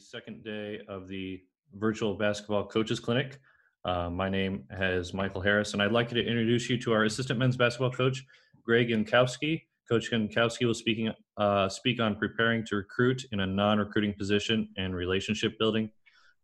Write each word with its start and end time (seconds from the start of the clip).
second 0.00 0.42
day 0.42 0.80
of 0.88 1.08
the 1.08 1.40
virtual 1.74 2.14
basketball 2.14 2.66
coaches 2.66 2.98
clinic. 2.98 3.38
Uh, 3.84 4.08
my 4.08 4.28
name 4.28 4.64
is 4.78 5.12
Michael 5.12 5.40
Harris, 5.40 5.72
and 5.74 5.82
I'd 5.82 5.92
like 5.92 6.08
to 6.08 6.18
introduce 6.18 6.68
you 6.70 6.78
to 6.78 6.92
our 6.92 7.04
assistant 7.04 7.38
men's 7.38 7.56
basketball 7.56 7.90
coach, 7.90 8.24
Greg 8.64 8.88
Jankowski. 8.88 9.62
Coach 9.88 10.10
Jankowski 10.10 10.66
will 10.66 10.74
speaking, 10.74 11.12
uh, 11.36 11.68
speak 11.68 12.00
on 12.00 12.16
preparing 12.16 12.64
to 12.66 12.76
recruit 12.76 13.24
in 13.32 13.40
a 13.40 13.46
non-recruiting 13.46 14.14
position 14.14 14.68
and 14.76 14.94
relationship 14.94 15.58
building. 15.58 15.90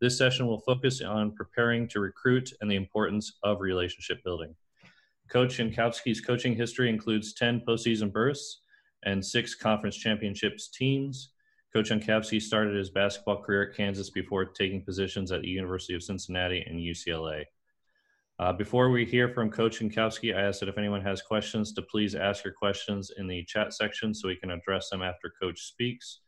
This 0.01 0.17
session 0.17 0.45
will 0.45 0.59
focus 0.59 1.01
on 1.01 1.33
preparing 1.33 1.87
to 1.89 1.99
recruit 1.99 2.51
and 2.61 2.69
the 2.69 2.75
importance 2.75 3.39
of 3.43 3.61
relationship 3.61 4.23
building. 4.23 4.53
Coach 5.31 5.57
Jankowski's 5.57 6.21
coaching 6.21 6.55
history 6.55 6.89
includes 6.89 7.33
10 7.33 7.63
postseason 7.67 8.11
bursts 8.11 8.61
and 9.03 9.25
six 9.25 9.55
conference 9.55 9.95
championships 9.95 10.69
teams, 10.69 11.31
Coach 11.73 11.89
Jankowski 11.89 12.41
started 12.41 12.75
his 12.75 12.89
basketball 12.89 13.41
career 13.41 13.69
at 13.69 13.75
Kansas 13.75 14.09
before 14.09 14.45
taking 14.45 14.83
positions 14.83 15.31
at 15.31 15.41
the 15.41 15.49
University 15.49 15.93
of 15.93 16.03
Cincinnati 16.03 16.61
and 16.61 16.79
UCLA. 16.79 17.43
Uh, 18.39 18.53
before 18.53 18.89
we 18.89 19.03
hear 19.03 19.29
from 19.29 19.49
Coach 19.49 19.79
Jankowski, 19.79 20.35
I 20.35 20.41
ask 20.41 20.59
that 20.59 20.69
if 20.69 20.77
anyone 20.77 21.01
has 21.01 21.21
questions, 21.21 21.73
to 21.73 21.81
please 21.81 22.15
ask 22.15 22.43
your 22.43 22.53
questions 22.53 23.11
in 23.17 23.27
the 23.27 23.43
chat 23.45 23.73
section 23.73 24.13
so 24.13 24.27
we 24.27 24.35
can 24.35 24.51
address 24.51 24.89
them 24.89 25.01
after 25.01 25.33
Coach 25.41 25.61
speaks. 25.61 26.19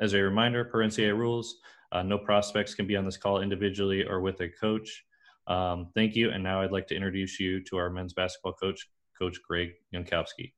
As 0.00 0.14
a 0.14 0.22
reminder, 0.22 0.64
per 0.64 0.78
NCAA 0.78 1.16
rules, 1.16 1.56
uh, 1.92 2.02
no 2.02 2.18
prospects 2.18 2.74
can 2.74 2.86
be 2.86 2.96
on 2.96 3.04
this 3.04 3.16
call 3.16 3.42
individually 3.42 4.04
or 4.06 4.20
with 4.20 4.40
a 4.40 4.48
coach. 4.48 5.04
Um, 5.46 5.88
thank 5.94 6.14
you. 6.14 6.30
And 6.30 6.42
now 6.42 6.62
I'd 6.62 6.70
like 6.70 6.86
to 6.88 6.94
introduce 6.94 7.40
you 7.40 7.62
to 7.64 7.76
our 7.76 7.90
men's 7.90 8.12
basketball 8.12 8.52
coach, 8.52 8.88
Coach 9.18 9.38
Greg 9.46 9.70
Jankowski. 9.92 10.52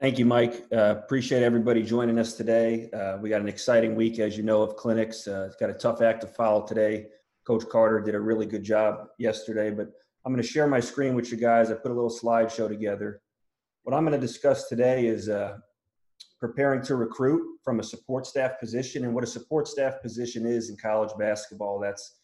Thank 0.00 0.18
you, 0.18 0.24
Mike. 0.24 0.64
Uh, 0.72 0.94
appreciate 0.96 1.42
everybody 1.42 1.82
joining 1.82 2.18
us 2.18 2.32
today. 2.32 2.88
Uh, 2.90 3.18
we 3.20 3.28
got 3.28 3.42
an 3.42 3.48
exciting 3.48 3.94
week, 3.94 4.18
as 4.18 4.34
you 4.34 4.42
know, 4.42 4.62
of 4.62 4.74
clinics. 4.76 5.28
Uh, 5.28 5.44
it's 5.46 5.56
got 5.56 5.68
a 5.68 5.74
tough 5.74 6.00
act 6.00 6.22
to 6.22 6.26
follow 6.26 6.66
today. 6.66 7.08
Coach 7.46 7.68
Carter 7.68 8.00
did 8.00 8.14
a 8.14 8.20
really 8.20 8.46
good 8.46 8.62
job 8.62 9.08
yesterday, 9.18 9.70
but 9.70 9.92
I'm 10.24 10.32
going 10.32 10.42
to 10.42 10.48
share 10.48 10.66
my 10.66 10.80
screen 10.80 11.14
with 11.14 11.30
you 11.30 11.36
guys. 11.36 11.70
I 11.70 11.74
put 11.74 11.90
a 11.90 11.94
little 11.94 12.08
slideshow 12.08 12.66
together. 12.66 13.20
What 13.82 13.94
I'm 13.94 14.06
going 14.06 14.18
to 14.18 14.26
discuss 14.26 14.68
today 14.68 15.06
is 15.06 15.28
uh, 15.28 15.58
preparing 16.38 16.80
to 16.84 16.96
recruit 16.96 17.58
from 17.62 17.80
a 17.80 17.82
support 17.82 18.24
staff 18.24 18.58
position 18.58 19.04
and 19.04 19.14
what 19.14 19.22
a 19.22 19.26
support 19.26 19.68
staff 19.68 20.00
position 20.00 20.46
is 20.46 20.70
in 20.70 20.78
college 20.78 21.10
basketball. 21.18 21.78
That's 21.78 22.20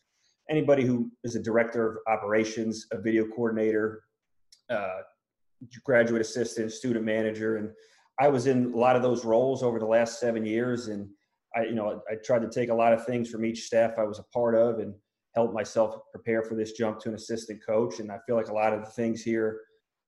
anybody 0.49 0.87
who 0.87 1.11
is 1.25 1.37
a 1.37 1.43
director 1.43 1.87
of 1.87 1.99
operations, 2.07 2.87
a 2.91 2.99
video 2.99 3.27
coordinator, 3.27 4.05
uh, 4.71 5.01
graduate 5.85 6.21
assistant, 6.21 6.73
student 6.73 7.05
manager, 7.05 7.57
and 7.57 7.71
I 8.19 8.29
was 8.29 8.47
in 8.47 8.73
a 8.73 8.77
lot 8.77 8.97
of 8.97 9.03
those 9.03 9.25
roles 9.25 9.63
over 9.63 9.79
the 9.79 9.87
last 9.87 10.21
seven 10.21 10.45
years. 10.45 10.89
And 10.89 11.09
I, 11.55 11.65
you 11.65 11.75
know, 11.75 12.03
I 12.11 12.15
tried 12.25 12.43
to 12.43 12.51
take 12.51 12.71
a 12.71 12.75
lot 12.75 12.93
of 12.93 13.05
things 13.05 13.29
from 13.31 13.45
each 13.45 13.65
staff 13.65 13.99
I 13.99 14.05
was 14.05 14.19
a 14.19 14.25
part 14.25 14.55
of 14.55 14.79
and 14.79 14.95
help 15.35 15.53
myself 15.53 15.99
prepare 16.13 16.43
for 16.43 16.55
this 16.55 16.73
jump 16.73 16.99
to 17.01 17.11
an 17.11 17.15
assistant 17.15 17.61
coach. 17.65 18.01
And 18.01 18.11
I 18.11 18.19
feel 18.27 18.37
like 18.37 18.49
a 18.49 18.55
lot 18.55 18.73
of 18.73 18.81
the 18.81 18.91
things 18.91 19.23
here 19.23 19.61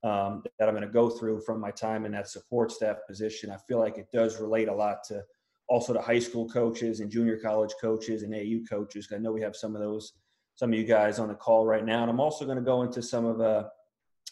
um, 0.04 0.42
that 0.58 0.68
I'm 0.68 0.74
going 0.74 0.86
to 0.86 0.92
go 0.92 1.10
through 1.10 1.40
from 1.40 1.60
my 1.60 1.70
time 1.70 2.06
in 2.06 2.12
that 2.12 2.28
support 2.28 2.72
staff 2.72 2.98
position, 3.06 3.50
I 3.50 3.58
feel 3.66 3.78
like 3.78 3.98
it 3.98 4.06
does 4.12 4.40
relate 4.40 4.68
a 4.68 4.74
lot 4.74 4.98
to 5.08 5.22
also 5.68 5.92
to 5.92 6.00
high 6.00 6.18
school 6.18 6.48
coaches 6.48 7.00
and 7.00 7.10
junior 7.10 7.36
college 7.36 7.74
coaches 7.80 8.22
and 8.22 8.34
AU 8.34 8.64
coaches. 8.68 9.08
I 9.14 9.18
know 9.18 9.32
we 9.32 9.42
have 9.42 9.56
some 9.56 9.74
of 9.74 9.82
those, 9.82 10.14
some 10.54 10.72
of 10.72 10.78
you 10.78 10.84
guys 10.84 11.18
on 11.18 11.28
the 11.28 11.34
call 11.34 11.66
right 11.66 11.84
now. 11.84 12.02
And 12.02 12.10
I'm 12.10 12.20
also 12.20 12.46
going 12.46 12.56
to 12.56 12.64
go 12.64 12.82
into 12.82 13.02
some 13.02 13.26
of 13.26 13.40
uh, 13.40 13.64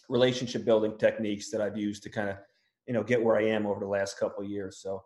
relationship 0.09 0.65
building 0.65 0.97
techniques 0.99 1.51
that 1.51 1.61
I've 1.61 1.77
used 1.77 2.03
to 2.05 2.11
kind 2.11 2.29
of, 2.29 2.37
you 2.87 2.95
know, 2.95 3.03
get 3.03 3.23
where 3.23 3.37
I 3.37 3.45
am 3.45 3.67
over 3.67 3.81
the 3.81 3.87
last 3.87 4.19
couple 4.19 4.45
years. 4.45 4.79
So 4.79 5.03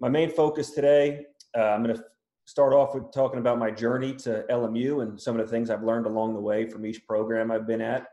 my 0.00 0.08
main 0.08 0.30
focus 0.30 0.70
today, 0.70 1.26
uh, 1.56 1.62
I'm 1.62 1.82
going 1.82 1.96
to 1.96 2.04
start 2.46 2.72
off 2.72 2.94
with 2.94 3.12
talking 3.12 3.38
about 3.38 3.58
my 3.58 3.70
journey 3.70 4.14
to 4.14 4.44
LMU 4.50 5.02
and 5.02 5.20
some 5.20 5.38
of 5.38 5.44
the 5.44 5.50
things 5.50 5.70
I've 5.70 5.84
learned 5.84 6.06
along 6.06 6.34
the 6.34 6.40
way 6.40 6.68
from 6.68 6.86
each 6.86 7.06
program 7.06 7.50
I've 7.50 7.66
been 7.66 7.80
at. 7.80 8.06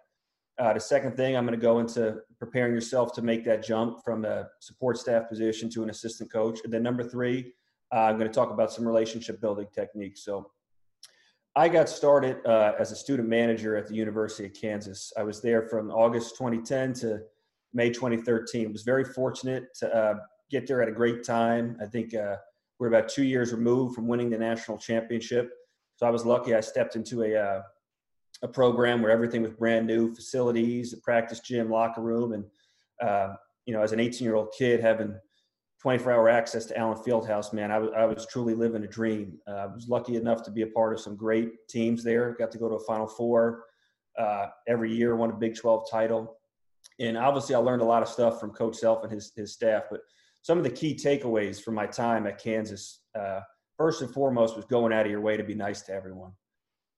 Uh, 0.59 0.73
the 0.73 0.79
second 0.79 1.15
thing, 1.15 1.37
I'm 1.37 1.45
going 1.45 1.57
to 1.57 1.63
go 1.63 1.79
into 1.79 2.17
preparing 2.39 2.73
yourself 2.73 3.13
to 3.13 3.21
make 3.21 3.45
that 3.45 3.63
jump 3.63 4.03
from 4.03 4.25
a 4.25 4.47
support 4.59 4.97
staff 4.97 5.29
position 5.29 5.69
to 5.71 5.83
an 5.83 5.89
assistant 5.89 6.31
coach. 6.31 6.59
And 6.63 6.73
then 6.73 6.83
number 6.83 7.03
three, 7.03 7.53
uh, 7.93 8.01
I'm 8.01 8.17
going 8.17 8.29
to 8.29 8.33
talk 8.33 8.51
about 8.51 8.71
some 8.71 8.85
relationship 8.85 9.39
building 9.39 9.67
techniques. 9.73 10.25
So 10.25 10.51
I 11.57 11.67
got 11.69 11.89
started 11.89 12.37
uh, 12.45 12.73
as 12.77 12.91
a 12.91 12.95
student 12.95 13.27
manager 13.27 13.75
at 13.75 13.87
the 13.87 13.95
University 13.95 14.45
of 14.45 14.53
Kansas. 14.53 15.11
I 15.17 15.23
was 15.23 15.41
there 15.41 15.63
from 15.63 15.89
August 15.89 16.37
2010 16.37 16.93
to 17.01 17.21
May 17.73 17.89
2013. 17.89 18.71
was 18.71 18.83
very 18.83 19.03
fortunate 19.03 19.73
to 19.79 19.91
uh, 19.91 20.13
get 20.51 20.67
there 20.67 20.83
at 20.83 20.87
a 20.87 20.91
great 20.91 21.23
time. 21.23 21.75
I 21.81 21.87
think 21.87 22.13
uh, 22.13 22.35
we're 22.77 22.89
about 22.89 23.09
two 23.09 23.23
years 23.23 23.53
removed 23.53 23.95
from 23.95 24.07
winning 24.07 24.29
the 24.29 24.37
national 24.37 24.77
championship. 24.77 25.49
So 25.95 26.05
I 26.05 26.11
was 26.11 26.27
lucky. 26.27 26.53
I 26.53 26.59
stepped 26.59 26.95
into 26.95 27.23
a 27.23 27.35
uh, 27.35 27.61
a 28.43 28.47
program 28.47 29.01
where 29.01 29.09
everything 29.09 29.41
was 29.41 29.49
brand 29.49 29.87
new, 29.87 30.13
facilities, 30.13 30.93
a 30.93 30.97
practice 30.97 31.39
gym, 31.39 31.71
locker 31.71 32.01
room, 32.01 32.33
and 32.33 32.45
uh, 33.01 33.33
you 33.65 33.73
know, 33.73 33.81
as 33.81 33.93
an 33.93 33.99
18 33.99 34.23
year 34.23 34.35
old 34.35 34.53
kid 34.55 34.79
having 34.79 35.17
24 35.81 36.11
hour 36.11 36.29
access 36.29 36.65
to 36.65 36.77
Allen 36.77 36.97
Fieldhouse, 36.97 37.53
man, 37.53 37.71
I 37.71 37.77
was, 37.77 37.91
I 37.95 38.05
was 38.05 38.25
truly 38.25 38.55
living 38.55 38.83
a 38.83 38.87
dream. 38.87 39.37
Uh, 39.47 39.51
I 39.51 39.65
was 39.67 39.87
lucky 39.87 40.15
enough 40.15 40.43
to 40.43 40.51
be 40.51 40.63
a 40.63 40.67
part 40.67 40.93
of 40.93 40.99
some 40.99 41.15
great 41.15 41.67
teams 41.67 42.03
there. 42.03 42.35
Got 42.39 42.51
to 42.51 42.57
go 42.57 42.67
to 42.67 42.75
a 42.75 42.85
Final 42.85 43.07
Four 43.07 43.65
uh, 44.17 44.47
every 44.67 44.91
year, 44.93 45.15
won 45.15 45.29
a 45.29 45.33
Big 45.33 45.55
12 45.55 45.89
title. 45.89 46.37
And 46.99 47.15
obviously, 47.15 47.53
I 47.53 47.59
learned 47.59 47.83
a 47.83 47.85
lot 47.85 48.01
of 48.01 48.09
stuff 48.09 48.39
from 48.39 48.51
Coach 48.51 48.77
Self 48.77 49.03
and 49.03 49.11
his, 49.11 49.31
his 49.35 49.53
staff. 49.53 49.83
But 49.91 50.01
some 50.41 50.57
of 50.57 50.63
the 50.63 50.69
key 50.69 50.95
takeaways 50.95 51.61
from 51.61 51.75
my 51.75 51.85
time 51.85 52.25
at 52.25 52.41
Kansas, 52.41 53.01
uh, 53.17 53.41
first 53.77 54.01
and 54.01 54.11
foremost, 54.11 54.55
was 54.55 54.65
going 54.65 54.93
out 54.93 55.05
of 55.05 55.11
your 55.11 55.21
way 55.21 55.37
to 55.37 55.43
be 55.43 55.53
nice 55.53 55.83
to 55.83 55.93
everyone. 55.93 56.31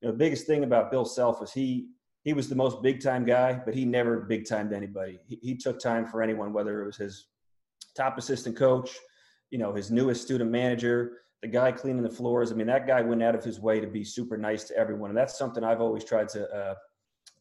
You 0.01 0.07
know, 0.07 0.11
the 0.13 0.17
biggest 0.17 0.47
thing 0.47 0.63
about 0.63 0.89
Bill 0.89 1.05
Self 1.05 1.41
was 1.41 1.51
he 1.51 1.89
he 2.23 2.33
was 2.33 2.49
the 2.49 2.55
most 2.55 2.81
big 2.81 3.01
time 3.01 3.25
guy, 3.25 3.61
but 3.65 3.73
he 3.73 3.85
never 3.85 4.21
big 4.21 4.47
timed 4.47 4.73
anybody. 4.73 5.19
He, 5.25 5.39
he 5.41 5.55
took 5.55 5.79
time 5.79 6.05
for 6.05 6.21
anyone, 6.21 6.53
whether 6.53 6.81
it 6.81 6.85
was 6.85 6.97
his 6.97 7.27
top 7.99 8.17
assistant 8.17 8.55
coach, 8.55 8.91
you 9.51 9.57
know, 9.57 9.73
his 9.73 9.91
newest 9.91 10.21
student 10.21 10.49
manager, 10.49 11.17
the 11.41 11.47
guy 11.47 11.71
cleaning 11.71 12.03
the 12.03 12.09
floors. 12.09 12.51
I 12.51 12.55
mean, 12.55 12.67
that 12.67 12.87
guy 12.87 13.01
went 13.01 13.21
out 13.21 13.35
of 13.35 13.43
his 13.43 13.59
way 13.59 13.79
to 13.79 13.87
be 13.87 14.03
super 14.03 14.37
nice 14.37 14.63
to 14.65 14.77
everyone. 14.77 15.09
And 15.09 15.17
that's 15.17 15.37
something 15.37 15.63
I've 15.63 15.81
always 15.81 16.03
tried 16.03 16.29
to 16.29 16.49
uh, 16.49 16.75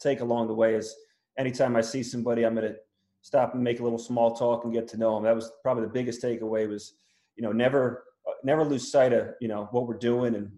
take 0.01 0.21
along 0.21 0.49
the 0.49 0.55
way 0.55 0.75
is 0.75 0.95
anytime 1.39 1.77
I 1.77 1.81
see 1.81 2.03
somebody, 2.03 2.45
I'm 2.45 2.55
going 2.55 2.73
to 2.73 2.77
stop 3.23 3.55
and 3.55 3.63
make 3.63 3.81
a 3.81 3.85
little 3.85 3.99
small 3.99 4.35
talk 4.35 4.65
and 4.65 4.73
get 4.73 4.89
to 4.89 4.97
know 4.97 5.15
them. 5.15 5.25
That 5.25 5.35
was 5.35 5.51
probably 5.63 5.85
the 5.85 5.93
biggest 5.93 6.23
takeaway 6.23 6.69
was, 6.69 6.95
you 7.37 7.43
know, 7.43 7.53
never, 7.53 8.05
uh, 8.29 8.33
never 8.43 8.65
lose 8.65 8.91
sight 8.91 9.13
of, 9.13 9.29
you 9.41 9.49
know, 9.49 9.69
what 9.71 9.87
we're 9.87 9.99
doing 9.99 10.35
and 10.35 10.51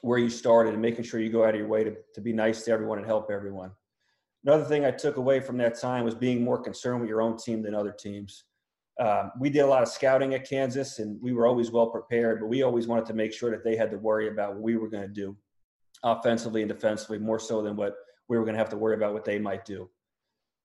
where 0.00 0.18
you 0.18 0.30
started 0.30 0.72
and 0.72 0.82
making 0.82 1.04
sure 1.04 1.20
you 1.20 1.30
go 1.30 1.44
out 1.44 1.54
of 1.54 1.60
your 1.60 1.68
way 1.68 1.84
to, 1.84 1.94
to 2.14 2.20
be 2.20 2.32
nice 2.32 2.64
to 2.64 2.70
everyone 2.70 2.98
and 2.98 3.06
help 3.06 3.30
everyone. 3.30 3.70
Another 4.44 4.64
thing 4.64 4.84
I 4.84 4.90
took 4.90 5.16
away 5.16 5.40
from 5.40 5.56
that 5.58 5.78
time 5.78 6.04
was 6.04 6.14
being 6.14 6.44
more 6.44 6.60
concerned 6.60 7.00
with 7.00 7.08
your 7.08 7.22
own 7.22 7.38
team 7.38 7.62
than 7.62 7.74
other 7.74 7.92
teams 7.92 8.44
um, 9.00 9.32
we 9.40 9.50
did 9.50 9.60
a 9.60 9.66
lot 9.66 9.82
of 9.82 9.88
scouting 9.88 10.34
at 10.34 10.48
Kansas, 10.48 10.98
and 11.00 11.20
we 11.20 11.32
were 11.32 11.46
always 11.46 11.70
well 11.70 11.88
prepared. 11.88 12.40
But 12.40 12.46
we 12.46 12.62
always 12.62 12.86
wanted 12.86 13.06
to 13.06 13.14
make 13.14 13.32
sure 13.32 13.50
that 13.50 13.64
they 13.64 13.76
had 13.76 13.90
to 13.90 13.98
worry 13.98 14.28
about 14.28 14.54
what 14.54 14.62
we 14.62 14.76
were 14.76 14.88
going 14.88 15.02
to 15.02 15.08
do, 15.08 15.36
offensively 16.04 16.62
and 16.62 16.68
defensively, 16.68 17.18
more 17.18 17.38
so 17.38 17.60
than 17.62 17.76
what 17.76 17.94
we 18.28 18.38
were 18.38 18.44
going 18.44 18.54
to 18.54 18.58
have 18.58 18.70
to 18.70 18.76
worry 18.76 18.94
about 18.94 19.12
what 19.12 19.24
they 19.24 19.38
might 19.38 19.64
do. 19.64 19.90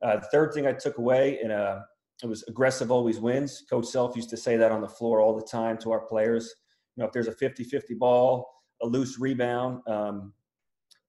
Uh, 0.04 0.18
the 0.18 0.28
third 0.32 0.54
thing 0.54 0.68
I 0.68 0.74
took 0.74 0.98
away, 0.98 1.40
and 1.42 1.52
uh, 1.52 1.80
it 2.24 2.28
was 2.28 2.44
aggressive 2.48 2.92
always 2.92 3.20
wins. 3.20 3.64
Coach 3.70 3.88
Self 3.88 4.16
used 4.16 4.30
to 4.30 4.38
say 4.38 4.58
that 4.58 4.72
on 4.72 4.82
the 4.82 4.88
floor 4.88 5.22
all 5.22 5.36
the 5.36 5.46
time 5.46 5.78
to 5.80 5.92
our 5.92 6.02
players. 6.02 6.54
You 6.96 7.02
know, 7.02 7.08
if 7.08 7.14
there's 7.14 7.28
a 7.28 7.36
50-50 7.36 7.98
ball, 7.98 8.48
a 8.82 8.88
loose 8.88 9.20
rebound, 9.20 9.82
um, 9.88 10.34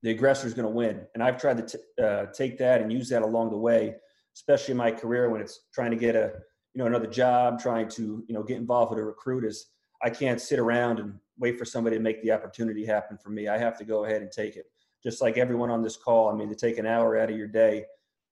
the 0.03 0.11
aggressor 0.11 0.47
is 0.47 0.55
going 0.55 0.67
to 0.67 0.75
win. 0.75 1.03
And 1.15 1.23
I've 1.23 1.39
tried 1.39 1.59
to 1.59 1.79
t- 1.79 2.03
uh, 2.03 2.27
take 2.35 2.57
that 2.59 2.81
and 2.81 2.93
use 2.93 3.09
that 3.11 3.23
along 3.23 3.51
the 3.51 3.59
way, 3.59 3.95
especially 4.35 4.73
in 4.73 4.79
my 4.79 4.91
career 4.91 5.29
when 5.29 5.41
it's 5.41 5.67
trying 5.75 5.91
to 5.91 5.97
get 5.97 6.17
a 6.17 6.33
you 6.75 6.79
know 6.79 6.87
another 6.87 7.07
job 7.07 7.61
trying 7.61 7.89
to 7.89 8.25
you 8.27 8.35
know 8.35 8.43
get 8.43 8.57
involved 8.57 8.91
with 8.91 8.99
a 8.99 9.05
recruit 9.05 9.45
is 9.45 9.67
i 10.03 10.11
can't 10.11 10.41
sit 10.41 10.59
around 10.59 10.99
and 11.01 11.15
wait 11.41 11.59
for 11.59 11.65
somebody 11.65 11.97
to 11.97 12.03
make 12.03 12.23
the 12.23 12.31
opportunity 12.31 12.85
happen 12.85 13.17
for 13.17 13.31
me. 13.31 13.49
I 13.49 13.57
have 13.57 13.79
to 13.79 13.85
go 13.85 14.05
ahead 14.05 14.21
and 14.21 14.31
take 14.31 14.57
it. 14.57 14.67
Just 15.03 15.23
like 15.23 15.39
everyone 15.39 15.71
on 15.71 15.83
this 15.83 15.97
call 15.97 16.29
i 16.29 16.35
mean 16.35 16.49
to 16.51 16.55
take 16.55 16.79
an 16.79 16.87
hour 16.87 17.19
out 17.19 17.31
of 17.31 17.37
your 17.37 17.49
day 17.49 17.87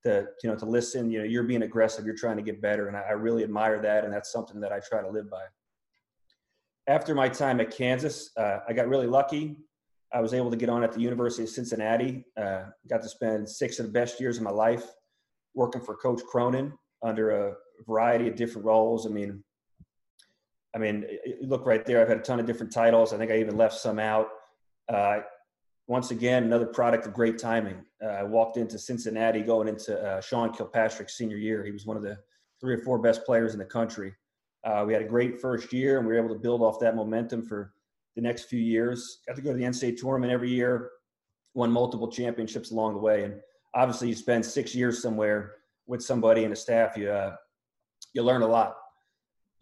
to 0.05 0.26
you 0.43 0.50
know 0.50 0.56
to 0.56 0.67
listen 0.67 1.11
you 1.11 1.19
know 1.19 1.25
you're 1.25 1.43
being 1.43 1.62
aggressive 1.62 2.05
you're 2.05 2.14
trying 2.14 2.37
to 2.37 2.43
get 2.43 2.61
better 2.61 2.88
and 2.88 2.96
i, 2.96 3.11
really 3.12 3.43
admire 3.43 3.81
that 3.81 4.05
and 4.05 4.12
that's 4.12 4.31
something 4.31 4.61
that 4.61 4.70
i 4.70 4.79
try 4.79 5.00
to 5.00 5.08
live 5.08 5.31
by. 5.31 5.43
After 6.87 7.14
my 7.14 7.29
time 7.29 7.61
at 7.61 7.70
kansas 7.70 8.31
uh, 8.37 8.58
i 8.69 8.73
got 8.73 8.88
really 8.88 9.06
lucky. 9.06 9.56
I 10.12 10.20
was 10.20 10.32
able 10.32 10.50
to 10.50 10.56
get 10.56 10.70
on 10.70 10.84
at 10.84 10.93
the 10.93 11.00
university 11.00 11.43
of 11.44 11.49
cincinnati 11.49 12.25
uh, 12.37 12.64
got 12.88 13.02
to 13.02 13.08
spend 13.08 13.49
six 13.49 13.79
of 13.79 13.87
the 13.87 13.93
best 13.93 14.20
years 14.20 14.37
of 14.37 14.43
my 14.43 14.50
life 14.50 14.84
working 15.55 15.81
for 15.81 15.96
coach 15.96 16.23
cronin 16.31 16.73
under 17.02 17.31
a 17.31 17.55
variety 17.87 18.29
of 18.29 18.37
different 18.37 18.67
roles. 18.67 19.07
I 19.07 19.11
mean, 19.11 19.43
I 20.75 20.79
mean, 20.79 21.07
look 21.43 21.67
right 21.67 21.85
there. 21.85 22.01
I've 22.01 22.09
had 22.09 22.19
a 22.19 22.23
ton 22.23 22.41
of 22.41 22.47
different 22.47 22.73
titles. 22.73 23.13
I 23.13 23.19
think 23.19 23.31
I 23.31 23.39
even 23.39 23.57
left 23.57 23.75
some 23.75 23.99
out. 23.99 24.29
Uh, 24.89 25.21
once 25.87 26.11
again, 26.11 26.45
another 26.45 26.67
product 26.67 27.07
of 27.07 27.15
great 27.15 27.39
timing. 27.39 27.83
Uh, 28.03 28.09
I 28.09 28.23
walked 28.23 28.59
into 28.59 28.79
Cincinnati 28.79 29.41
going 29.41 29.69
into 29.69 29.99
uh, 29.99 30.21
Sean 30.21 30.53
Kilpatrick's 30.53 31.17
senior 31.17 31.39
year. 31.39 31.65
He 31.65 31.73
was 31.73 31.87
one 31.87 31.97
of 31.97 32.03
the 32.03 32.19
three 32.61 32.75
or 32.75 32.79
four 32.79 32.99
best 32.99 33.25
players 33.25 33.55
in 33.55 33.59
the 33.59 33.65
country. 33.65 34.15
Uh, 34.65 34.85
we 34.87 34.93
had 34.93 35.03
a 35.03 35.07
great 35.07 35.41
first 35.41 35.73
year, 35.73 35.99
and 35.99 36.07
we 36.07 36.13
were 36.13 36.19
able 36.19 36.35
to 36.35 36.41
build 36.41 36.61
off 36.61 36.79
that 36.81 36.95
momentum 36.95 37.43
for 37.43 37.73
the 38.17 38.23
next 38.23 38.45
few 38.45 38.61
years. 38.61 39.21
Got 39.27 39.37
to 39.37 39.43
go 39.43 39.53
to 39.53 39.57
the 39.57 39.65
NCAA 39.65 39.97
tournament 39.97 40.33
every 40.33 40.51
year, 40.51 40.91
won 41.55 41.71
multiple 41.71 42.11
championships 42.11 42.71
along 42.71 42.95
the 42.95 43.01
way. 43.01 43.25
And 43.25 43.41
obviously, 43.75 44.09
you 44.09 44.15
spend 44.15 44.45
six 44.45 44.75
years 44.75 45.01
somewhere 45.01 45.55
with 45.87 46.03
somebody 46.03 46.45
and 46.45 46.53
a 46.53 46.57
staff, 46.57 46.97
you, 46.97 47.11
uh, 47.11 47.37
you 48.14 48.22
learn 48.22 48.43
a 48.43 48.46
lot. 48.46 48.76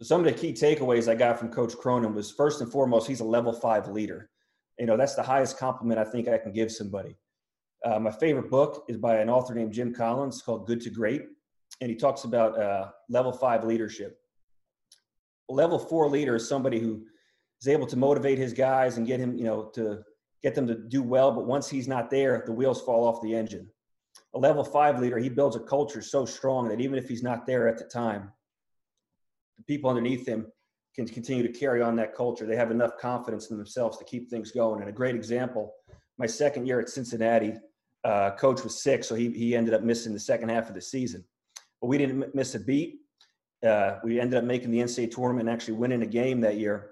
Some 0.01 0.19
of 0.19 0.25
the 0.25 0.39
key 0.39 0.53
takeaways 0.53 1.11
I 1.11 1.15
got 1.15 1.39
from 1.39 1.49
Coach 1.49 1.75
Cronin 1.75 2.13
was 2.13 2.31
first 2.31 2.61
and 2.61 2.71
foremost, 2.71 3.07
he's 3.07 3.19
a 3.19 3.25
level 3.25 3.51
five 3.51 3.87
leader. 3.87 4.29
You 4.77 4.85
know, 4.85 4.95
that's 4.95 5.15
the 5.15 5.23
highest 5.23 5.57
compliment 5.57 5.99
I 5.99 6.03
think 6.03 6.27
I 6.27 6.37
can 6.37 6.53
give 6.53 6.71
somebody. 6.71 7.17
Uh, 7.83 7.99
my 7.99 8.11
favorite 8.11 8.49
book 8.51 8.85
is 8.87 8.97
by 8.97 9.17
an 9.17 9.29
author 9.29 9.55
named 9.55 9.73
Jim 9.73 9.93
Collins 9.93 10.41
called 10.41 10.67
Good 10.67 10.81
to 10.81 10.89
Great. 10.89 11.23
And 11.81 11.89
he 11.89 11.95
talks 11.95 12.23
about 12.23 12.59
uh, 12.59 12.89
level 13.09 13.31
five 13.31 13.63
leadership. 13.63 14.19
A 15.49 15.53
level 15.53 15.79
four 15.79 16.09
leader 16.09 16.35
is 16.35 16.47
somebody 16.47 16.79
who 16.79 17.03
is 17.61 17.67
able 17.67 17.87
to 17.87 17.97
motivate 17.97 18.37
his 18.37 18.53
guys 18.53 18.97
and 18.97 19.07
get 19.07 19.19
him, 19.19 19.37
you 19.37 19.45
know, 19.45 19.65
to 19.75 20.03
get 20.43 20.55
them 20.55 20.67
to 20.67 20.75
do 20.75 21.01
well. 21.01 21.31
But 21.31 21.45
once 21.45 21.67
he's 21.67 21.87
not 21.87 22.09
there, 22.09 22.43
the 22.45 22.51
wheels 22.51 22.81
fall 22.81 23.07
off 23.07 23.21
the 23.21 23.35
engine. 23.35 23.67
A 24.35 24.39
level 24.39 24.63
five 24.63 24.99
leader, 24.99 25.17
he 25.17 25.29
builds 25.29 25.55
a 25.55 25.59
culture 25.59 26.01
so 26.01 26.25
strong 26.25 26.67
that 26.69 26.81
even 26.81 26.97
if 26.97 27.07
he's 27.07 27.23
not 27.23 27.45
there 27.45 27.67
at 27.67 27.77
the 27.77 27.85
time, 27.85 28.31
the 29.57 29.63
people 29.63 29.89
underneath 29.89 30.27
him 30.27 30.47
can 30.95 31.07
continue 31.07 31.43
to 31.45 31.59
carry 31.59 31.81
on 31.81 31.95
that 31.95 32.15
culture. 32.15 32.45
They 32.45 32.55
have 32.55 32.71
enough 32.71 32.97
confidence 32.99 33.51
in 33.51 33.57
themselves 33.57 33.97
to 33.97 34.05
keep 34.05 34.29
things 34.29 34.51
going. 34.51 34.81
And 34.81 34.89
a 34.89 34.93
great 34.93 35.15
example, 35.15 35.73
my 36.17 36.25
second 36.25 36.65
year 36.65 36.79
at 36.79 36.89
Cincinnati, 36.89 37.53
uh, 38.03 38.31
coach 38.31 38.63
was 38.63 38.81
sick, 38.81 39.03
so 39.03 39.13
he, 39.15 39.29
he 39.31 39.55
ended 39.55 39.73
up 39.73 39.83
missing 39.83 40.13
the 40.13 40.19
second 40.19 40.49
half 40.49 40.69
of 40.69 40.75
the 40.75 40.81
season. 40.81 41.23
But 41.81 41.87
we 41.87 41.97
didn't 41.97 42.33
miss 42.33 42.55
a 42.55 42.59
beat. 42.59 43.01
Uh, 43.65 43.97
we 44.03 44.19
ended 44.19 44.37
up 44.37 44.43
making 44.43 44.71
the 44.71 44.79
NCAA 44.79 45.11
tournament 45.11 45.47
and 45.47 45.53
actually 45.53 45.75
winning 45.75 46.01
a 46.01 46.07
game 46.07 46.41
that 46.41 46.57
year. 46.57 46.91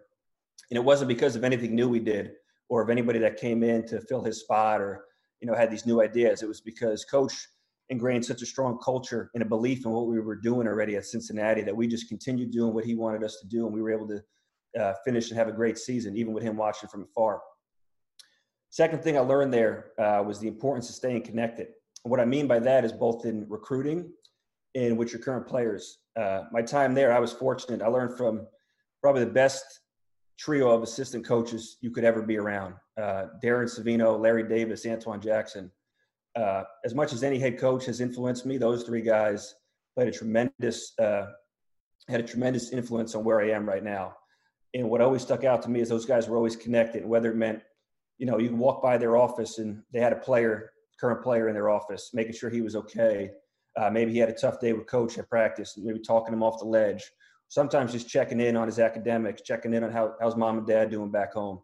And 0.70 0.78
it 0.78 0.84
wasn't 0.84 1.08
because 1.08 1.36
of 1.36 1.44
anything 1.44 1.76
new 1.76 1.88
we 1.90 2.00
did 2.00 2.34
or 2.70 2.82
of 2.82 2.90
anybody 2.90 3.20
that 3.20 3.38
came 3.38 3.64
in 3.64 3.88
to 3.88 4.02
fill 4.02 4.24
his 4.24 4.42
spot 4.42 4.82
or 4.82 5.06
you 5.40 5.48
know 5.48 5.56
had 5.56 5.72
these 5.72 5.86
new 5.86 6.02
ideas. 6.02 6.42
It 6.42 6.48
was 6.48 6.62
because 6.62 7.06
coach 7.06 7.48
ingrained 7.90 8.26
such 8.26 8.42
a 8.42 8.46
strong 8.46 8.78
culture 8.84 9.30
and 9.34 9.44
a 9.44 9.46
belief 9.46 9.86
in 9.86 9.92
what 9.92 10.08
we 10.08 10.20
were 10.20 10.36
doing 10.36 10.68
already 10.68 10.96
at 10.96 11.06
Cincinnati 11.06 11.62
that 11.62 11.76
we 11.76 11.88
just 11.88 12.10
continued 12.10 12.52
doing 12.52 12.74
what 12.74 12.86
he 12.86 12.96
wanted 12.96 13.24
us 13.24 13.38
to 13.42 13.48
do, 13.48 13.66
and 13.66 13.74
we 13.74 13.82
were 13.82 13.92
able 13.92 14.08
to 14.08 14.22
uh, 14.80 14.94
finish 15.06 15.30
and 15.30 15.38
have 15.38 15.48
a 15.48 15.54
great 15.54 15.78
season, 15.78 16.18
even 16.18 16.34
with 16.34 16.44
him 16.44 16.58
watching 16.58 16.90
from 16.90 17.04
afar. 17.04 17.42
Second 18.70 19.04
thing 19.04 19.18
I 19.18 19.22
learned 19.22 19.54
there 19.54 19.92
uh, 20.00 20.22
was 20.24 20.40
the 20.40 20.48
importance 20.48 20.90
of 20.90 20.96
staying 20.96 21.22
connected. 21.22 21.68
What 22.04 22.20
I 22.20 22.26
mean 22.26 22.48
by 22.48 22.60
that 22.60 22.84
is 22.84 22.92
both 22.92 23.26
in 23.26 23.46
recruiting 23.48 24.12
and 24.76 24.98
with 24.98 25.14
your 25.14 25.22
current 25.22 25.48
players. 25.48 26.00
Uh, 26.20 26.44
my 26.52 26.62
time 26.62 26.94
there, 26.94 27.14
I 27.14 27.20
was 27.20 27.32
fortunate. 27.32 27.82
I 27.82 27.88
learned 27.88 28.18
from 28.18 28.46
probably 29.02 29.24
the 29.24 29.32
best 29.32 29.64
trio 30.38 30.70
of 30.70 30.84
assistant 30.84 31.26
coaches 31.26 31.78
you 31.82 31.92
could 31.92 32.04
ever 32.04 32.22
be 32.22 32.38
around 32.38 32.76
uh, 32.98 33.28
Darren 33.44 33.70
Savino, 33.70 34.20
Larry 34.20 34.44
Davis, 34.44 34.86
Antoine 34.86 35.22
Jackson. 35.22 35.72
Uh, 36.36 36.64
as 36.84 36.94
much 36.94 37.14
as 37.14 37.24
any 37.24 37.40
head 37.40 37.58
coach 37.58 37.86
has 37.86 38.02
influenced 38.02 38.46
me, 38.46 38.58
those 38.58 38.84
three 38.84 39.02
guys 39.02 39.56
played 39.96 40.10
a 40.10 40.12
tremendous, 40.12 40.98
uh, 41.00 41.28
had 42.10 42.20
a 42.20 42.24
tremendous 42.24 42.72
influence 42.72 43.16
on 43.16 43.24
where 43.24 43.40
I 43.40 43.52
am 43.52 43.68
right 43.68 43.84
now. 43.84 44.16
And 44.74 44.90
what 44.90 45.02
always 45.02 45.22
stuck 45.22 45.46
out 45.46 45.62
to 45.64 45.70
me 45.70 45.80
is 45.80 45.88
those 45.88 46.06
guys 46.06 46.28
were 46.28 46.36
always 46.36 46.58
connected, 46.58 47.06
whether 47.06 47.32
it 47.32 47.38
meant, 47.38 47.62
you 48.18 48.26
know, 48.26 48.38
you 48.38 48.50
can 48.50 48.58
walk 48.58 48.84
by 48.84 48.98
their 48.98 49.16
office 49.16 49.58
and 49.58 49.82
they 49.94 50.00
had 50.00 50.12
a 50.12 50.18
player, 50.18 50.72
current 51.00 51.24
player 51.24 51.48
in 51.48 51.54
their 51.54 51.70
office, 51.70 52.12
making 52.14 52.34
sure 52.34 52.50
he 52.50 52.62
was 52.62 52.76
okay. 52.76 53.32
Uh, 53.78 53.90
maybe 53.90 54.12
he 54.12 54.18
had 54.20 54.30
a 54.30 54.34
tough 54.34 54.60
day 54.60 54.74
with 54.74 54.88
coach 54.88 55.18
at 55.18 55.30
practice, 55.30 55.78
maybe 55.78 56.00
talking 56.00 56.34
him 56.34 56.44
off 56.44 56.60
the 56.60 56.66
ledge. 56.66 57.10
Sometimes 57.48 57.92
just 57.94 58.10
checking 58.10 58.42
in 58.42 58.58
on 58.58 58.68
his 58.68 58.80
academics, 58.80 59.42
checking 59.42 59.74
in 59.74 59.84
on 59.84 59.92
how, 59.92 60.16
how's 60.20 60.36
mom 60.36 60.58
and 60.58 60.68
dad 60.68 60.90
doing 60.90 61.12
back 61.12 61.34
home. 61.34 61.62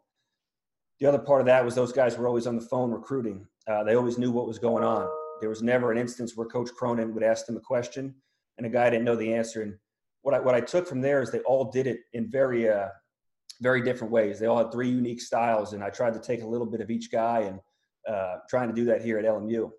The 1.00 1.08
other 1.08 1.20
part 1.20 1.42
of 1.42 1.48
that 1.48 1.66
was 1.66 1.76
those 1.76 1.92
guys 1.92 2.18
were 2.18 2.28
always 2.28 2.48
on 2.48 2.56
the 2.56 2.62
phone 2.62 2.92
recruiting. 2.92 3.48
Uh, 3.68 3.84
they 3.84 3.96
always 3.96 4.18
knew 4.18 4.32
what 4.32 4.48
was 4.48 4.60
going 4.60 4.84
on. 4.84 5.08
There 5.40 5.50
was 5.50 5.62
never 5.62 5.92
an 5.92 5.98
instance 5.98 6.36
where 6.36 6.48
Coach 6.48 6.70
Cronin 6.72 7.14
would 7.14 7.24
ask 7.24 7.46
them 7.46 7.58
a 7.58 7.62
question 7.62 8.16
and 8.58 8.66
a 8.66 8.70
guy 8.70 8.90
didn't 8.90 9.06
know 9.06 9.16
the 9.16 9.34
answer. 9.34 9.62
And 9.62 9.76
what 10.22 10.36
I, 10.36 10.40
what 10.40 10.56
I 10.56 10.62
took 10.62 10.88
from 10.88 11.02
there 11.02 11.22
is 11.22 11.32
they 11.32 11.40
all 11.40 11.66
did 11.72 11.88
it 11.88 12.02
in 12.14 12.30
very, 12.30 12.70
uh, 12.70 12.90
very 13.62 13.82
different 13.82 14.12
ways. 14.12 14.40
They 14.40 14.48
all 14.48 14.58
had 14.58 14.72
three 14.72 14.90
unique 14.90 15.22
styles, 15.22 15.74
and 15.74 15.84
I 15.84 15.90
tried 15.90 16.14
to 16.14 16.20
take 16.20 16.44
a 16.44 16.48
little 16.48 16.68
bit 16.68 16.82
of 16.82 16.92
each 16.92 17.12
guy 17.12 17.40
and 17.42 17.60
uh, 18.08 18.38
trying 18.50 18.70
to 18.70 18.76
do 18.76 18.86
that 18.86 19.02
here 19.02 19.18
at 19.18 19.26
LMU. 19.26 19.72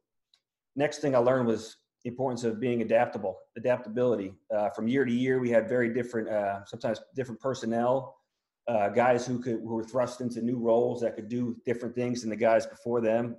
Next 0.75 0.99
thing 0.99 1.15
I 1.15 1.19
learned 1.19 1.47
was 1.47 1.77
the 2.03 2.11
importance 2.11 2.45
of 2.45 2.59
being 2.59 2.83
adaptable, 2.83 3.39
adaptability. 3.57 4.33
Uh, 4.53 4.71
from 4.71 4.89
year 4.89 5.05
to 5.05 5.13
year, 5.13 5.39
we 5.39 5.51
had 5.51 5.69
very 5.69 5.93
different, 5.93 6.29
uh, 6.29 6.65
sometimes 6.65 7.01
different 7.15 7.41
personnel, 7.41 8.17
uh, 8.69 8.89
guys 8.89 9.27
who 9.27 9.39
could 9.41 9.61
who 9.61 9.75
were 9.75 9.85
thrust 9.85 10.21
into 10.21 10.41
new 10.41 10.59
roles 10.59 11.01
that 11.01 11.17
could 11.17 11.29
do 11.29 11.57
different 11.65 11.95
things 11.95 12.21
than 12.21 12.31
the 12.31 12.37
guys 12.37 12.65
before 12.67 13.01
them 13.01 13.37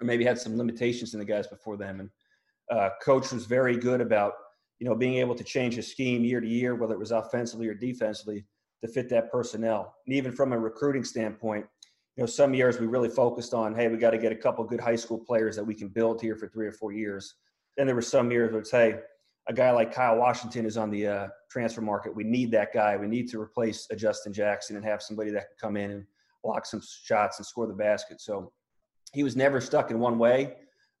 or 0.00 0.06
maybe 0.06 0.24
had 0.24 0.38
some 0.38 0.56
limitations 0.56 1.14
in 1.14 1.20
the 1.20 1.24
guys 1.24 1.46
before 1.46 1.76
them. 1.76 2.00
And 2.00 2.10
uh, 2.70 2.90
coach 3.02 3.32
was 3.32 3.46
very 3.46 3.76
good 3.76 4.00
about 4.00 4.32
you 4.78 4.88
know 4.88 4.94
being 4.94 5.16
able 5.16 5.34
to 5.34 5.44
change 5.44 5.74
his 5.74 5.90
scheme 5.90 6.24
year 6.24 6.40
to 6.40 6.48
year, 6.48 6.74
whether 6.74 6.94
it 6.94 6.98
was 6.98 7.10
offensively 7.12 7.68
or 7.68 7.74
defensively, 7.74 8.44
to 8.82 8.88
fit 8.88 9.08
that 9.10 9.30
personnel. 9.30 9.94
And 10.06 10.14
even 10.14 10.32
from 10.32 10.52
a 10.52 10.58
recruiting 10.58 11.04
standpoint, 11.04 11.66
you 12.16 12.22
know, 12.22 12.26
some 12.26 12.54
years 12.54 12.78
we 12.78 12.86
really 12.86 13.08
focused 13.08 13.54
on, 13.54 13.74
hey, 13.74 13.88
we 13.88 13.96
got 13.96 14.10
to 14.10 14.18
get 14.18 14.30
a 14.32 14.36
couple 14.36 14.64
good 14.64 14.80
high 14.80 14.96
school 14.96 15.18
players 15.18 15.56
that 15.56 15.64
we 15.64 15.74
can 15.74 15.88
build 15.88 16.20
here 16.20 16.36
for 16.36 16.48
three 16.48 16.66
or 16.66 16.72
four 16.72 16.92
years. 16.92 17.34
Then 17.76 17.86
there 17.86 17.96
were 17.96 18.02
some 18.02 18.30
years 18.30 18.52
where 18.52 18.60
it's, 18.60 18.70
hey, 18.70 19.00
a 19.48 19.52
guy 19.52 19.70
like 19.72 19.92
Kyle 19.92 20.16
Washington 20.16 20.64
is 20.64 20.76
on 20.76 20.90
the 20.90 21.06
uh, 21.06 21.28
transfer 21.50 21.80
market. 21.80 22.14
We 22.14 22.24
need 22.24 22.50
that 22.52 22.72
guy. 22.72 22.96
We 22.96 23.08
need 23.08 23.28
to 23.30 23.40
replace 23.40 23.86
a 23.90 23.96
Justin 23.96 24.32
Jackson 24.32 24.76
and 24.76 24.84
have 24.84 25.02
somebody 25.02 25.30
that 25.32 25.48
can 25.48 25.56
come 25.60 25.76
in 25.76 25.90
and 25.90 26.04
block 26.42 26.66
some 26.66 26.80
shots 26.80 27.38
and 27.38 27.46
score 27.46 27.66
the 27.66 27.74
basket. 27.74 28.20
So 28.20 28.52
he 29.14 29.22
was 29.22 29.36
never 29.36 29.60
stuck 29.60 29.90
in 29.90 29.98
one 29.98 30.18
way. 30.18 30.56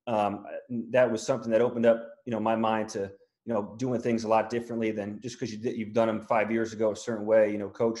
Um, 0.06 0.46
that 0.90 1.10
was 1.10 1.22
something 1.22 1.50
that 1.50 1.60
opened 1.60 1.86
up, 1.86 2.06
you 2.26 2.30
know, 2.30 2.40
my 2.40 2.56
mind 2.56 2.90
to, 2.90 3.10
you 3.46 3.52
know, 3.52 3.74
doing 3.78 4.00
things 4.00 4.24
a 4.24 4.28
lot 4.28 4.48
differently 4.48 4.90
than 4.90 5.20
just 5.20 5.38
because 5.38 5.54
you 5.54 5.70
you've 5.70 5.92
done 5.92 6.08
them 6.08 6.20
five 6.20 6.50
years 6.50 6.72
ago 6.72 6.92
a 6.92 6.96
certain 6.96 7.26
way. 7.26 7.50
You 7.50 7.58
know, 7.58 7.68
coach, 7.68 8.00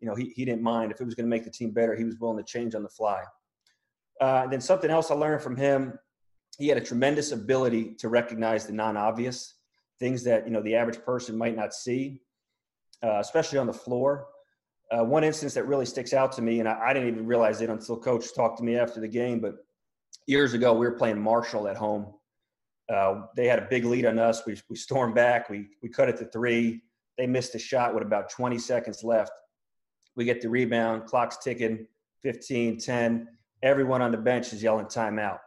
you 0.00 0.08
know, 0.08 0.14
he, 0.14 0.32
he 0.34 0.44
didn't 0.44 0.62
mind 0.62 0.92
if 0.92 1.00
it 1.00 1.04
was 1.04 1.14
going 1.14 1.26
to 1.26 1.30
make 1.30 1.44
the 1.44 1.50
team 1.50 1.70
better. 1.72 1.94
He 1.94 2.04
was 2.04 2.16
willing 2.18 2.38
to 2.38 2.44
change 2.44 2.74
on 2.74 2.82
the 2.82 2.88
fly. 2.88 3.22
Uh, 4.20 4.42
and 4.44 4.52
then 4.52 4.60
something 4.60 4.90
else 4.90 5.10
I 5.10 5.14
learned 5.14 5.42
from 5.42 5.56
him, 5.56 5.98
he 6.58 6.68
had 6.68 6.78
a 6.78 6.80
tremendous 6.80 7.32
ability 7.32 7.96
to 7.98 8.08
recognize 8.08 8.66
the 8.66 8.72
non-obvious 8.72 9.54
things 9.98 10.22
that 10.24 10.46
you 10.46 10.52
know 10.52 10.62
the 10.62 10.74
average 10.74 11.00
person 11.04 11.36
might 11.36 11.56
not 11.56 11.74
see, 11.74 12.20
uh, 13.02 13.18
especially 13.18 13.58
on 13.58 13.66
the 13.66 13.72
floor. 13.72 14.28
Uh, 14.90 15.02
one 15.02 15.24
instance 15.24 15.54
that 15.54 15.66
really 15.66 15.86
sticks 15.86 16.12
out 16.12 16.32
to 16.32 16.42
me, 16.42 16.60
and 16.60 16.68
I, 16.68 16.78
I, 16.88 16.92
didn't 16.92 17.08
even 17.08 17.26
realize 17.26 17.60
it 17.60 17.70
until 17.70 17.96
Coach 17.96 18.34
talked 18.34 18.58
to 18.58 18.64
me 18.64 18.76
after 18.76 19.00
the 19.00 19.08
game, 19.08 19.40
but 19.40 19.54
years 20.26 20.52
ago 20.52 20.72
we 20.74 20.86
were 20.86 20.92
playing 20.92 21.20
Marshall 21.20 21.68
at 21.68 21.76
home. 21.76 22.12
Uh, 22.92 23.22
they 23.34 23.46
had 23.46 23.58
a 23.58 23.66
big 23.70 23.84
lead 23.86 24.04
on 24.04 24.18
us. 24.18 24.42
We, 24.46 24.60
we 24.68 24.76
stormed 24.76 25.14
back. 25.14 25.48
We, 25.48 25.68
we 25.82 25.88
cut 25.88 26.10
it 26.10 26.18
to 26.18 26.26
three. 26.26 26.82
They 27.16 27.26
missed 27.26 27.54
a 27.54 27.58
shot 27.58 27.94
with 27.94 28.02
about 28.02 28.28
20 28.30 28.58
seconds 28.58 29.02
left. 29.02 29.32
We 30.16 30.26
get 30.26 30.42
the 30.42 30.50
rebound, 30.50 31.06
clock's 31.06 31.38
ticking, 31.38 31.86
15, 32.22 32.78
10. 32.78 33.28
Everyone 33.62 34.02
on 34.02 34.10
the 34.10 34.18
bench 34.18 34.52
is 34.52 34.62
yelling 34.62 34.86
timeout. 34.86 35.38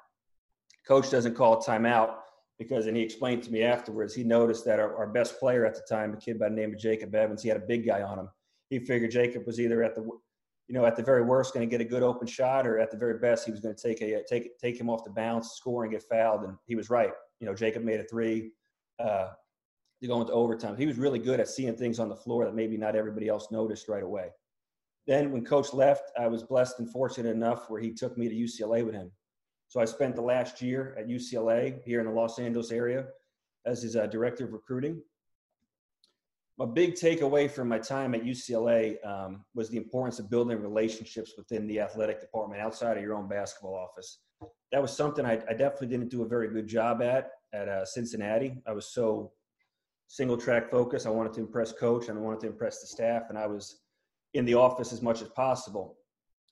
Coach 0.87 1.11
doesn't 1.11 1.35
call 1.35 1.61
timeout 1.61 2.15
because, 2.57 2.87
and 2.87 2.97
he 2.97 3.03
explained 3.03 3.43
to 3.43 3.51
me 3.51 3.61
afterwards, 3.61 4.15
he 4.15 4.23
noticed 4.23 4.65
that 4.65 4.79
our, 4.79 4.97
our 4.97 5.07
best 5.07 5.39
player 5.39 5.65
at 5.65 5.75
the 5.75 5.83
time, 5.87 6.13
a 6.13 6.17
kid 6.17 6.39
by 6.39 6.49
the 6.49 6.55
name 6.55 6.73
of 6.73 6.79
Jacob 6.79 7.13
Evans, 7.13 7.43
he 7.43 7.49
had 7.49 7.57
a 7.57 7.65
big 7.67 7.85
guy 7.85 8.01
on 8.01 8.17
him 8.17 8.29
he 8.69 8.79
figured 8.79 9.11
Jacob 9.11 9.45
was 9.45 9.59
either 9.59 9.83
at 9.83 9.95
the 9.95 10.07
you 10.67 10.73
know, 10.73 10.85
at 10.85 10.97
the 10.97 11.03
very 11.03 11.21
worst, 11.21 11.53
going 11.53 11.67
to 11.67 11.71
get 11.71 11.79
a 11.79 11.89
good 11.89 12.03
open 12.03 12.27
shot, 12.27 12.67
or 12.67 12.77
at 12.77 12.91
the 12.91 12.97
very 12.97 13.19
best, 13.19 13.45
he 13.45 13.51
was 13.51 13.61
going 13.61 13.73
to 13.73 13.81
take 13.81 14.01
a 14.01 14.21
take 14.27 14.57
take 14.59 14.79
him 14.79 14.89
off 14.89 15.03
the 15.03 15.09
bounce, 15.09 15.53
score, 15.53 15.83
and 15.83 15.93
get 15.93 16.03
fouled. 16.03 16.43
And 16.43 16.57
he 16.65 16.75
was 16.75 16.89
right. 16.89 17.11
You 17.39 17.47
know, 17.47 17.53
Jacob 17.53 17.83
made 17.83 17.99
a 17.99 18.03
three 18.03 18.51
uh, 18.99 19.29
to 20.01 20.07
go 20.07 20.19
into 20.19 20.33
overtime. 20.33 20.75
He 20.75 20.85
was 20.85 20.97
really 20.97 21.19
good 21.19 21.39
at 21.39 21.47
seeing 21.47 21.75
things 21.75 21.99
on 21.99 22.09
the 22.09 22.15
floor 22.15 22.43
that 22.45 22.53
maybe 22.53 22.77
not 22.77 22.95
everybody 22.95 23.29
else 23.29 23.47
noticed 23.49 23.87
right 23.87 24.03
away. 24.03 24.29
Then, 25.07 25.31
when 25.31 25.45
coach 25.45 25.73
left, 25.73 26.11
I 26.19 26.27
was 26.27 26.43
blessed 26.43 26.79
and 26.79 26.91
fortunate 26.91 27.33
enough 27.33 27.69
where 27.69 27.79
he 27.79 27.93
took 27.93 28.17
me 28.17 28.27
to 28.27 28.35
UCLA 28.35 28.85
with 28.85 28.93
him. 28.93 29.09
So 29.69 29.79
I 29.79 29.85
spent 29.85 30.15
the 30.15 30.21
last 30.21 30.61
year 30.61 30.95
at 30.99 31.07
UCLA 31.07 31.81
here 31.85 32.01
in 32.01 32.07
the 32.07 32.11
Los 32.11 32.39
Angeles 32.39 32.71
area 32.71 33.05
as 33.65 33.83
his 33.83 33.95
uh, 33.95 34.07
director 34.07 34.45
of 34.45 34.53
recruiting 34.53 35.01
a 36.59 36.65
big 36.65 36.93
takeaway 36.93 37.49
from 37.49 37.67
my 37.67 37.77
time 37.77 38.15
at 38.15 38.23
UCLA 38.23 38.97
um, 39.05 39.45
was 39.53 39.69
the 39.69 39.77
importance 39.77 40.17
of 40.19 40.29
building 40.29 40.59
relationships 40.59 41.33
within 41.37 41.67
the 41.67 41.79
athletic 41.79 42.19
department 42.19 42.61
outside 42.61 42.97
of 42.97 43.03
your 43.03 43.13
own 43.13 43.27
basketball 43.27 43.75
office. 43.75 44.19
That 44.71 44.81
was 44.81 44.91
something 44.91 45.25
I, 45.25 45.33
I 45.49 45.53
definitely 45.53 45.87
didn't 45.87 46.09
do 46.09 46.23
a 46.23 46.27
very 46.27 46.49
good 46.49 46.67
job 46.67 47.01
at 47.01 47.31
at 47.53 47.67
uh, 47.69 47.85
Cincinnati. 47.85 48.57
I 48.67 48.73
was 48.73 48.87
so 48.87 49.31
single 50.07 50.37
track 50.37 50.69
focused. 50.69 51.05
I 51.05 51.09
wanted 51.09 51.33
to 51.33 51.41
impress 51.41 51.71
coach 51.71 52.09
and 52.09 52.17
I 52.17 52.21
wanted 52.21 52.41
to 52.41 52.47
impress 52.47 52.81
the 52.81 52.87
staff, 52.87 53.23
and 53.29 53.37
I 53.37 53.47
was 53.47 53.81
in 54.33 54.45
the 54.45 54.55
office 54.55 54.91
as 54.91 55.01
much 55.01 55.21
as 55.21 55.29
possible. 55.29 55.97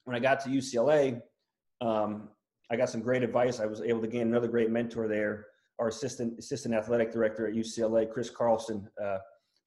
When 0.06 0.16
I 0.16 0.20
got 0.20 0.40
to 0.42 0.50
UCLA, 0.50 1.22
um, 1.82 2.30
I 2.70 2.76
got 2.76 2.90
some 2.90 3.02
great 3.02 3.24
advice. 3.24 3.60
I 3.60 3.66
was 3.66 3.82
able 3.82 4.02
to 4.02 4.08
gain 4.08 4.24
another 4.24 4.48
great 4.48 4.70
mentor 4.70 5.08
there. 5.08 5.48
Our 5.80 5.88
assistant 5.88 6.40
assistant 6.40 6.76
athletic 6.76 7.12
director 7.12 7.48
at 7.48 7.54
UCLA, 7.54 8.10
Chris 8.10 8.30
Carlson. 8.30 8.88
Uh, 9.04 9.18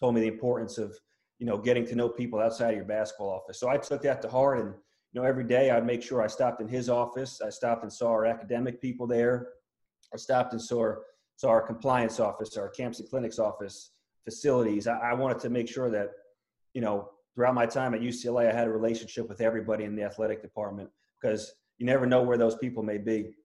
told 0.01 0.15
me 0.15 0.21
the 0.21 0.29
importance 0.29 0.79
of 0.79 0.99
you 1.39 1.47
know, 1.47 1.57
getting 1.57 1.87
to 1.87 1.95
know 1.95 2.09
people 2.09 2.41
outside 2.41 2.71
of 2.71 2.77
your 2.77 2.85
basketball 2.85 3.31
office. 3.31 3.61
So 3.61 3.69
I 3.69 3.77
took 3.77 4.03
that 4.03 4.21
to 4.23 4.29
heart 4.29 4.59
and, 4.59 4.75
you 5.13 5.21
know, 5.21 5.27
every 5.27 5.45
day 5.45 5.71
I'd 5.71 5.87
make 5.87 6.03
sure 6.03 6.21
I 6.21 6.27
stopped 6.27 6.61
in 6.61 6.69
his 6.69 6.89
office. 6.89 7.41
I 7.41 7.51
stopped 7.51 7.85
and 7.85 7.93
saw 7.93 8.09
our 8.09 8.27
academic 8.27 8.81
people 8.81 9.07
there. 9.07 9.49
I 10.13 10.17
stopped 10.17 10.53
and 10.53 10.61
saw, 10.61 10.95
saw 11.37 11.49
our 11.49 11.63
compliance 11.63 12.19
office, 12.19 12.57
our 12.57 12.69
camps 12.69 12.99
and 12.99 13.09
clinics 13.09 13.39
office, 13.39 13.93
facilities. 14.25 14.87
I, 14.87 14.99
I 14.99 15.15
wanted 15.15 15.39
to 15.41 15.51
make 15.51 15.69
sure 15.69 15.91
that, 15.91 16.11
you 16.75 16.81
know, 16.81 17.11
throughout 17.35 17.55
my 17.55 17.67
time 17.67 17.95
at 17.95 18.01
UCLA, 18.01 18.51
I 18.51 18.55
had 18.55 18.67
a 18.67 18.73
relationship 18.73 19.29
with 19.29 19.41
everybody 19.41 19.85
in 19.85 19.95
the 19.95 20.03
athletic 20.03 20.43
department 20.43 20.91
because 21.21 21.53
you 21.79 21.87
never 21.87 22.05
know 22.05 22.23
where 22.23 22.37
those 22.37 22.57
people 22.57 22.83
may 22.83 22.99
be. 22.99 23.37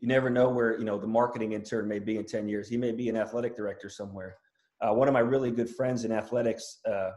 You 0.00 0.08
never 0.08 0.28
know 0.28 0.48
where, 0.48 0.76
you 0.76 0.84
know, 0.84 0.98
the 0.98 1.06
marketing 1.06 1.52
intern 1.52 1.86
may 1.86 2.00
be 2.00 2.16
in 2.16 2.24
10 2.24 2.48
years. 2.48 2.68
He 2.68 2.76
may 2.76 2.90
be 2.90 3.08
an 3.08 3.16
athletic 3.16 3.56
director 3.56 3.88
somewhere 3.88 4.38
uh, 4.82 4.92
one 4.92 5.08
of 5.08 5.14
my 5.14 5.20
really 5.20 5.50
good 5.50 5.70
friends 5.70 6.04
in 6.04 6.12
athletics, 6.12 6.78
uh, 6.90 7.10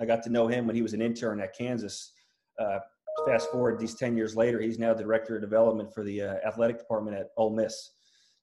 I 0.00 0.04
got 0.04 0.22
to 0.24 0.30
know 0.30 0.48
him 0.48 0.66
when 0.66 0.74
he 0.74 0.82
was 0.82 0.92
an 0.92 1.00
intern 1.00 1.40
at 1.40 1.56
Kansas. 1.56 2.12
Uh, 2.58 2.78
fast 3.26 3.50
forward 3.50 3.78
these 3.78 3.94
10 3.94 4.16
years 4.16 4.36
later, 4.36 4.60
he's 4.60 4.78
now 4.78 4.92
director 4.92 5.36
of 5.36 5.40
development 5.40 5.92
for 5.94 6.02
the 6.02 6.22
uh, 6.22 6.34
athletic 6.46 6.78
department 6.78 7.16
at 7.16 7.28
Ole 7.36 7.54
Miss. 7.54 7.92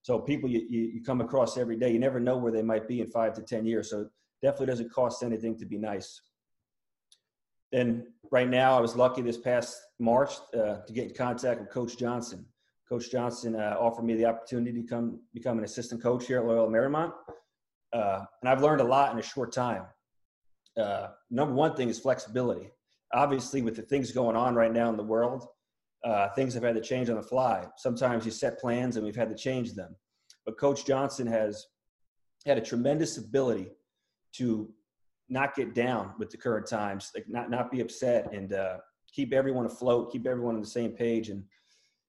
So 0.01 0.19
people 0.19 0.49
you, 0.49 0.65
you, 0.69 0.81
you, 0.95 1.03
come 1.03 1.21
across 1.21 1.57
every 1.57 1.77
day, 1.77 1.91
you 1.91 1.99
never 1.99 2.19
know 2.19 2.37
where 2.37 2.51
they 2.51 2.61
might 2.61 2.87
be 2.87 3.01
in 3.01 3.07
five 3.07 3.33
to 3.35 3.41
10 3.41 3.65
years. 3.65 3.89
So 3.89 4.09
definitely 4.41 4.67
doesn't 4.67 4.91
cost 4.91 5.23
anything 5.23 5.57
to 5.59 5.65
be 5.65 5.77
nice. 5.77 6.21
And 7.71 8.03
right 8.31 8.49
now, 8.49 8.77
I 8.77 8.81
was 8.81 8.95
lucky 8.95 9.21
this 9.21 9.37
past 9.37 9.77
March 9.99 10.31
uh, 10.53 10.81
to 10.85 10.93
get 10.93 11.07
in 11.07 11.15
contact 11.15 11.59
with 11.61 11.69
Coach 11.69 11.97
Johnson. 11.97 12.45
Coach 12.87 13.11
Johnson 13.11 13.55
uh, 13.55 13.77
offered 13.79 14.03
me 14.03 14.15
the 14.15 14.25
opportunity 14.25 14.81
to 14.81 14.87
come 14.87 15.19
become 15.33 15.57
an 15.57 15.63
assistant 15.63 16.01
coach 16.01 16.27
here 16.27 16.39
at 16.39 16.45
Loyola 16.45 16.69
Marymount 16.69 17.13
uh, 17.93 18.25
and 18.41 18.49
I've 18.49 18.61
learned 18.61 18.81
a 18.81 18.85
lot 18.85 19.13
in 19.13 19.19
a 19.19 19.23
short 19.23 19.51
time. 19.51 19.83
Uh, 20.77 21.09
number 21.29 21.53
one 21.53 21.75
thing 21.75 21.89
is 21.89 21.99
flexibility. 21.99 22.71
Obviously, 23.13 23.61
with 23.61 23.75
the 23.75 23.83
things 23.83 24.11
going 24.11 24.35
on 24.35 24.55
right 24.55 24.73
now 24.73 24.89
in 24.89 24.97
the 24.97 25.03
world, 25.03 25.47
uh, 26.03 26.29
things 26.29 26.53
have 26.55 26.63
had 26.63 26.75
to 26.75 26.81
change 26.81 27.09
on 27.09 27.15
the 27.15 27.21
fly. 27.21 27.65
Sometimes 27.77 28.25
you 28.25 28.31
set 28.31 28.59
plans 28.59 28.97
and 28.97 29.05
we've 29.05 29.15
had 29.15 29.29
to 29.29 29.35
change 29.35 29.73
them. 29.73 29.95
But 30.45 30.57
Coach 30.57 30.85
Johnson 30.85 31.27
has 31.27 31.67
had 32.45 32.57
a 32.57 32.61
tremendous 32.61 33.17
ability 33.17 33.69
to 34.33 34.69
not 35.29 35.55
get 35.55 35.73
down 35.73 36.13
with 36.17 36.31
the 36.31 36.37
current 36.37 36.67
times, 36.67 37.11
like 37.15 37.25
not 37.29 37.49
not 37.49 37.71
be 37.71 37.79
upset 37.79 38.33
and 38.33 38.51
uh, 38.51 38.77
keep 39.13 39.31
everyone 39.31 39.65
afloat, 39.65 40.11
keep 40.11 40.25
everyone 40.25 40.55
on 40.55 40.61
the 40.61 40.67
same 40.67 40.91
page. 40.91 41.29
And 41.29 41.43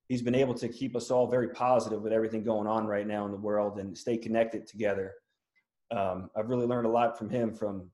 he's 0.08 0.22
been 0.22 0.34
able 0.34 0.54
to 0.54 0.68
keep 0.68 0.96
us 0.96 1.10
all 1.10 1.28
very 1.28 1.50
positive 1.50 2.02
with 2.02 2.12
everything 2.12 2.42
going 2.42 2.66
on 2.66 2.86
right 2.86 3.06
now 3.06 3.26
in 3.26 3.30
the 3.30 3.36
world 3.36 3.78
and 3.78 3.96
stay 3.96 4.16
connected 4.16 4.66
together 4.66 5.12
um, 5.90 6.30
I've 6.36 6.48
really 6.48 6.66
learned 6.66 6.86
a 6.86 6.90
lot 6.90 7.18
from 7.18 7.30
him 7.30 7.52
from 7.52 7.90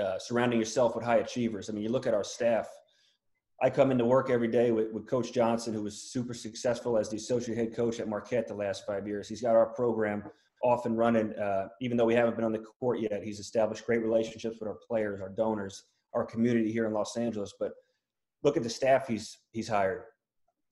uh, 0.00 0.18
surrounding 0.18 0.58
yourself 0.58 0.94
with 0.94 1.04
high 1.04 1.18
achievers. 1.18 1.68
I 1.68 1.72
mean, 1.72 1.82
you 1.82 1.90
look 1.90 2.06
at 2.06 2.14
our 2.14 2.24
staff. 2.24 2.68
I 3.62 3.70
come 3.70 3.90
into 3.90 4.04
work 4.04 4.28
every 4.28 4.48
day 4.48 4.70
with, 4.70 4.92
with 4.92 5.06
Coach 5.06 5.32
Johnson, 5.32 5.72
who 5.72 5.82
was 5.82 6.10
super 6.10 6.34
successful 6.34 6.98
as 6.98 7.08
the 7.08 7.16
associate 7.16 7.56
head 7.56 7.74
coach 7.74 8.00
at 8.00 8.08
Marquette 8.08 8.46
the 8.46 8.54
last 8.54 8.86
five 8.86 9.06
years. 9.06 9.28
He's 9.28 9.40
got 9.40 9.56
our 9.56 9.66
program 9.66 10.22
off 10.62 10.84
and 10.84 10.98
running. 10.98 11.32
Uh, 11.34 11.68
even 11.80 11.96
though 11.96 12.04
we 12.04 12.14
haven't 12.14 12.36
been 12.36 12.44
on 12.44 12.52
the 12.52 12.64
court 12.80 13.00
yet, 13.00 13.22
he's 13.22 13.40
established 13.40 13.86
great 13.86 14.02
relationships 14.02 14.58
with 14.60 14.68
our 14.68 14.78
players, 14.86 15.20
our 15.20 15.30
donors, 15.30 15.84
our 16.14 16.24
community 16.24 16.70
here 16.70 16.86
in 16.86 16.92
Los 16.92 17.16
Angeles. 17.16 17.54
But 17.58 17.72
look 18.42 18.56
at 18.56 18.62
the 18.62 18.70
staff 18.70 19.08
he's 19.08 19.38
he's 19.52 19.68
hired. 19.68 20.02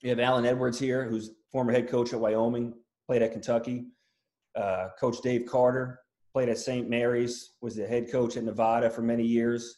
You 0.02 0.10
have 0.10 0.20
Allen 0.20 0.44
Edwards 0.44 0.78
here, 0.78 1.08
who's 1.08 1.30
former 1.50 1.72
head 1.72 1.88
coach 1.88 2.12
at 2.12 2.20
Wyoming, 2.20 2.74
played 3.06 3.22
at 3.22 3.32
Kentucky. 3.32 3.86
Uh, 4.54 4.88
coach 5.00 5.16
Dave 5.22 5.46
Carter, 5.46 6.00
played 6.34 6.48
at 6.48 6.58
St. 6.58 6.90
Mary's, 6.90 7.52
was 7.62 7.76
the 7.76 7.86
head 7.86 8.10
coach 8.10 8.36
at 8.36 8.42
Nevada 8.42 8.90
for 8.90 9.02
many 9.02 9.24
years. 9.24 9.76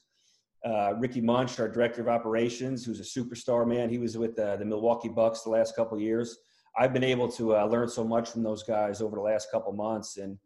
Uh, 0.65 0.95
Ricky 0.95 1.21
Munch, 1.21 1.61
our 1.61 1.69
director 1.69 2.01
of 2.01 2.09
operations, 2.09 2.83
who's 2.83 2.99
a 2.99 3.03
superstar 3.03 3.69
man. 3.69 3.91
He 3.91 3.99
was 3.99 4.17
with 4.17 4.39
uh, 4.39 4.57
the 4.57 4.65
Milwaukee 4.65 5.11
Bucks 5.11 5.43
the 5.43 5.51
last 5.51 5.77
couple 5.77 6.01
years. 6.01 6.39
I've 6.79 6.95
been 6.95 7.05
able 7.05 7.29
to 7.33 7.57
uh, 7.57 7.67
learn 7.67 7.89
so 7.89 8.03
much 8.05 8.31
from 8.31 8.43
those 8.43 8.63
guys 8.63 9.03
over 9.03 9.17
the 9.17 9.23
last 9.23 9.51
couple 9.53 9.73
months, 9.75 10.17
and 10.17 10.39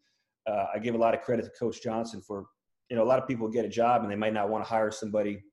uh, 0.49 0.67
I 0.75 0.81
give 0.81 0.97
a 0.97 0.99
lot 0.99 1.15
of 1.15 1.23
credit 1.23 1.45
to 1.45 1.51
Coach 1.59 1.81
Johnson 1.83 2.21
for. 2.21 2.47
You 2.91 2.97
know, 2.97 3.05
a 3.05 3.07
lot 3.07 3.21
of 3.21 3.29
people 3.29 3.47
get 3.47 3.65
a 3.65 3.69
job 3.69 4.03
and 4.03 4.11
they 4.11 4.17
might 4.17 4.33
not 4.33 4.49
want 4.51 4.65
to 4.65 4.69
hire 4.69 4.91
somebody 4.91 5.45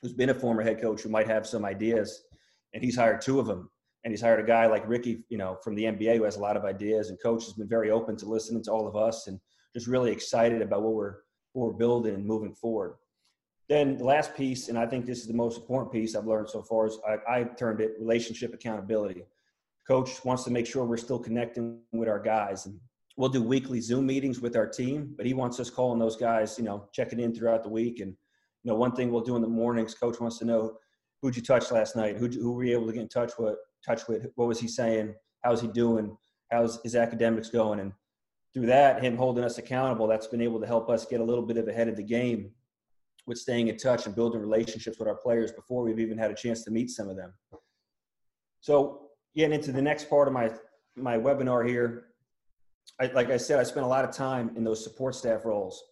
who's 0.00 0.14
been 0.14 0.30
a 0.30 0.34
former 0.34 0.62
head 0.62 0.80
coach 0.80 1.02
who 1.02 1.10
might 1.10 1.26
have 1.26 1.46
some 1.46 1.62
ideas, 1.62 2.22
and 2.72 2.82
he's 2.82 2.96
hired 2.96 3.20
two 3.20 3.38
of 3.38 3.46
them. 3.46 3.70
And 4.02 4.12
he's 4.12 4.22
hired 4.22 4.40
a 4.40 4.46
guy 4.46 4.64
like 4.64 4.88
Ricky, 4.88 5.24
you 5.28 5.36
know, 5.36 5.58
from 5.62 5.74
the 5.74 5.84
NBA 5.84 6.16
who 6.16 6.22
has 6.22 6.36
a 6.36 6.40
lot 6.40 6.56
of 6.56 6.64
ideas. 6.64 7.10
And 7.10 7.18
coach 7.22 7.44
has 7.44 7.52
been 7.52 7.68
very 7.68 7.90
open 7.90 8.16
to 8.16 8.26
listening 8.26 8.62
to 8.62 8.70
all 8.70 8.88
of 8.88 8.96
us 8.96 9.26
and 9.26 9.38
just 9.74 9.86
really 9.86 10.10
excited 10.12 10.62
about 10.62 10.82
what 10.82 10.94
we're 10.94 11.16
what 11.52 11.66
we're 11.66 11.78
building 11.78 12.14
and 12.14 12.24
moving 12.24 12.54
forward. 12.54 12.94
Then 13.68 13.98
the 13.98 14.04
last 14.04 14.36
piece, 14.36 14.68
and 14.68 14.78
I 14.78 14.86
think 14.86 15.06
this 15.06 15.20
is 15.20 15.26
the 15.26 15.34
most 15.34 15.58
important 15.58 15.92
piece 15.92 16.14
I've 16.14 16.26
learned 16.26 16.50
so 16.50 16.62
far, 16.62 16.86
is 16.86 16.98
I, 17.08 17.38
I 17.38 17.44
termed 17.44 17.80
it 17.80 17.92
relationship 17.98 18.52
accountability. 18.52 19.24
Coach 19.86 20.24
wants 20.24 20.44
to 20.44 20.50
make 20.50 20.66
sure 20.66 20.84
we're 20.84 20.96
still 20.96 21.18
connecting 21.18 21.80
with 21.92 22.08
our 22.08 22.20
guys, 22.20 22.66
and 22.66 22.78
we'll 23.16 23.28
do 23.28 23.42
weekly 23.42 23.80
Zoom 23.80 24.06
meetings 24.06 24.40
with 24.40 24.56
our 24.56 24.66
team. 24.66 25.14
But 25.16 25.26
he 25.26 25.34
wants 25.34 25.60
us 25.60 25.70
calling 25.70 25.98
those 25.98 26.16
guys, 26.16 26.58
you 26.58 26.64
know, 26.64 26.88
checking 26.92 27.20
in 27.20 27.34
throughout 27.34 27.62
the 27.62 27.68
week. 27.68 28.00
And 28.00 28.10
you 28.10 28.70
know, 28.70 28.76
one 28.76 28.92
thing 28.92 29.10
we'll 29.10 29.22
do 29.22 29.36
in 29.36 29.42
the 29.42 29.48
mornings, 29.48 29.94
Coach 29.94 30.20
wants 30.20 30.38
to 30.38 30.44
know 30.44 30.76
who'd 31.22 31.36
you 31.36 31.42
touch 31.42 31.70
last 31.70 31.96
night, 31.96 32.16
who 32.16 32.28
who 32.28 32.52
were 32.52 32.64
you 32.64 32.76
able 32.76 32.86
to 32.86 32.92
get 32.92 33.02
in 33.02 33.08
touch 33.08 33.32
with, 33.38 33.56
touch 33.86 34.08
with, 34.08 34.26
what 34.34 34.48
was 34.48 34.60
he 34.60 34.68
saying, 34.68 35.14
how's 35.42 35.60
he 35.60 35.68
doing, 35.68 36.16
how's 36.50 36.80
his 36.82 36.96
academics 36.96 37.50
going, 37.50 37.80
and 37.80 37.92
through 38.52 38.66
that, 38.66 39.02
him 39.02 39.16
holding 39.16 39.44
us 39.44 39.58
accountable, 39.58 40.06
that's 40.06 40.26
been 40.26 40.40
able 40.40 40.60
to 40.60 40.66
help 40.66 40.90
us 40.90 41.06
get 41.06 41.20
a 41.20 41.24
little 41.24 41.44
bit 41.44 41.56
of 41.56 41.68
ahead 41.68 41.88
of 41.88 41.96
the 41.96 42.02
game 42.02 42.50
with 43.26 43.38
staying 43.38 43.68
in 43.68 43.76
touch 43.76 44.06
and 44.06 44.14
building 44.14 44.40
relationships 44.40 44.98
with 44.98 45.06
our 45.06 45.14
players 45.14 45.52
before 45.52 45.84
we've 45.84 46.00
even 46.00 46.18
had 46.18 46.30
a 46.30 46.34
chance 46.34 46.64
to 46.64 46.70
meet 46.70 46.90
some 46.90 47.08
of 47.08 47.16
them. 47.16 47.32
So 48.60 49.08
getting 49.34 49.54
into 49.54 49.72
the 49.72 49.82
next 49.82 50.10
part 50.10 50.28
of 50.28 50.34
my 50.34 50.50
my 50.96 51.16
webinar 51.16 51.66
here, 51.66 52.06
I, 53.00 53.06
like 53.06 53.30
I 53.30 53.36
said, 53.36 53.60
I 53.60 53.62
spent 53.62 53.86
a 53.86 53.88
lot 53.88 54.04
of 54.04 54.10
time 54.10 54.50
in 54.56 54.64
those 54.64 54.82
support 54.82 55.14
staff 55.14 55.44
roles, 55.44 55.82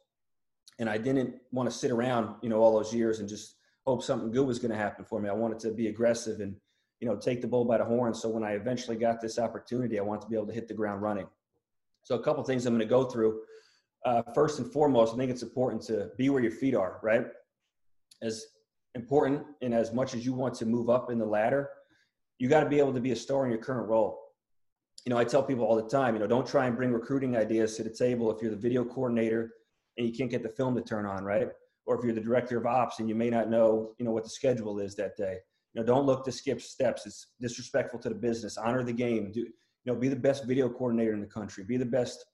and 0.78 0.90
I 0.90 0.98
didn't 0.98 1.36
want 1.52 1.70
to 1.70 1.74
sit 1.74 1.90
around, 1.90 2.34
you 2.42 2.48
know, 2.48 2.60
all 2.60 2.74
those 2.74 2.92
years 2.92 3.20
and 3.20 3.28
just 3.28 3.56
hope 3.86 4.02
something 4.02 4.30
good 4.30 4.46
was 4.46 4.58
going 4.58 4.72
to 4.72 4.76
happen 4.76 5.04
for 5.04 5.20
me. 5.20 5.28
I 5.28 5.32
wanted 5.32 5.60
to 5.60 5.70
be 5.70 5.86
aggressive 5.86 6.40
and, 6.40 6.56
you 7.00 7.08
know, 7.08 7.16
take 7.16 7.40
the 7.40 7.46
bull 7.46 7.64
by 7.64 7.78
the 7.78 7.84
horn. 7.84 8.12
So 8.12 8.28
when 8.28 8.42
I 8.42 8.52
eventually 8.52 8.96
got 8.96 9.20
this 9.20 9.38
opportunity, 9.38 9.98
I 9.98 10.02
wanted 10.02 10.22
to 10.22 10.28
be 10.28 10.36
able 10.36 10.48
to 10.48 10.52
hit 10.52 10.68
the 10.68 10.74
ground 10.74 11.00
running. 11.00 11.26
So 12.08 12.14
a 12.14 12.22
couple 12.22 12.42
things 12.42 12.64
I'm 12.64 12.72
going 12.72 12.80
to 12.80 12.86
go 12.86 13.04
through. 13.04 13.42
Uh, 14.06 14.22
first 14.34 14.58
and 14.60 14.72
foremost, 14.72 15.12
I 15.12 15.18
think 15.18 15.30
it's 15.30 15.42
important 15.42 15.82
to 15.88 16.08
be 16.16 16.30
where 16.30 16.40
your 16.40 16.52
feet 16.52 16.74
are, 16.74 17.00
right? 17.02 17.26
As 18.22 18.46
important 18.94 19.42
and 19.60 19.74
as 19.74 19.92
much 19.92 20.14
as 20.14 20.24
you 20.24 20.32
want 20.32 20.54
to 20.54 20.64
move 20.64 20.88
up 20.88 21.10
in 21.10 21.18
the 21.18 21.26
ladder, 21.26 21.68
you 22.38 22.48
got 22.48 22.64
to 22.64 22.70
be 22.70 22.78
able 22.78 22.94
to 22.94 23.00
be 23.00 23.10
a 23.10 23.16
star 23.16 23.44
in 23.44 23.50
your 23.50 23.60
current 23.60 23.90
role. 23.90 24.18
You 25.04 25.10
know, 25.10 25.18
I 25.18 25.24
tell 25.24 25.42
people 25.42 25.66
all 25.66 25.76
the 25.76 25.86
time, 25.86 26.14
you 26.14 26.20
know, 26.20 26.26
don't 26.26 26.46
try 26.46 26.64
and 26.64 26.74
bring 26.74 26.92
recruiting 26.92 27.36
ideas 27.36 27.76
to 27.76 27.82
the 27.82 27.90
table 27.90 28.34
if 28.34 28.40
you're 28.40 28.52
the 28.52 28.56
video 28.56 28.86
coordinator 28.86 29.50
and 29.98 30.06
you 30.06 30.14
can't 30.14 30.30
get 30.30 30.42
the 30.42 30.48
film 30.48 30.76
to 30.76 30.80
turn 30.80 31.04
on, 31.04 31.24
right? 31.24 31.48
Or 31.84 31.98
if 31.98 32.04
you're 32.06 32.14
the 32.14 32.22
director 32.22 32.56
of 32.56 32.64
ops 32.64 33.00
and 33.00 33.08
you 33.10 33.16
may 33.16 33.28
not 33.28 33.50
know, 33.50 33.92
you 33.98 34.06
know, 34.06 34.12
what 34.12 34.24
the 34.24 34.30
schedule 34.30 34.78
is 34.78 34.94
that 34.94 35.18
day. 35.18 35.36
You 35.74 35.82
know, 35.82 35.86
don't 35.86 36.06
look 36.06 36.24
to 36.24 36.32
skip 36.32 36.62
steps. 36.62 37.04
It's 37.04 37.26
disrespectful 37.38 38.00
to 38.00 38.08
the 38.08 38.14
business. 38.14 38.56
Honor 38.56 38.82
the 38.82 38.94
game. 38.94 39.30
Do 39.30 39.46
know, 39.88 39.98
be 39.98 40.08
the 40.08 40.16
best 40.16 40.44
video 40.44 40.68
coordinator 40.68 41.12
in 41.12 41.20
the 41.20 41.26
country, 41.26 41.64
be 41.64 41.76
the 41.76 41.84
best 41.84 42.24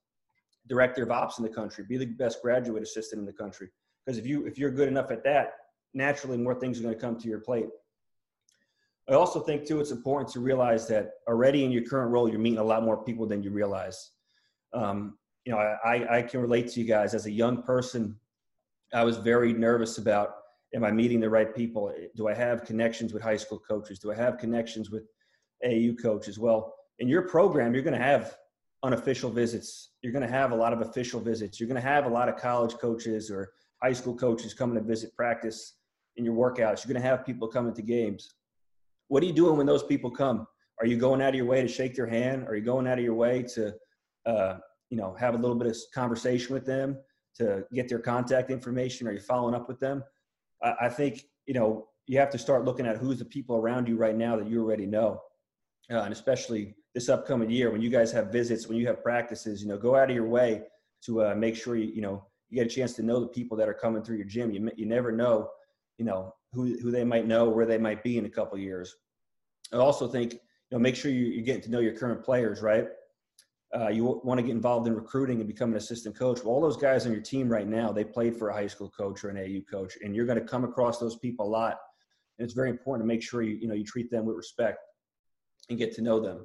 director 0.67 1.03
of 1.03 1.11
ops 1.11 1.39
in 1.39 1.45
the 1.45 1.51
country, 1.51 1.85
be 1.89 1.97
the 1.97 2.07
best 2.07 2.43
graduate 2.43 2.83
assistant 2.83 3.21
in 3.21 3.27
the 3.27 3.33
country. 3.33 3.69
Because 4.05 4.19
if 4.19 4.27
you 4.27 4.47
if 4.47 4.59
you're 4.59 4.71
good 4.71 4.89
enough 4.89 5.11
at 5.11 5.25
that, 5.25 5.53
naturally 5.95 6.37
more 6.37 6.55
things 6.55 6.79
are 6.79 6.83
going 6.83 6.95
to 6.95 7.01
come 7.01 7.19
to 7.19 7.29
your 7.29 7.41
plate. 7.41 7.69
I 9.09 9.13
also 9.15 9.41
think 9.41 9.67
too 9.67 9.81
it's 9.81 9.91
important 9.91 10.31
to 10.33 10.41
realize 10.41 10.89
that 10.89 11.13
already 11.29 11.65
in 11.65 11.71
your 11.71 11.85
current 11.85 12.11
role 12.11 12.29
you're 12.29 12.39
meeting 12.39 12.59
a 12.59 12.65
lot 12.65 12.83
more 12.83 13.03
people 13.05 13.27
than 13.27 13.43
you 13.43 13.51
realize. 13.51 14.11
Um, 14.73 15.19
you 15.45 15.53
know, 15.53 15.59
I, 15.59 16.19
I 16.19 16.23
can 16.23 16.41
relate 16.41 16.69
to 16.69 16.81
you 16.81 16.87
guys 16.87 17.13
as 17.15 17.27
a 17.27 17.31
young 17.31 17.63
person. 17.63 18.17
I 18.95 19.05
was 19.05 19.19
very 19.19 19.53
nervous 19.53 19.99
about 19.99 20.37
am 20.75 20.85
I 20.85 20.91
meeting 20.91 21.21
the 21.21 21.31
right 21.31 21.55
people? 21.55 21.93
Do 22.17 22.29
I 22.29 22.35
have 22.35 22.65
connections 22.65 23.13
with 23.13 23.23
high 23.23 23.37
school 23.37 23.61
coaches? 23.61 23.99
Do 23.99 24.11
I 24.11 24.17
have 24.17 24.39
connections 24.39 24.91
with 24.91 25.05
AU 25.65 25.95
coaches? 26.03 26.39
Well, 26.39 26.75
in 26.99 27.09
your 27.09 27.23
program, 27.23 27.75
you're 27.75 27.83
going 27.83 27.99
to 27.99 28.05
have 28.05 28.37
unofficial 28.83 29.31
visits. 29.31 29.91
You're 30.03 30.13
going 30.13 30.27
to 30.27 30.33
have 30.33 30.53
a 30.53 30.57
lot 30.57 30.73
of 30.73 30.81
official 30.81 31.21
visits. 31.21 31.59
You're 31.59 31.69
going 31.69 31.81
to 31.81 31.89
have 31.89 32.07
a 32.07 32.09
lot 32.09 32.29
of 32.29 32.37
college 32.37 32.75
coaches 32.75 33.31
or 33.31 33.53
high 33.83 33.93
school 33.93 34.15
coaches 34.15 34.55
coming 34.55 34.77
to 34.77 34.83
visit 34.83 35.15
practice 35.17 35.75
in 36.17 36.25
your 36.25 36.35
workouts. 36.35 36.85
You're 36.85 36.93
going 36.93 37.03
to 37.03 37.09
have 37.09 37.27
people 37.27 37.49
coming 37.49 37.75
to 37.75 37.83
games. 37.83 38.35
What 39.09 39.23
are 39.23 39.27
you 39.27 39.33
doing 39.33 39.57
when 39.57 39.67
those 39.67 39.83
people 39.83 40.11
come? 40.11 40.47
Are 40.81 40.87
you 40.87 40.97
going 40.97 41.23
out 41.23 41.31
of 41.31 41.35
your 41.35 41.47
way 41.47 41.63
to 41.63 41.69
shake 41.69 41.95
their 41.95 42.07
hand? 42.07 42.47
Are 42.49 42.57
you 42.57 42.63
going 42.63 42.87
out 42.87 42.99
of 42.99 43.05
your 43.05 43.15
way 43.15 43.43
to, 43.55 43.75
uh, 44.27 44.57
you 44.91 44.97
know, 44.97 45.15
have 45.19 45.35
a 45.35 45.39
little 45.39 45.57
bit 45.57 45.69
of 45.69 45.77
conversation 45.95 46.53
with 46.53 46.67
them 46.67 46.99
to 47.37 47.65
get 47.73 47.89
their 47.89 47.99
contact 47.99 48.51
information? 48.51 49.07
Are 49.07 49.13
you 49.13 49.21
following 49.21 49.55
up 49.55 49.69
with 49.69 49.81
them? 49.81 50.03
I, 50.63 50.75
I 50.83 50.89
think 50.89 51.23
you 51.47 51.55
know 51.55 51.89
you 52.07 52.19
have 52.19 52.31
to 52.31 52.39
start 52.39 52.65
looking 52.65 52.87
at 52.87 52.97
who's 52.97 53.19
the 53.19 53.25
people 53.25 53.57
around 53.57 53.89
you 53.89 53.97
right 53.97 54.17
now 54.17 54.37
that 54.37 54.49
you 54.49 54.63
already 54.63 54.87
know, 54.87 55.21
uh, 55.91 56.01
and 56.01 56.13
especially 56.13 56.75
this 56.95 57.09
upcoming 57.09 57.51
year 57.51 57.71
when 57.71 57.83
you 57.83 57.91
guys 57.91 58.13
have 58.13 58.31
visits, 58.31 58.69
when 58.69 58.79
you 58.79 58.87
have 58.87 59.03
practices, 59.03 59.61
you 59.61 59.69
know, 59.69 59.77
go 59.77 59.97
out 59.97 60.11
of 60.11 60.17
your 60.17 60.29
way 60.29 60.63
to 61.05 61.25
uh, 61.25 61.35
make 61.35 61.57
sure 61.57 61.77
you, 61.77 61.93
you 61.93 62.01
know, 62.01 62.25
you 62.49 62.63
get 62.63 62.71
a 62.71 62.75
chance 62.75 62.95
to 62.95 63.03
know 63.03 63.21
the 63.21 63.27
people 63.27 63.57
that 63.57 63.69
are 63.69 63.75
coming 63.75 64.03
through 64.03 64.17
your 64.17 64.27
gym. 64.27 64.53
You 64.53 64.71
you 64.77 64.87
never 64.87 65.11
know, 65.11 65.51
you 65.99 66.05
know, 66.05 66.35
who 66.53 66.79
who 66.79 66.91
they 66.91 67.05
might 67.05 67.27
know, 67.27 67.49
where 67.49 67.67
they 67.67 67.79
might 67.79 68.03
be 68.05 68.17
in 68.17 68.27
a 68.27 68.31
couple 68.31 68.57
years. 68.59 68.95
I 69.73 69.77
also 69.77 70.07
think 70.07 70.35
you 70.35 70.39
know 70.71 70.79
make 70.79 70.95
sure 70.95 71.11
you, 71.11 71.27
you're 71.27 71.45
getting 71.45 71.63
to 71.63 71.71
know 71.71 71.81
your 71.81 71.95
current 71.95 72.25
players, 72.25 72.63
right? 72.63 72.87
Uh, 73.75 73.89
you 73.89 74.05
want 74.23 74.39
to 74.39 74.47
get 74.47 74.53
involved 74.53 74.87
in 74.87 74.95
recruiting 74.95 75.41
and 75.41 75.49
become 75.49 75.71
an 75.71 75.77
assistant 75.77 76.17
coach. 76.17 76.45
Well, 76.45 76.55
all 76.55 76.61
those 76.61 76.77
guys 76.77 77.07
on 77.07 77.13
your 77.13 77.21
team 77.21 77.49
right 77.49 77.67
now, 77.67 77.91
they 77.91 78.05
played 78.05 78.37
for 78.37 78.51
a 78.51 78.55
high 78.55 78.69
school 78.69 78.89
coach 78.89 79.25
or 79.25 79.31
an 79.31 79.37
AU 79.37 79.63
coach, 79.69 79.99
and 80.01 80.15
you're 80.15 80.27
going 80.27 80.39
to 80.39 80.45
come 80.45 80.63
across 80.63 81.01
those 81.01 81.17
people 81.17 81.47
a 81.47 81.51
lot. 81.51 81.79
And 82.39 82.45
it's 82.45 82.55
very 82.55 82.71
important 82.71 83.03
to 83.03 83.13
make 83.13 83.23
sure 83.23 83.43
you 83.43 83.57
you 83.57 83.67
know 83.67 83.75
you 83.75 83.85
treat 83.85 84.11
them 84.13 84.27
with 84.27 84.37
respect 84.37 84.79
and 85.69 85.79
get 85.79 85.93
to 85.97 86.03
know 86.03 86.21
them. 86.21 86.45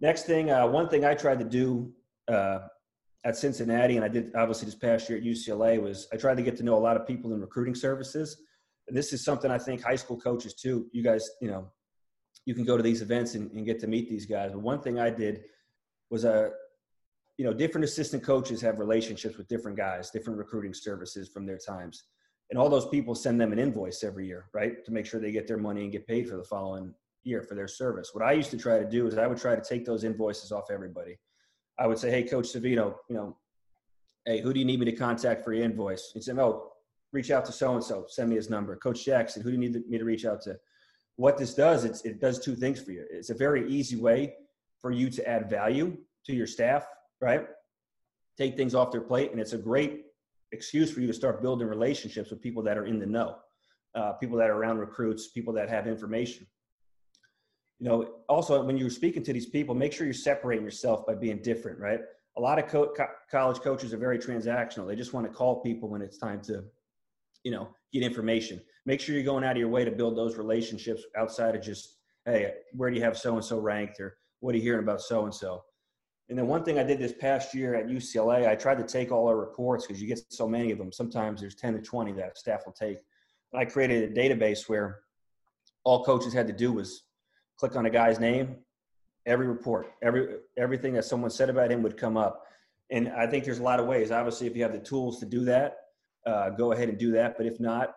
Next 0.00 0.24
thing, 0.24 0.50
uh, 0.50 0.66
one 0.66 0.88
thing 0.88 1.04
I 1.04 1.14
tried 1.14 1.38
to 1.38 1.44
do 1.44 1.92
uh, 2.28 2.60
at 3.24 3.36
Cincinnati, 3.36 3.96
and 3.96 4.04
I 4.04 4.08
did 4.08 4.34
obviously 4.34 4.66
this 4.66 4.74
past 4.74 5.08
year 5.08 5.18
at 5.18 5.24
UCLA, 5.24 5.80
was 5.80 6.06
I 6.12 6.16
tried 6.16 6.36
to 6.36 6.42
get 6.42 6.56
to 6.58 6.62
know 6.62 6.76
a 6.76 6.78
lot 6.78 6.96
of 6.96 7.06
people 7.06 7.32
in 7.32 7.40
recruiting 7.40 7.74
services. 7.74 8.42
And 8.88 8.96
this 8.96 9.12
is 9.12 9.24
something 9.24 9.50
I 9.50 9.58
think 9.58 9.82
high 9.82 9.96
school 9.96 10.18
coaches 10.18 10.54
too. 10.54 10.86
You 10.92 11.02
guys, 11.02 11.28
you 11.40 11.48
know, 11.48 11.70
you 12.44 12.54
can 12.54 12.64
go 12.64 12.76
to 12.76 12.82
these 12.82 13.02
events 13.02 13.34
and, 13.34 13.50
and 13.52 13.66
get 13.66 13.80
to 13.80 13.86
meet 13.86 14.08
these 14.08 14.26
guys. 14.26 14.52
But 14.52 14.60
one 14.60 14.80
thing 14.80 15.00
I 15.00 15.10
did 15.10 15.44
was 16.10 16.24
a, 16.24 16.32
uh, 16.32 16.48
you 17.38 17.44
know, 17.44 17.52
different 17.52 17.84
assistant 17.84 18.22
coaches 18.22 18.62
have 18.62 18.78
relationships 18.78 19.36
with 19.36 19.48
different 19.48 19.76
guys, 19.76 20.10
different 20.10 20.38
recruiting 20.38 20.72
services 20.72 21.28
from 21.28 21.44
their 21.44 21.58
times. 21.58 22.04
And 22.48 22.58
all 22.58 22.70
those 22.70 22.88
people 22.88 23.14
send 23.14 23.40
them 23.40 23.52
an 23.52 23.58
invoice 23.58 24.04
every 24.04 24.26
year, 24.26 24.46
right? 24.54 24.84
To 24.84 24.92
make 24.92 25.04
sure 25.04 25.20
they 25.20 25.32
get 25.32 25.46
their 25.46 25.58
money 25.58 25.82
and 25.82 25.92
get 25.92 26.06
paid 26.06 26.28
for 26.28 26.36
the 26.36 26.44
following 26.44 26.94
year 27.26 27.42
for 27.42 27.54
their 27.54 27.68
service. 27.68 28.10
What 28.12 28.24
I 28.24 28.32
used 28.32 28.50
to 28.52 28.56
try 28.56 28.78
to 28.78 28.88
do 28.88 29.06
is 29.06 29.18
I 29.18 29.26
would 29.26 29.38
try 29.38 29.54
to 29.56 29.62
take 29.62 29.84
those 29.84 30.04
invoices 30.04 30.52
off 30.52 30.70
everybody. 30.70 31.18
I 31.78 31.86
would 31.86 31.98
say, 31.98 32.10
hey, 32.10 32.22
Coach 32.22 32.46
Savino, 32.46 32.94
you 33.08 33.16
know, 33.16 33.36
hey, 34.24 34.40
who 34.40 34.52
do 34.52 34.60
you 34.60 34.64
need 34.64 34.80
me 34.80 34.86
to 34.86 34.92
contact 34.92 35.44
for 35.44 35.52
your 35.52 35.64
invoice? 35.64 36.12
He'd 36.14 36.22
say, 36.22 36.32
oh, 36.32 36.72
reach 37.12 37.30
out 37.30 37.44
to 37.46 37.52
so 37.52 37.74
and 37.74 37.84
so, 37.84 38.06
send 38.08 38.30
me 38.30 38.36
his 38.36 38.48
number. 38.48 38.76
Coach 38.76 39.04
Jackson, 39.04 39.42
who 39.42 39.50
do 39.50 39.54
you 39.54 39.70
need 39.70 39.88
me 39.88 39.98
to 39.98 40.04
reach 40.04 40.24
out 40.24 40.40
to? 40.42 40.56
What 41.16 41.38
this 41.38 41.54
does, 41.54 41.84
it's, 41.84 42.02
it 42.04 42.20
does 42.20 42.38
two 42.38 42.54
things 42.54 42.80
for 42.80 42.92
you. 42.92 43.04
It's 43.10 43.30
a 43.30 43.34
very 43.34 43.68
easy 43.70 43.96
way 43.96 44.34
for 44.80 44.90
you 44.90 45.10
to 45.10 45.28
add 45.28 45.50
value 45.50 45.96
to 46.26 46.32
your 46.32 46.46
staff, 46.46 46.86
right? 47.20 47.46
Take 48.36 48.56
things 48.56 48.74
off 48.74 48.92
their 48.92 49.00
plate, 49.00 49.32
and 49.32 49.40
it's 49.40 49.54
a 49.54 49.58
great 49.58 50.04
excuse 50.52 50.92
for 50.92 51.00
you 51.00 51.06
to 51.06 51.14
start 51.14 51.42
building 51.42 51.66
relationships 51.66 52.30
with 52.30 52.40
people 52.42 52.62
that 52.64 52.76
are 52.76 52.86
in 52.86 52.98
the 52.98 53.06
know, 53.06 53.36
uh, 53.94 54.12
people 54.12 54.36
that 54.38 54.50
are 54.50 54.56
around 54.56 54.78
recruits, 54.78 55.28
people 55.28 55.52
that 55.54 55.68
have 55.70 55.86
information 55.86 56.46
you 57.78 57.88
know, 57.88 58.14
also 58.28 58.62
when 58.62 58.78
you're 58.78 58.90
speaking 58.90 59.22
to 59.24 59.32
these 59.32 59.46
people, 59.46 59.74
make 59.74 59.92
sure 59.92 60.06
you're 60.06 60.14
separating 60.14 60.64
yourself 60.64 61.06
by 61.06 61.14
being 61.14 61.42
different, 61.42 61.78
right? 61.78 62.00
A 62.36 62.40
lot 62.40 62.58
of 62.58 62.68
co- 62.68 62.92
co- 62.96 63.08
college 63.30 63.60
coaches 63.60 63.92
are 63.92 63.98
very 63.98 64.18
transactional. 64.18 64.86
They 64.86 64.96
just 64.96 65.12
want 65.12 65.26
to 65.26 65.32
call 65.32 65.60
people 65.60 65.88
when 65.88 66.02
it's 66.02 66.18
time 66.18 66.40
to, 66.42 66.64
you 67.44 67.50
know, 67.50 67.68
get 67.92 68.02
information. 68.02 68.60
Make 68.86 69.00
sure 69.00 69.14
you're 69.14 69.24
going 69.24 69.44
out 69.44 69.52
of 69.52 69.58
your 69.58 69.68
way 69.68 69.84
to 69.84 69.90
build 69.90 70.16
those 70.16 70.36
relationships 70.36 71.02
outside 71.16 71.54
of 71.54 71.62
just, 71.62 71.96
hey, 72.24 72.54
where 72.72 72.90
do 72.90 72.96
you 72.96 73.02
have 73.02 73.18
so 73.18 73.34
and 73.34 73.44
so 73.44 73.58
ranked, 73.58 74.00
or 74.00 74.16
what 74.40 74.54
are 74.54 74.58
you 74.58 74.62
hearing 74.62 74.82
about 74.82 75.00
so 75.00 75.24
and 75.24 75.34
so. 75.34 75.62
And 76.28 76.36
then 76.36 76.46
one 76.46 76.64
thing 76.64 76.78
I 76.78 76.82
did 76.82 76.98
this 76.98 77.12
past 77.12 77.54
year 77.54 77.74
at 77.74 77.86
UCLA, 77.86 78.48
I 78.48 78.56
tried 78.56 78.78
to 78.78 78.84
take 78.84 79.12
all 79.12 79.28
our 79.28 79.36
reports 79.36 79.86
because 79.86 80.02
you 80.02 80.08
get 80.08 80.20
so 80.30 80.48
many 80.48 80.72
of 80.72 80.78
them. 80.78 80.92
Sometimes 80.92 81.40
there's 81.40 81.54
10 81.54 81.74
to 81.74 81.80
20 81.80 82.12
that 82.14 82.36
staff 82.36 82.62
will 82.66 82.72
take. 82.72 82.98
And 83.52 83.60
I 83.60 83.64
created 83.64 84.10
a 84.10 84.14
database 84.14 84.68
where 84.68 85.00
all 85.84 86.04
coaches 86.04 86.32
had 86.32 86.48
to 86.48 86.52
do 86.52 86.72
was 86.72 87.04
click 87.58 87.76
on 87.76 87.86
a 87.86 87.90
guy's 87.90 88.20
name, 88.20 88.56
every 89.26 89.46
report, 89.46 89.92
every 90.02 90.36
everything 90.56 90.94
that 90.94 91.04
someone 91.04 91.30
said 91.30 91.50
about 91.50 91.70
him 91.70 91.82
would 91.82 91.96
come 91.96 92.16
up. 92.16 92.44
And 92.90 93.08
I 93.08 93.26
think 93.26 93.44
there's 93.44 93.58
a 93.58 93.62
lot 93.62 93.80
of 93.80 93.86
ways. 93.86 94.10
Obviously, 94.10 94.46
if 94.46 94.56
you 94.56 94.62
have 94.62 94.72
the 94.72 94.78
tools 94.78 95.18
to 95.20 95.26
do 95.26 95.44
that, 95.46 95.78
uh, 96.26 96.50
go 96.50 96.72
ahead 96.72 96.88
and 96.88 96.98
do 96.98 97.12
that. 97.12 97.36
But 97.36 97.46
if 97.46 97.58
not, 97.58 97.94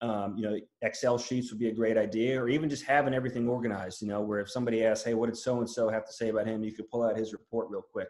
um, 0.00 0.36
you 0.36 0.42
know, 0.42 0.58
Excel 0.80 1.18
sheets 1.18 1.50
would 1.50 1.60
be 1.60 1.68
a 1.68 1.74
great 1.74 1.96
idea, 1.98 2.40
or 2.40 2.48
even 2.48 2.68
just 2.70 2.84
having 2.84 3.14
everything 3.14 3.48
organized. 3.48 4.02
You 4.02 4.08
know, 4.08 4.20
where 4.22 4.40
if 4.40 4.50
somebody 4.50 4.84
asks, 4.84 5.04
"Hey, 5.04 5.14
what 5.14 5.26
did 5.26 5.36
so 5.36 5.58
and 5.58 5.68
so 5.68 5.88
have 5.88 6.06
to 6.06 6.12
say 6.12 6.28
about 6.28 6.46
him?" 6.46 6.64
you 6.64 6.72
could 6.72 6.88
pull 6.88 7.02
out 7.02 7.16
his 7.16 7.32
report 7.32 7.68
real 7.70 7.82
quick. 7.82 8.08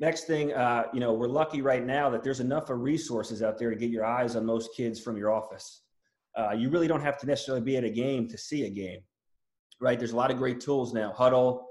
Next 0.00 0.24
thing, 0.24 0.52
uh, 0.52 0.84
you 0.94 1.00
know, 1.00 1.12
we're 1.12 1.28
lucky 1.28 1.60
right 1.60 1.84
now 1.84 2.08
that 2.10 2.22
there's 2.22 2.38
enough 2.38 2.70
of 2.70 2.80
resources 2.80 3.42
out 3.42 3.58
there 3.58 3.70
to 3.70 3.76
get 3.76 3.90
your 3.90 4.04
eyes 4.04 4.36
on 4.36 4.46
most 4.46 4.70
kids 4.76 5.00
from 5.00 5.16
your 5.16 5.32
office. 5.32 5.82
Uh, 6.38 6.52
you 6.52 6.70
really 6.70 6.86
don't 6.86 7.02
have 7.02 7.18
to 7.18 7.26
necessarily 7.26 7.62
be 7.62 7.76
at 7.76 7.82
a 7.82 7.90
game 7.90 8.28
to 8.28 8.38
see 8.38 8.64
a 8.64 8.70
game, 8.70 9.00
right? 9.80 9.98
There's 9.98 10.12
a 10.12 10.16
lot 10.16 10.30
of 10.30 10.38
great 10.38 10.60
tools 10.60 10.94
now, 10.94 11.12
Hudl, 11.12 11.62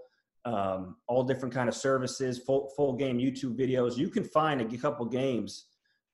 um, 0.44 0.98
all 1.08 1.24
different 1.24 1.54
kind 1.56 1.70
of 1.70 1.76
services, 1.76 2.40
full 2.40 2.72
full 2.76 2.94
game 2.94 3.18
YouTube 3.18 3.58
videos. 3.58 3.96
You 3.96 4.10
can 4.10 4.26
find 4.26 4.62
a 4.62 4.78
couple 4.78 5.06
games 5.06 5.68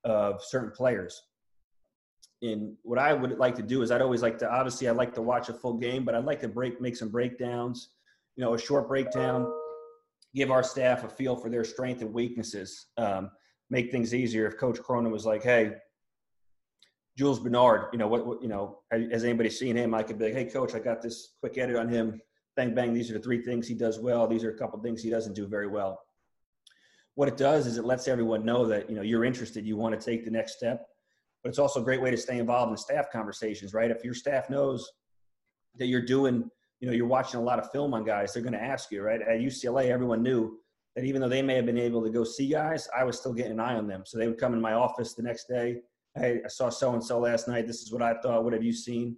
of 0.03 0.43
certain 0.43 0.71
players. 0.71 1.19
And 2.43 2.75
what 2.83 2.99
I 2.99 3.13
would 3.13 3.39
like 3.39 3.55
to 3.55 3.63
do 3.63 3.81
is 3.81 3.89
I'd 3.89 4.01
always 4.01 4.21
like 4.21 4.37
to 4.39 4.51
obviously 4.51 4.87
I'd 4.87 4.97
like 4.97 5.15
to 5.15 5.21
watch 5.21 5.49
a 5.49 5.53
full 5.53 5.77
game, 5.77 6.05
but 6.05 6.13
I'd 6.13 6.25
like 6.25 6.41
to 6.41 6.47
break 6.47 6.79
make 6.79 6.95
some 6.95 7.09
breakdowns, 7.09 7.89
you 8.35 8.43
know, 8.43 8.53
a 8.53 8.59
short 8.59 8.87
breakdown, 8.87 9.51
give 10.35 10.51
our 10.51 10.61
staff 10.63 11.03
a 11.03 11.09
feel 11.09 11.35
for 11.35 11.49
their 11.49 11.63
strength 11.63 12.01
and 12.01 12.13
weaknesses, 12.13 12.87
um, 12.97 13.31
make 13.71 13.91
things 13.91 14.13
easier. 14.13 14.45
If 14.45 14.57
Coach 14.57 14.79
Cronin 14.79 15.11
was 15.11 15.25
like, 15.25 15.41
"Hey, 15.41 15.73
Jules 17.17 17.39
Bernard, 17.39 17.87
you 17.93 17.99
know, 17.99 18.07
what, 18.07 18.25
what, 18.25 18.41
you 18.41 18.47
know, 18.47 18.79
has 18.91 19.23
anybody 19.23 19.49
seen 19.49 19.75
him? 19.75 19.93
I 19.93 20.01
could 20.01 20.17
be 20.17 20.25
like, 20.25 20.33
hey, 20.33 20.45
coach, 20.45 20.73
I 20.73 20.79
got 20.79 21.01
this 21.01 21.33
quick 21.39 21.57
edit 21.57 21.75
on 21.75 21.87
him. 21.87 22.19
Bang, 22.55 22.73
bang. 22.73 22.93
These 22.93 23.11
are 23.11 23.13
the 23.13 23.19
three 23.19 23.41
things 23.41 23.67
he 23.67 23.75
does 23.75 23.99
well. 23.99 24.27
These 24.27 24.43
are 24.43 24.51
a 24.51 24.57
couple 24.57 24.79
things 24.81 25.03
he 25.03 25.09
doesn't 25.09 25.33
do 25.33 25.47
very 25.47 25.67
well. 25.67 25.99
What 27.15 27.27
it 27.27 27.37
does 27.37 27.67
is 27.67 27.77
it 27.77 27.85
lets 27.85 28.07
everyone 28.07 28.43
know 28.43 28.65
that, 28.65 28.89
you 28.89 28.95
know, 28.95 29.03
you're 29.03 29.25
interested, 29.25 29.65
you 29.65 29.77
want 29.77 29.99
to 29.99 30.03
take 30.03 30.25
the 30.25 30.31
next 30.31 30.57
step. 30.57 30.87
But 31.43 31.49
it's 31.49 31.59
also 31.59 31.81
a 31.81 31.83
great 31.83 32.01
way 32.01 32.09
to 32.09 32.17
stay 32.17 32.39
involved 32.39 32.71
in 32.71 32.77
staff 32.77 33.11
conversations, 33.11 33.73
right? 33.73 33.91
If 33.91 34.03
your 34.03 34.15
staff 34.15 34.49
knows 34.49 34.89
that 35.77 35.87
you're 35.87 36.01
doing, 36.01 36.49
you 36.79 36.87
know, 36.87 36.93
you're 36.93 37.05
watching 37.05 37.39
a 37.39 37.43
lot 37.43 37.59
of 37.59 37.69
film 37.71 37.93
on 37.93 38.03
guys, 38.03 38.33
they're 38.33 38.41
going 38.41 38.53
to 38.53 38.63
ask 38.63 38.91
you, 38.91 39.03
right? 39.03 39.21
At 39.21 39.39
UCLA, 39.39 39.89
everyone 39.89 40.23
knew 40.23 40.57
that 40.95 41.05
even 41.05 41.21
though 41.21 41.29
they 41.29 41.41
may 41.43 41.55
have 41.55 41.65
been 41.65 41.77
able 41.77 42.01
to 42.03 42.09
go 42.09 42.23
see 42.23 42.47
guys, 42.47 42.87
I 42.97 43.03
was 43.03 43.19
still 43.19 43.33
getting 43.33 43.53
an 43.53 43.59
eye 43.59 43.75
on 43.75 43.87
them. 43.87 44.03
So 44.05 44.17
they 44.17 44.27
would 44.27 44.39
come 44.39 44.53
in 44.53 44.61
my 44.61 44.73
office 44.73 45.13
the 45.13 45.23
next 45.23 45.47
day 45.47 45.81
hey, 46.15 46.41
I 46.45 46.47
saw 46.47 46.69
so 46.69 46.93
and 46.93 47.03
so 47.03 47.19
last 47.19 47.47
night. 47.47 47.67
This 47.67 47.81
is 47.81 47.91
what 47.91 48.01
I 48.01 48.15
thought. 48.21 48.43
What 48.43 48.53
have 48.53 48.63
you 48.63 48.73
seen? 48.73 49.17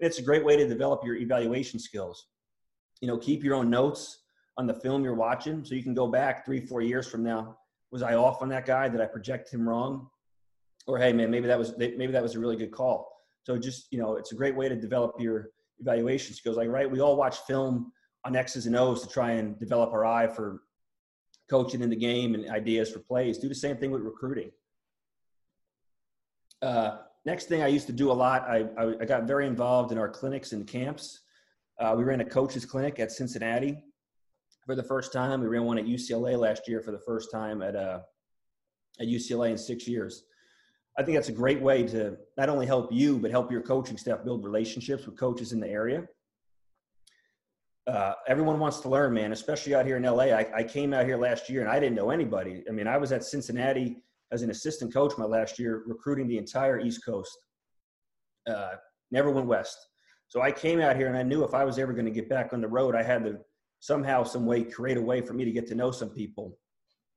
It's 0.00 0.18
a 0.18 0.22
great 0.22 0.44
way 0.44 0.56
to 0.56 0.68
develop 0.68 1.04
your 1.04 1.16
evaluation 1.16 1.78
skills. 1.78 2.26
You 3.00 3.08
know, 3.08 3.18
keep 3.18 3.42
your 3.42 3.54
own 3.54 3.70
notes 3.70 4.24
on 4.56 4.66
the 4.66 4.74
film 4.74 5.04
you're 5.04 5.14
watching 5.14 5.64
so 5.64 5.74
you 5.74 5.82
can 5.82 5.94
go 5.94 6.06
back 6.06 6.44
three, 6.44 6.60
four 6.60 6.80
years 6.80 7.08
from 7.08 7.22
now. 7.22 7.56
Was 7.90 8.02
I 8.02 8.14
off 8.14 8.42
on 8.42 8.48
that 8.50 8.66
guy? 8.66 8.88
Did 8.88 9.00
I 9.00 9.06
project 9.06 9.52
him 9.52 9.68
wrong? 9.68 10.08
Or 10.86 10.98
hey, 10.98 11.12
man, 11.12 11.30
maybe 11.30 11.46
that 11.46 11.58
was 11.58 11.76
maybe 11.78 12.08
that 12.08 12.22
was 12.22 12.34
a 12.34 12.38
really 12.38 12.56
good 12.56 12.72
call. 12.72 13.10
So 13.44 13.56
just 13.56 13.86
you 13.90 13.98
know, 13.98 14.16
it's 14.16 14.32
a 14.32 14.34
great 14.34 14.54
way 14.54 14.68
to 14.68 14.76
develop 14.76 15.14
your 15.18 15.50
evaluation 15.78 16.34
skills. 16.34 16.56
Like 16.56 16.68
right, 16.68 16.90
we 16.90 17.00
all 17.00 17.16
watch 17.16 17.38
film 17.46 17.92
on 18.24 18.36
X's 18.36 18.66
and 18.66 18.76
O's 18.76 19.02
to 19.02 19.08
try 19.08 19.32
and 19.32 19.58
develop 19.58 19.92
our 19.92 20.04
eye 20.04 20.26
for 20.26 20.62
coaching 21.48 21.82
in 21.82 21.90
the 21.90 21.96
game 21.96 22.34
and 22.34 22.50
ideas 22.50 22.90
for 22.90 22.98
plays. 22.98 23.38
Do 23.38 23.48
the 23.48 23.54
same 23.54 23.76
thing 23.76 23.90
with 23.90 24.02
recruiting. 24.02 24.50
Uh, 26.62 26.98
next 27.24 27.46
thing 27.46 27.62
I 27.62 27.68
used 27.68 27.86
to 27.86 27.92
do 27.92 28.10
a 28.10 28.12
lot, 28.12 28.42
I, 28.42 28.66
I, 28.78 28.94
I, 29.00 29.04
got 29.04 29.24
very 29.24 29.46
involved 29.46 29.92
in 29.92 29.98
our 29.98 30.08
clinics 30.08 30.52
and 30.52 30.66
camps. 30.66 31.20
Uh, 31.78 31.94
we 31.96 32.04
ran 32.04 32.20
a 32.20 32.24
coaches 32.24 32.64
clinic 32.64 33.00
at 33.00 33.12
Cincinnati 33.12 33.82
for 34.64 34.74
the 34.74 34.82
first 34.82 35.12
time. 35.12 35.40
We 35.40 35.48
ran 35.48 35.64
one 35.64 35.78
at 35.78 35.84
UCLA 35.84 36.38
last 36.38 36.68
year 36.68 36.80
for 36.80 36.92
the 36.92 37.00
first 37.00 37.30
time 37.30 37.62
at, 37.62 37.76
uh, 37.76 38.00
at 39.00 39.06
UCLA 39.06 39.50
in 39.50 39.58
six 39.58 39.86
years. 39.86 40.24
I 40.96 41.02
think 41.02 41.16
that's 41.16 41.28
a 41.28 41.32
great 41.32 41.60
way 41.60 41.82
to 41.88 42.16
not 42.36 42.48
only 42.48 42.66
help 42.66 42.92
you, 42.92 43.18
but 43.18 43.30
help 43.30 43.50
your 43.50 43.62
coaching 43.62 43.96
staff 43.96 44.24
build 44.24 44.44
relationships 44.44 45.06
with 45.06 45.18
coaches 45.18 45.52
in 45.52 45.58
the 45.58 45.68
area. 45.68 46.06
Uh, 47.86 48.12
everyone 48.28 48.58
wants 48.58 48.80
to 48.80 48.88
learn, 48.88 49.12
man, 49.12 49.32
especially 49.32 49.74
out 49.74 49.84
here 49.84 49.96
in 49.96 50.04
LA. 50.04 50.24
I, 50.24 50.46
I, 50.54 50.64
came 50.64 50.94
out 50.94 51.04
here 51.04 51.18
last 51.18 51.50
year 51.50 51.60
and 51.60 51.68
I 51.68 51.78
didn't 51.78 51.96
know 51.96 52.10
anybody. 52.10 52.64
I 52.66 52.72
mean, 52.72 52.86
I 52.86 52.96
was 52.96 53.12
at 53.12 53.24
Cincinnati 53.24 53.98
as 54.34 54.42
an 54.42 54.50
assistant 54.50 54.92
coach 54.92 55.16
my 55.16 55.24
last 55.24 55.60
year, 55.60 55.84
recruiting 55.86 56.26
the 56.26 56.36
entire 56.36 56.80
East 56.80 57.04
Coast. 57.04 57.38
Uh, 58.48 58.74
never 59.12 59.30
went 59.30 59.46
west. 59.46 59.78
So 60.26 60.42
I 60.42 60.50
came 60.50 60.80
out 60.80 60.96
here 60.96 61.06
and 61.06 61.16
I 61.16 61.22
knew 61.22 61.44
if 61.44 61.54
I 61.54 61.64
was 61.64 61.78
ever 61.78 61.92
going 61.92 62.04
to 62.04 62.10
get 62.10 62.28
back 62.28 62.52
on 62.52 62.60
the 62.60 62.66
road, 62.66 62.96
I 62.96 63.02
had 63.04 63.24
to 63.24 63.38
somehow, 63.78 64.24
some 64.24 64.44
way, 64.44 64.64
create 64.64 64.96
a 64.96 65.02
way 65.02 65.20
for 65.20 65.34
me 65.34 65.44
to 65.44 65.52
get 65.52 65.68
to 65.68 65.76
know 65.76 65.92
some 65.92 66.10
people, 66.10 66.58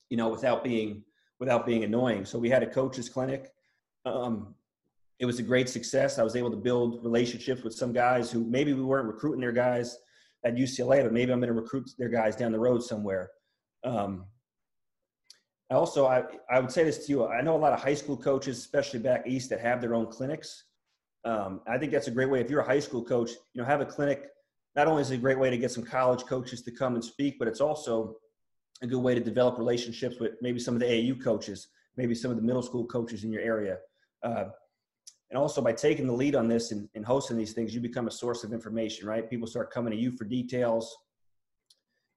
you 0.10 0.18
know, 0.18 0.30
without 0.30 0.64
being 0.64 1.04
without 1.40 1.66
being 1.66 1.84
annoying. 1.84 2.26
So 2.26 2.40
we 2.40 2.50
had 2.50 2.64
a 2.64 2.68
coaches 2.68 3.10
clinic. 3.10 3.52
Um, 4.06 4.56
it 5.20 5.26
was 5.26 5.40
a 5.40 5.44
great 5.44 5.70
success. 5.70 6.20
I 6.20 6.24
was 6.24 6.36
able 6.36 6.52
to 6.52 6.58
build 6.58 7.04
relationships 7.04 7.64
with 7.64 7.74
some 7.74 7.94
guys 7.94 8.32
who 8.32 8.44
maybe 8.46 8.74
we 8.74 8.84
weren't 8.84 9.08
recruiting 9.08 9.42
their 9.42 9.52
guys 9.52 9.98
at 10.46 10.56
UCLA, 10.56 11.04
but 11.04 11.14
maybe 11.14 11.32
I'm 11.32 11.40
going 11.40 11.54
to 11.54 11.60
recruit 11.60 11.90
their 11.98 12.10
guys 12.10 12.36
down 12.36 12.52
the 12.52 12.60
road 12.60 12.84
somewhere. 12.84 13.32
Um, 13.84 14.26
also, 15.76 16.06
I, 16.06 16.24
I 16.50 16.60
would 16.60 16.72
say 16.72 16.84
this 16.84 17.06
to 17.06 17.12
you. 17.12 17.28
I 17.28 17.42
know 17.42 17.56
a 17.56 17.58
lot 17.58 17.74
of 17.74 17.82
high 17.82 17.94
school 17.94 18.16
coaches, 18.16 18.58
especially 18.58 19.00
back 19.00 19.28
east, 19.28 19.50
that 19.50 19.60
have 19.60 19.82
their 19.82 19.96
own 19.96 20.08
clinics. 20.08 20.64
Um, 21.26 21.62
I 21.68 21.78
think 21.78 21.92
that's 21.92 22.08
a 22.08 22.12
great 22.12 22.30
way. 22.30 22.40
If 22.40 22.50
you're 22.50 22.62
a 22.62 22.66
high 22.66 22.80
school 22.80 23.04
coach, 23.04 23.32
you 23.54 23.62
know, 23.62 23.66
have 23.66 23.82
a 23.82 23.86
clinic. 23.86 24.30
Not 24.76 24.88
only 24.88 25.02
is 25.02 25.12
it 25.12 25.16
a 25.16 25.18
great 25.18 25.40
way 25.40 25.50
to 25.50 25.58
get 25.58 25.72
some 25.72 25.84
college 25.84 26.24
coaches 26.26 26.62
to 26.62 26.72
come 26.72 26.96
and 26.96 27.04
speak, 27.04 27.38
but 27.38 27.48
it's 27.48 27.60
also 27.60 28.16
a 28.82 28.88
good 28.88 29.00
way 29.00 29.16
to 29.16 29.20
develop 29.20 29.58
relationships 29.58 30.20
with 30.20 30.34
maybe 30.42 30.60
some 30.60 30.74
of 30.74 30.80
the 30.80 30.86
AAU 30.86 31.22
coaches, 31.22 31.68
maybe 31.98 32.16
some 32.16 32.32
of 32.32 32.38
the 32.38 32.44
middle 32.44 32.62
school 32.62 32.86
coaches 32.86 33.24
in 33.24 33.32
your 33.32 33.42
area. 33.42 33.80
Uh, 34.24 34.46
and 35.30 35.38
also 35.38 35.62
by 35.62 35.74
taking 35.74 36.08
the 36.08 36.14
lead 36.14 36.36
on 36.36 36.48
this 36.48 36.72
and, 36.72 36.88
and, 36.96 37.06
hosting 37.06 37.38
these 37.38 37.52
things, 37.52 37.76
you 37.76 37.82
become 37.82 38.08
a 38.08 38.12
source 38.12 38.44
of 38.46 38.54
information, 38.54 39.08
right? 39.08 39.30
People 39.30 39.48
start 39.48 39.72
coming 39.72 39.92
to 39.92 40.00
you 40.00 40.12
for 40.12 40.24
details. 40.24 40.96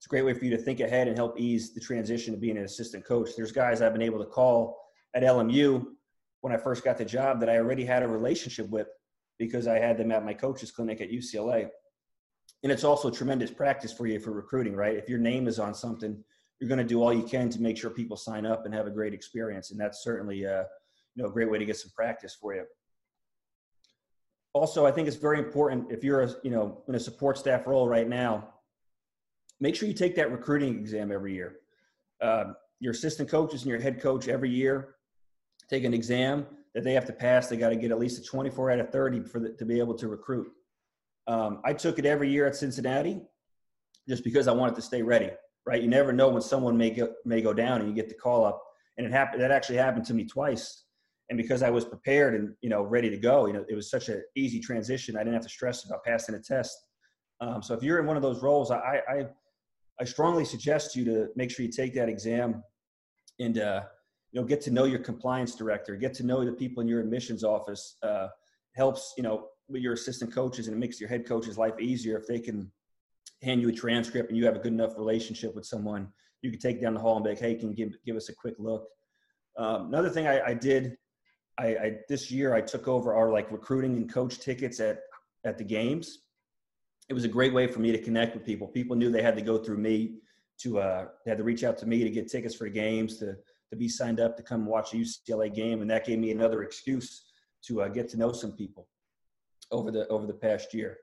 It's 0.01 0.07
a 0.07 0.09
great 0.09 0.25
way 0.25 0.33
for 0.33 0.47
you 0.47 0.51
to 0.53 0.57
think 0.57 0.81
ahead 0.81 1.09
and 1.09 1.17
help 1.19 1.39
ease 1.39 1.75
the 1.75 1.81
transition 1.81 2.33
to 2.33 2.41
being 2.41 2.57
an 2.57 2.65
assistant 2.65 3.05
coach. 3.05 3.37
There's 3.37 3.53
guys 3.53 3.83
I've 3.83 3.93
been 3.93 4.01
able 4.01 4.19
to 4.21 4.25
call 4.25 4.79
at 5.13 5.23
LMU 5.23 5.85
when 6.41 6.55
I 6.55 6.57
first 6.57 6.83
got 6.83 6.97
the 6.97 7.05
job 7.05 7.39
that 7.41 7.51
I 7.51 7.59
already 7.59 7.85
had 7.85 8.03
a 8.03 8.09
relationship 8.09 8.71
with 8.71 8.87
because 9.39 9.67
I 9.67 9.79
had 9.79 9.99
them 9.99 10.11
at 10.11 10.25
my 10.25 10.33
coach's 10.33 10.71
clinic 10.71 11.03
at 11.03 11.11
UCLA. 11.11 11.69
And 12.63 12.73
it's 12.73 12.83
also 12.83 13.11
tremendous 13.11 13.51
practice 13.51 13.93
for 13.93 14.07
you 14.07 14.19
for 14.19 14.31
recruiting, 14.31 14.75
right? 14.75 14.97
If 14.97 15.07
your 15.07 15.19
name 15.19 15.47
is 15.47 15.59
on 15.59 15.75
something, 15.75 16.25
you're 16.61 16.69
going 16.69 16.79
to 16.79 16.85
do 16.85 17.03
all 17.03 17.13
you 17.13 17.25
can 17.25 17.51
to 17.51 17.61
make 17.61 17.77
sure 17.77 17.91
people 17.91 18.17
sign 18.17 18.47
up 18.47 18.65
and 18.65 18.75
have 18.75 18.87
a 18.87 18.91
great 18.91 19.13
experience. 19.13 19.71
And 19.71 19.79
that's 19.79 20.03
certainly, 20.03 20.47
uh, 20.47 20.63
you 21.15 21.23
know, 21.23 21.29
a 21.29 21.31
great 21.31 21.51
way 21.51 21.59
to 21.59 21.67
get 21.67 21.77
some 21.77 21.91
practice 21.95 22.35
for 22.41 22.55
you. 22.55 22.65
Also, 24.55 24.87
I 24.87 24.93
think 24.93 25.09
it's 25.09 25.19
very 25.19 25.41
important 25.41 25.93
if 25.93 26.03
you're, 26.03 26.23
a, 26.23 26.35
you 26.43 26.51
know, 26.51 26.85
in 26.89 26.95
a 26.95 27.01
support 27.01 27.37
staff 27.37 27.67
role 27.67 27.87
right 27.87 28.09
now, 28.09 28.49
make 29.61 29.75
sure 29.75 29.89
you 29.89 29.95
take 29.95 30.17
that 30.17 30.31
recruiting 30.31 30.79
exam 30.79 31.13
every 31.13 31.35
year. 31.35 31.57
Uh, 32.21 32.53
your 32.81 32.93
assistant 32.93 33.29
coaches 33.29 33.63
and 33.63 33.71
your 33.71 33.81
head 33.81 34.01
coach 34.01 34.29
every 34.29 34.51
year 34.51 34.95
take 35.69 35.85
an 35.85 35.95
exam 35.95 36.47
that 36.75 36.83
they 36.85 36.93
have 36.93 37.05
to 37.07 37.13
pass. 37.13 37.49
They 37.49 37.57
got 37.57 37.71
to 37.71 37.77
get 37.77 37.91
at 37.91 37.99
least 37.99 38.21
a 38.21 38.25
24 38.25 38.73
out 38.73 38.81
of 38.81 38.91
30 38.91 39.23
for 39.25 39.41
the, 39.41 39.51
to 39.51 39.65
be 39.65 39.79
able 39.79 39.95
to 39.95 40.09
recruit. 40.09 40.49
Um, 41.27 41.61
I 41.65 41.73
took 41.73 41.99
it 41.99 42.07
every 42.07 42.31
year 42.31 42.47
at 42.47 42.57
Cincinnati 42.57 43.21
just 44.09 44.25
because 44.25 44.49
I 44.49 44.53
wanted 44.53 44.75
to 44.77 44.83
stay 44.83 45.03
ready 45.03 45.31
right? 45.67 45.83
You 45.83 45.89
never 45.89 46.13
know 46.13 46.29
when 46.29 46.43
someone 46.43 46.77
may 46.77 46.91
go, 46.91 47.13
may 47.25 47.41
go 47.41 47.53
down 47.53 47.81
and 47.81 47.89
you 47.89 47.95
get 47.95 48.09
the 48.09 48.15
call 48.15 48.45
up. 48.45 48.63
And 48.97 49.07
it 49.07 49.13
happened, 49.13 49.43
that 49.43 49.51
actually 49.51 49.77
happened 49.77 50.05
to 50.07 50.15
me 50.15 50.25
twice. 50.25 50.85
And 51.29 51.37
because 51.37 51.63
I 51.63 51.71
was 51.71 51.85
prepared 51.85 52.35
and, 52.35 52.55
you 52.61 52.69
know, 52.69 52.83
ready 52.83 53.09
to 53.09 53.17
go, 53.17 53.47
you 53.47 53.53
know, 53.53 53.65
it 53.69 53.75
was 53.75 53.89
such 53.89 54.09
an 54.09 54.23
easy 54.37 54.59
transition. 54.59 55.17
I 55.17 55.21
didn't 55.21 55.35
have 55.35 55.45
to 55.45 55.49
stress 55.49 55.85
about 55.85 56.05
passing 56.05 56.35
a 56.35 56.41
test. 56.41 56.77
Um, 57.41 57.63
so 57.63 57.73
if 57.75 57.83
you're 57.83 58.01
in 58.01 58.07
one 58.07 58.17
of 58.17 58.23
those 58.23 58.43
roles, 58.43 58.71
I, 58.71 59.01
I, 59.09 59.27
I 60.01 60.05
strongly 60.05 60.45
suggest 60.45 60.97
you 60.97 61.05
to 61.05 61.29
make 61.37 61.51
sure 61.51 61.65
you 61.65 61.71
take 61.71 61.95
that 61.95 62.09
exam 62.09 62.63
and, 63.39 63.59
uh, 63.59 63.83
you 64.33 64.41
know, 64.41 64.47
get 64.47 64.61
to 64.63 64.71
know 64.71 64.85
your 64.85 65.01
compliance 65.01 65.55
director, 65.55 65.97
get 65.97 66.15
to 66.15 66.27
know 66.27 66.45
the 66.45 66.53
people 66.53 66.81
in 66.81 66.89
your 66.89 67.01
admissions 67.01 67.45
office, 67.45 67.97
uh, 68.03 68.29
helps, 68.75 69.13
you 69.17 69.23
know, 69.23 69.49
with 69.69 69.83
your 69.83 69.93
assistant 69.93 70.33
coaches 70.33 70.69
and 70.69 70.77
it 70.77 70.81
makes 70.81 71.01
your 71.01 71.09
head 71.09 71.27
coach's 71.27 71.59
life 71.59 71.75
easier 71.81 72.17
if 72.17 72.27
they 72.27 72.39
can 72.39 72.71
hand 73.43 73.61
you 73.61 73.69
a 73.69 73.73
transcript 73.73 74.31
and 74.31 74.39
you 74.39 74.45
have 74.45 74.57
a 74.57 74.59
good 74.59 74.73
enough 74.73 74.97
relationship 74.97 75.55
with 75.55 75.67
someone, 75.67 76.09
you 76.43 76.51
can 76.51 76.61
take 76.61 76.81
down 76.81 76.95
the 76.95 77.01
hall 77.01 77.17
and 77.17 77.25
be 77.25 77.31
like, 77.31 77.39
hey, 77.39 77.55
can 77.55 77.71
you 77.71 77.75
give, 77.75 77.93
give 78.07 78.17
us 78.17 78.29
a 78.29 78.35
quick 78.35 78.55
look? 78.59 78.89
Um, 79.59 79.87
another 79.87 80.09
thing 80.09 80.27
I, 80.27 80.41
I 80.41 80.55
did, 80.55 80.97
I, 81.59 81.67
I, 81.67 81.93
this 82.09 82.31
year 82.31 82.55
I 82.55 82.61
took 82.63 82.89
over 82.89 83.15
our 83.15 83.31
like 83.31 83.51
recruiting 83.53 83.97
and 83.97 84.13
coach 84.13 84.39
tickets 84.39 84.81
at 84.81 85.01
at 85.45 85.59
the 85.59 85.65
games. 85.65 86.21
It 87.11 87.13
was 87.13 87.25
a 87.25 87.29
great 87.29 87.53
way 87.53 87.67
for 87.67 87.81
me 87.81 87.93
to 87.93 87.99
connect 87.99 88.35
with 88.35 88.47
people. 88.47 88.67
People 88.67 88.97
knew 88.97 89.11
they 89.11 89.21
had 89.21 89.37
to 89.37 89.43
go 89.43 89.59
through 89.59 89.79
me 89.79 90.15
to 90.61 90.79
uh, 90.79 91.07
they 91.25 91.31
had 91.31 91.39
to 91.39 91.45
reach 91.45 91.65
out 91.65 91.77
to 91.79 91.87
me 91.87 92.03
to 92.03 92.11
get 92.11 92.31
tickets 92.31 92.55
for 92.55 92.69
games 92.69 93.19
to 93.19 93.37
to 93.69 93.77
be 93.77 93.89
signed 93.89 94.21
up 94.21 94.37
to 94.39 94.43
come 94.43 94.65
watch 94.65 94.95
a 94.95 94.97
UCLA 94.97 95.55
game, 95.55 95.83
and 95.83 95.91
that 95.91 96.07
gave 96.07 96.19
me 96.19 96.31
another 96.31 96.63
excuse 96.63 97.25
to 97.67 97.83
uh, 97.83 97.89
get 97.89 98.09
to 98.09 98.17
know 98.17 98.33
some 98.33 98.53
people 98.53 98.89
over 99.71 99.91
the 99.91 100.09
over 100.09 100.27
the 100.27 100.33
past 100.33 100.73
year 100.73 100.99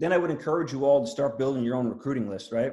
then 0.00 0.14
I 0.14 0.16
would 0.16 0.30
encourage 0.30 0.72
you 0.72 0.86
all 0.86 1.04
to 1.04 1.06
start 1.06 1.38
building 1.38 1.62
your 1.62 1.76
own 1.76 1.86
recruiting 1.86 2.28
list, 2.28 2.52
right? 2.52 2.72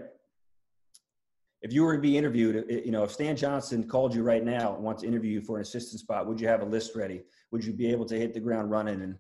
If 1.61 1.73
you 1.73 1.83
were 1.83 1.95
to 1.95 2.01
be 2.01 2.17
interviewed, 2.17 2.65
you 2.69 2.91
know, 2.91 3.03
if 3.03 3.11
Stan 3.11 3.35
Johnson 3.35 3.85
called 3.85 4.15
you 4.15 4.23
right 4.23 4.43
now 4.43 4.75
and 4.75 4.83
wants 4.83 5.01
to 5.01 5.07
interview 5.07 5.31
you 5.33 5.41
for 5.41 5.57
an 5.57 5.61
assistant 5.61 5.99
spot, 5.99 6.25
would 6.25 6.39
you 6.39 6.47
have 6.47 6.61
a 6.61 6.65
list 6.65 6.95
ready? 6.95 7.23
Would 7.51 7.65
you 7.65 7.73
be 7.73 7.91
able 7.91 8.05
to 8.05 8.17
hit 8.17 8.33
the 8.33 8.39
ground 8.39 8.71
running? 8.71 9.01
And 9.01 9.17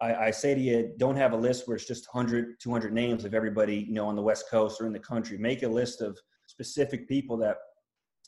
I, 0.00 0.14
I 0.14 0.30
say 0.30 0.54
to 0.54 0.60
you, 0.60 0.92
don't 0.98 1.16
have 1.16 1.32
a 1.32 1.36
list 1.36 1.66
where 1.66 1.76
it's 1.76 1.86
just 1.86 2.06
100, 2.12 2.60
200 2.60 2.92
names 2.92 3.24
of 3.24 3.34
everybody, 3.34 3.76
you 3.76 3.94
know, 3.94 4.06
on 4.06 4.16
the 4.16 4.22
West 4.22 4.50
Coast 4.50 4.80
or 4.80 4.86
in 4.86 4.92
the 4.92 4.98
country. 4.98 5.38
Make 5.38 5.62
a 5.62 5.68
list 5.68 6.00
of 6.00 6.18
specific 6.46 7.08
people 7.08 7.36
that 7.38 7.58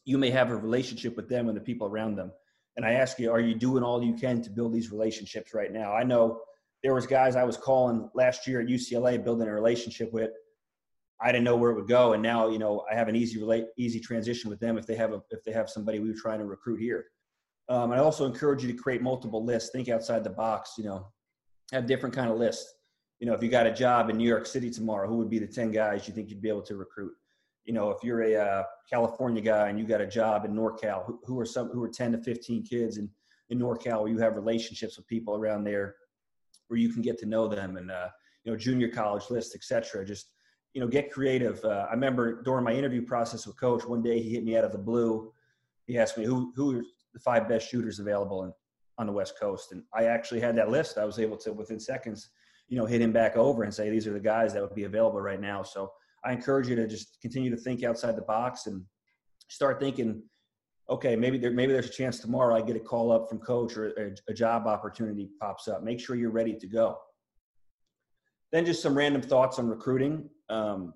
you 0.04 0.18
may 0.18 0.30
have 0.30 0.50
a 0.50 0.56
relationship 0.56 1.16
with 1.16 1.28
them 1.28 1.48
and 1.48 1.56
the 1.56 1.60
people 1.60 1.86
around 1.86 2.16
them. 2.16 2.30
And 2.76 2.84
I 2.84 2.92
ask 2.92 3.18
you, 3.18 3.30
are 3.30 3.40
you 3.40 3.54
doing 3.54 3.82
all 3.82 4.02
you 4.02 4.14
can 4.14 4.42
to 4.42 4.50
build 4.50 4.72
these 4.72 4.92
relationships 4.92 5.54
right 5.54 5.72
now? 5.72 5.92
I 5.92 6.04
know 6.04 6.40
there 6.82 6.94
was 6.94 7.06
guys 7.06 7.36
I 7.36 7.44
was 7.44 7.56
calling 7.56 8.08
last 8.14 8.46
year 8.46 8.60
at 8.60 8.68
UCLA, 8.68 9.22
building 9.22 9.48
a 9.48 9.52
relationship 9.52 10.12
with. 10.12 10.30
I 11.20 11.32
didn't 11.32 11.44
know 11.44 11.56
where 11.56 11.70
it 11.70 11.74
would 11.74 11.88
go, 11.88 12.12
and 12.12 12.22
now 12.22 12.48
you 12.48 12.58
know 12.58 12.84
I 12.90 12.94
have 12.94 13.08
an 13.08 13.16
easy 13.16 13.40
relate, 13.40 13.64
easy 13.78 13.98
transition 13.98 14.50
with 14.50 14.60
them 14.60 14.76
if 14.76 14.86
they 14.86 14.94
have 14.96 15.12
a 15.12 15.22
if 15.30 15.42
they 15.44 15.52
have 15.52 15.70
somebody 15.70 15.98
we 15.98 16.10
were 16.10 16.16
trying 16.16 16.38
to 16.40 16.44
recruit 16.44 16.78
here. 16.78 17.06
Um, 17.70 17.90
I 17.90 17.98
also 17.98 18.26
encourage 18.26 18.62
you 18.62 18.70
to 18.70 18.78
create 18.78 19.00
multiple 19.00 19.42
lists. 19.44 19.70
Think 19.70 19.88
outside 19.88 20.22
the 20.22 20.30
box. 20.30 20.74
You 20.76 20.84
know, 20.84 21.08
have 21.72 21.86
different 21.86 22.14
kind 22.14 22.30
of 22.30 22.38
lists. 22.38 22.74
You 23.18 23.26
know, 23.26 23.34
if 23.34 23.42
you 23.42 23.48
got 23.48 23.66
a 23.66 23.72
job 23.72 24.10
in 24.10 24.18
New 24.18 24.28
York 24.28 24.46
City 24.46 24.70
tomorrow, 24.70 25.08
who 25.08 25.16
would 25.16 25.30
be 25.30 25.38
the 25.38 25.46
ten 25.46 25.70
guys 25.70 26.06
you 26.06 26.14
think 26.14 26.28
you'd 26.28 26.42
be 26.42 26.48
able 26.48 26.62
to 26.62 26.76
recruit? 26.76 27.12
You 27.64 27.72
know, 27.72 27.90
if 27.90 28.04
you're 28.04 28.22
a 28.22 28.36
uh, 28.36 28.62
California 28.88 29.42
guy 29.42 29.68
and 29.68 29.78
you 29.78 29.84
got 29.86 30.00
a 30.00 30.06
job 30.06 30.44
in 30.44 30.52
NorCal, 30.52 31.04
who, 31.06 31.20
who 31.24 31.40
are 31.40 31.46
some 31.46 31.68
who 31.70 31.82
are 31.82 31.88
ten 31.88 32.12
to 32.12 32.18
fifteen 32.18 32.62
kids 32.62 32.98
in 32.98 33.10
in 33.50 33.58
NorCal 33.58 34.00
where 34.00 34.08
you 34.08 34.18
have 34.18 34.34
relationships 34.34 34.96
with 34.96 35.06
people 35.06 35.36
around 35.36 35.64
there 35.64 35.96
where 36.68 36.78
you 36.78 36.88
can 36.92 37.02
get 37.02 37.18
to 37.18 37.26
know 37.26 37.46
them 37.48 37.76
and 37.76 37.90
uh, 37.90 38.08
you 38.44 38.52
know 38.52 38.58
junior 38.58 38.88
college 38.88 39.30
lists, 39.30 39.54
etc. 39.54 40.04
Just 40.04 40.30
you 40.74 40.80
know 40.80 40.88
get 40.88 41.12
creative. 41.12 41.64
Uh, 41.64 41.86
I 41.88 41.92
remember 41.92 42.42
during 42.42 42.64
my 42.64 42.72
interview 42.72 43.02
process 43.02 43.46
with 43.46 43.58
coach, 43.58 43.84
one 43.84 44.02
day 44.02 44.20
he 44.20 44.30
hit 44.30 44.44
me 44.44 44.56
out 44.56 44.64
of 44.64 44.72
the 44.72 44.78
blue. 44.78 45.32
He 45.86 45.98
asked 45.98 46.18
me 46.18 46.24
who 46.24 46.52
who 46.54 46.78
are 46.78 46.82
the 47.12 47.20
five 47.20 47.48
best 47.48 47.68
shooters 47.68 47.98
available 47.98 48.44
in, 48.44 48.52
on 48.98 49.06
the 49.06 49.12
West 49.12 49.38
Coast, 49.38 49.72
and 49.72 49.82
I 49.94 50.04
actually 50.04 50.40
had 50.40 50.56
that 50.56 50.70
list. 50.70 50.98
I 50.98 51.04
was 51.04 51.18
able 51.18 51.36
to 51.38 51.52
within 51.52 51.78
seconds, 51.78 52.30
you 52.68 52.78
know, 52.78 52.86
hit 52.86 53.00
him 53.00 53.12
back 53.12 53.36
over 53.36 53.62
and 53.62 53.72
say 53.72 53.90
these 53.90 54.06
are 54.06 54.12
the 54.12 54.20
guys 54.20 54.52
that 54.52 54.62
would 54.62 54.74
be 54.74 54.84
available 54.84 55.20
right 55.20 55.40
now. 55.40 55.62
So 55.62 55.92
I 56.24 56.32
encourage 56.32 56.68
you 56.68 56.76
to 56.76 56.86
just 56.86 57.18
continue 57.20 57.50
to 57.50 57.56
think 57.56 57.84
outside 57.84 58.16
the 58.16 58.22
box 58.22 58.66
and 58.66 58.82
start 59.48 59.80
thinking 59.80 60.22
okay, 60.88 61.16
maybe 61.16 61.38
there 61.38 61.50
maybe 61.50 61.72
there's 61.72 61.86
a 61.86 61.92
chance 61.92 62.20
tomorrow 62.20 62.56
I 62.56 62.62
get 62.62 62.76
a 62.76 62.80
call 62.80 63.10
up 63.10 63.28
from 63.28 63.38
coach 63.38 63.76
or 63.76 63.88
a, 63.98 64.30
a 64.30 64.34
job 64.34 64.66
opportunity 64.66 65.28
pops 65.40 65.68
up. 65.68 65.82
Make 65.82 66.00
sure 66.00 66.16
you're 66.16 66.30
ready 66.30 66.54
to 66.54 66.66
go. 66.66 66.98
Then 68.52 68.64
just 68.64 68.82
some 68.82 68.96
random 68.96 69.22
thoughts 69.22 69.58
on 69.58 69.68
recruiting. 69.68 70.28
Um, 70.48 70.94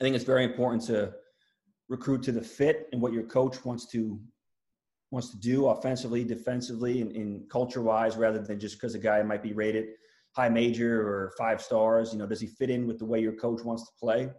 I 0.00 0.04
think 0.04 0.16
it's 0.16 0.24
very 0.24 0.44
important 0.44 0.82
to 0.86 1.12
recruit 1.88 2.22
to 2.22 2.32
the 2.32 2.40
fit 2.40 2.88
and 2.92 3.02
what 3.02 3.12
your 3.12 3.24
coach 3.24 3.64
wants 3.64 3.86
to 3.88 4.18
wants 5.12 5.28
to 5.28 5.36
do 5.36 5.66
offensively, 5.66 6.24
defensively, 6.24 7.02
and, 7.02 7.14
and 7.14 7.48
culture 7.50 7.82
wise, 7.82 8.16
rather 8.16 8.40
than 8.40 8.58
just 8.58 8.76
because 8.76 8.94
a 8.94 8.98
guy 8.98 9.22
might 9.22 9.42
be 9.42 9.52
rated 9.52 9.88
high 10.34 10.48
major 10.48 11.06
or 11.06 11.32
five 11.36 11.60
stars. 11.60 12.12
You 12.12 12.18
know, 12.18 12.26
does 12.26 12.40
he 12.40 12.46
fit 12.46 12.70
in 12.70 12.86
with 12.86 12.98
the 12.98 13.04
way 13.04 13.20
your 13.20 13.34
coach 13.34 13.62
wants 13.62 13.84
to 13.84 13.92
play? 14.00 14.30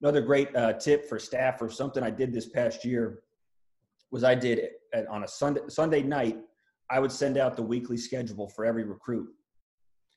Another 0.00 0.20
great 0.20 0.54
uh, 0.56 0.74
tip 0.74 1.08
for 1.08 1.18
staff 1.18 1.60
or 1.60 1.68
something 1.70 2.02
I 2.02 2.10
did 2.10 2.32
this 2.32 2.48
past 2.48 2.84
year 2.84 3.22
was 4.10 4.24
I 4.24 4.34
did 4.34 4.58
it 4.58 5.06
on 5.08 5.24
a 5.24 5.28
Sunday 5.28 5.60
Sunday 5.68 6.02
night. 6.02 6.38
I 6.90 7.00
would 7.00 7.12
send 7.12 7.36
out 7.36 7.56
the 7.56 7.62
weekly 7.62 7.96
schedule 7.96 8.48
for 8.48 8.64
every 8.64 8.84
recruit. 8.84 9.28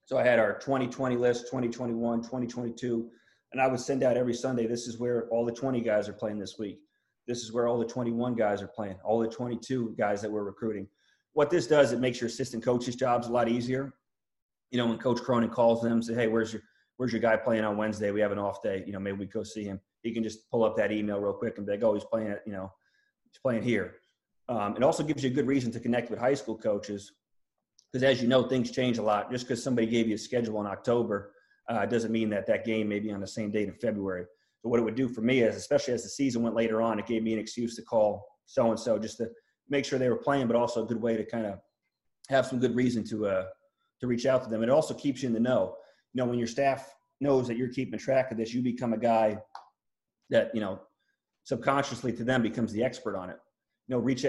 So 0.06 0.18
I 0.18 0.24
had 0.24 0.38
our 0.38 0.60
2020 0.60 1.16
list, 1.16 1.46
2021, 1.46 2.22
2022, 2.22 3.10
and 3.54 3.62
I 3.62 3.68
would 3.68 3.80
send 3.80 4.04
out 4.04 4.18
every 4.18 4.34
Sunday. 4.34 4.68
This 4.68 4.86
is 4.86 5.00
where 5.00 5.28
all 5.30 5.46
the 5.46 5.52
20 5.52 5.82
guys 5.82 6.08
are 6.10 6.14
playing 6.14 6.38
this 6.38 6.60
week. 6.60 6.80
This 7.28 7.42
is 7.42 7.52
where 7.52 7.68
all 7.68 7.80
the 7.80 7.86
21 7.86 8.36
guys 8.36 8.62
are 8.62 8.68
playing. 8.68 8.98
All 9.04 9.20
the 9.20 9.28
22 9.28 9.96
guys 9.98 10.22
that 10.22 10.32
we're 10.32 10.44
recruiting. 10.44 10.88
What 11.34 11.50
this 11.50 11.68
does, 11.68 11.92
it 11.92 12.00
makes 12.00 12.22
your 12.22 12.28
assistant 12.28 12.64
coaches' 12.64 12.96
jobs 12.96 13.28
a 13.28 13.32
lot 13.32 13.50
easier. 13.50 13.94
You 14.72 14.78
know, 14.78 14.88
when 14.88 14.98
Coach 14.98 15.22
Cronin 15.22 15.50
calls 15.50 15.82
them, 15.82 16.02
say, 16.02 16.14
"Hey, 16.14 16.28
where's 16.28 16.54
your 16.54 16.62
where's 16.98 17.12
your 17.12 17.22
guy 17.22 17.36
playing 17.36 17.66
on 17.66 17.78
Wednesday? 17.78 18.12
We 18.12 18.22
have 18.22 18.32
an 18.32 18.40
off 18.40 18.62
day. 18.62 18.84
You 18.86 18.94
know, 18.94 19.00
maybe 19.00 19.18
we 19.18 19.26
go 19.26 19.44
see 19.44 19.64
him." 19.64 19.80
He 20.02 20.14
can 20.14 20.24
just 20.24 20.50
pull 20.50 20.64
up 20.64 20.78
that 20.78 20.92
email 20.92 21.20
real 21.20 21.34
quick 21.34 21.58
and 21.58 21.66
be 21.66 21.74
like, 21.74 21.84
"Oh, 21.84 21.94
he's 21.94 22.06
playing 22.06 22.30
at 22.30 22.42
you 22.46 22.54
know 22.54 22.72
he's 23.24 23.40
playing 23.42 23.64
here. 23.64 23.96
Um, 24.48 24.76
it 24.76 24.84
also 24.84 25.04
gives 25.04 25.24
you 25.24 25.30
a 25.30 25.34
good 25.34 25.48
reason 25.48 25.72
to 25.72 25.80
connect 25.80 26.10
with 26.10 26.20
high 26.20 26.36
school 26.36 26.58
coaches 26.58 27.12
because, 27.92 28.04
as 28.04 28.22
you 28.22 28.28
know, 28.28 28.44
things 28.44 28.72
change 28.72 28.98
a 28.98 29.02
lot. 29.04 29.32
Just 29.32 29.46
because 29.46 29.64
somebody 29.64 29.88
gave 29.88 30.08
you 30.08 30.16
a 30.16 30.18
schedule 30.18 30.60
in 30.62 30.68
October 30.68 31.34
uh, 31.70 31.86
doesn't 31.86 32.12
mean 32.12 32.30
that 32.30 32.46
that 32.48 32.66
game 32.66 32.88
may 32.88 33.00
be 33.00 33.12
on 33.12 33.22
the 33.22 33.28
same 33.28 33.52
date 33.52 33.68
in 33.68 33.74
February. 33.76 34.26
So, 34.66 34.70
what 34.70 34.80
it 34.80 34.84
would 34.84 34.96
do 34.96 35.08
for 35.08 35.22
me 35.22 35.42
is, 35.42 35.56
especially 35.56 35.94
as 35.94 36.02
the 36.02 36.10
season 36.10 36.42
went 36.42 36.56
later 36.56 36.82
on, 36.82 36.98
it 36.98 37.06
gave 37.06 37.22
me 37.22 37.34
an 37.34 37.40
excuse 37.40 37.76
to 37.76 37.84
call 37.84 38.26
so 38.48 38.72
and 38.72 38.80
so 38.80 38.98
just 38.98 39.18
to 39.18 39.30
make 39.70 39.86
sure 39.86 40.00
they 40.00 40.10
were 40.10 40.18
playing, 40.18 40.48
but 40.48 40.56
also 40.56 40.84
a 40.84 40.88
good 40.88 41.00
way 41.00 41.16
to 41.16 41.24
kind 41.24 41.46
of 41.46 41.60
have 42.30 42.48
some 42.48 42.58
good 42.58 42.76
reason 42.76 43.04
to 43.04 43.28
uh, 43.28 43.46
to 44.00 44.08
reach 44.08 44.26
out 44.26 44.44
to 44.44 44.50
them. 44.50 44.64
It 44.64 44.72
also 44.72 44.96
keeps 44.96 45.22
you 45.22 45.28
in 45.28 45.34
the 45.34 45.40
know. 45.40 45.76
You 46.14 46.24
know, 46.24 46.26
when 46.28 46.40
your 46.40 46.48
staff 46.48 46.96
knows 47.22 47.48
that 47.48 47.58
you're 47.58 47.70
keeping 47.70 48.00
track 48.00 48.32
of 48.32 48.38
this, 48.38 48.56
you 48.56 48.64
become 48.64 48.94
a 48.94 48.98
guy 48.98 49.38
that 50.32 50.50
you 50.56 50.62
know 50.62 50.80
subconsciously 51.44 52.12
to 52.14 52.24
them 52.24 52.42
becomes 52.42 52.74
the 52.74 52.84
expert 52.84 53.16
on 53.16 53.30
it. 53.30 53.38
You 53.88 53.94
know, 53.96 54.02
reach. 54.02 54.26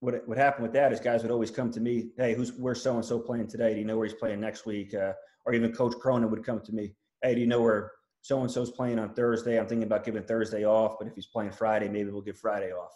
What 0.00 0.26
what 0.26 0.38
happened 0.38 0.62
with 0.62 0.72
that 0.72 0.94
is 0.94 0.98
guys 0.98 1.20
would 1.20 1.30
always 1.30 1.50
come 1.50 1.70
to 1.72 1.80
me. 1.80 2.12
Hey, 2.16 2.32
who's 2.32 2.54
where's 2.54 2.80
so 2.80 2.94
and 2.94 3.04
so 3.04 3.18
playing 3.18 3.48
today? 3.48 3.74
Do 3.74 3.80
you 3.80 3.84
know 3.84 3.98
where 3.98 4.06
he's 4.06 4.16
playing 4.16 4.40
next 4.40 4.64
week? 4.64 4.94
Uh, 4.94 5.12
or 5.44 5.52
even 5.52 5.74
Coach 5.74 5.92
Cronin 6.00 6.30
would 6.30 6.42
come 6.42 6.62
to 6.62 6.72
me. 6.72 6.94
Hey, 7.22 7.34
do 7.34 7.42
you 7.42 7.46
know 7.46 7.60
where 7.60 7.92
so 8.20 8.40
and 8.40 8.50
so's 8.50 8.70
playing 8.70 8.98
on 8.98 9.14
Thursday. 9.14 9.58
I'm 9.58 9.66
thinking 9.66 9.86
about 9.86 10.04
giving 10.04 10.22
Thursday 10.22 10.64
off, 10.64 10.96
but 10.98 11.08
if 11.08 11.14
he's 11.14 11.26
playing 11.26 11.52
Friday, 11.52 11.88
maybe 11.88 12.10
we'll 12.10 12.22
give 12.22 12.38
Friday 12.38 12.72
off. 12.72 12.92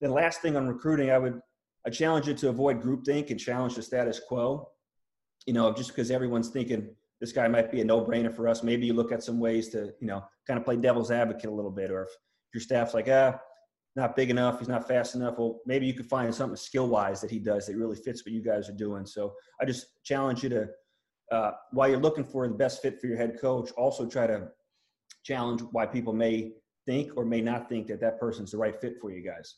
Then 0.00 0.10
last 0.10 0.42
thing 0.42 0.56
on 0.56 0.68
recruiting, 0.68 1.10
I 1.10 1.18
would 1.18 1.40
I 1.86 1.90
challenge 1.90 2.26
you 2.26 2.34
to 2.34 2.48
avoid 2.48 2.80
groupthink 2.80 3.30
and 3.30 3.38
challenge 3.38 3.74
the 3.74 3.82
status 3.82 4.20
quo. 4.26 4.68
You 5.46 5.52
know, 5.52 5.72
just 5.72 5.90
because 5.90 6.10
everyone's 6.10 6.48
thinking 6.48 6.88
this 7.20 7.32
guy 7.32 7.48
might 7.48 7.70
be 7.70 7.80
a 7.80 7.84
no-brainer 7.84 8.34
for 8.34 8.48
us, 8.48 8.62
maybe 8.62 8.86
you 8.86 8.94
look 8.94 9.12
at 9.12 9.22
some 9.22 9.38
ways 9.38 9.68
to, 9.70 9.92
you 10.00 10.06
know, 10.06 10.24
kind 10.46 10.58
of 10.58 10.64
play 10.64 10.76
devil's 10.76 11.10
advocate 11.10 11.50
a 11.50 11.54
little 11.54 11.70
bit. 11.70 11.90
Or 11.90 12.04
if 12.04 12.10
your 12.54 12.60
staff's 12.60 12.94
like, 12.94 13.08
ah, 13.08 13.38
not 13.96 14.16
big 14.16 14.30
enough, 14.30 14.58
he's 14.58 14.68
not 14.68 14.88
fast 14.88 15.14
enough. 15.14 15.38
Well, 15.38 15.60
maybe 15.66 15.86
you 15.86 15.94
could 15.94 16.08
find 16.08 16.34
something 16.34 16.56
skill-wise 16.56 17.20
that 17.20 17.30
he 17.30 17.38
does 17.38 17.66
that 17.66 17.76
really 17.76 17.96
fits 17.96 18.24
what 18.24 18.32
you 18.32 18.42
guys 18.42 18.68
are 18.68 18.74
doing. 18.74 19.06
So 19.06 19.34
I 19.60 19.64
just 19.64 19.86
challenge 20.04 20.42
you 20.42 20.48
to, 20.50 20.68
uh, 21.30 21.52
while 21.72 21.88
you're 21.88 21.98
looking 21.98 22.24
for 22.24 22.46
the 22.46 22.54
best 22.54 22.82
fit 22.82 23.00
for 23.00 23.06
your 23.06 23.16
head 23.16 23.38
coach, 23.40 23.70
also 23.72 24.06
try 24.06 24.26
to 24.26 24.48
challenge 25.24 25.62
why 25.72 25.86
people 25.86 26.12
may 26.12 26.52
think 26.86 27.12
or 27.16 27.24
may 27.24 27.40
not 27.40 27.68
think 27.68 27.86
that 27.86 28.00
that 28.00 28.20
person's 28.20 28.50
the 28.50 28.58
right 28.58 28.78
fit 28.80 28.96
for 29.00 29.10
you 29.10 29.22
guys. 29.22 29.56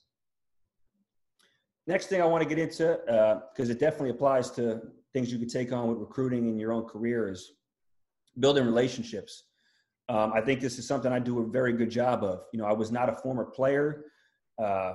Next 1.87 2.07
thing 2.07 2.21
I 2.21 2.25
want 2.25 2.43
to 2.43 2.49
get 2.49 2.59
into, 2.59 2.99
because 3.07 3.69
uh, 3.69 3.73
it 3.73 3.79
definitely 3.79 4.11
applies 4.11 4.51
to 4.53 4.81
things 5.13 5.33
you 5.33 5.39
could 5.39 5.51
take 5.51 5.73
on 5.73 5.89
with 5.89 5.99
recruiting 5.99 6.49
in 6.49 6.59
your 6.59 6.73
own 6.73 6.85
career, 6.85 7.31
is 7.31 7.53
building 8.39 8.65
relationships. 8.65 9.45
Um, 10.09 10.33
I 10.35 10.41
think 10.41 10.61
this 10.61 10.79
is 10.79 10.87
something 10.87 11.13
I 11.13 11.19
do 11.19 11.41
a 11.41 11.47
very 11.47 11.73
good 11.73 11.91
job 11.91 12.23
of. 12.23 12.45
You 12.53 12.61
know, 12.61 12.67
I 12.67 12.73
was 12.73 12.93
not 12.93 13.09
a 13.09 13.13
former 13.13 13.45
player. 13.45 14.05
Uh, 14.63 14.95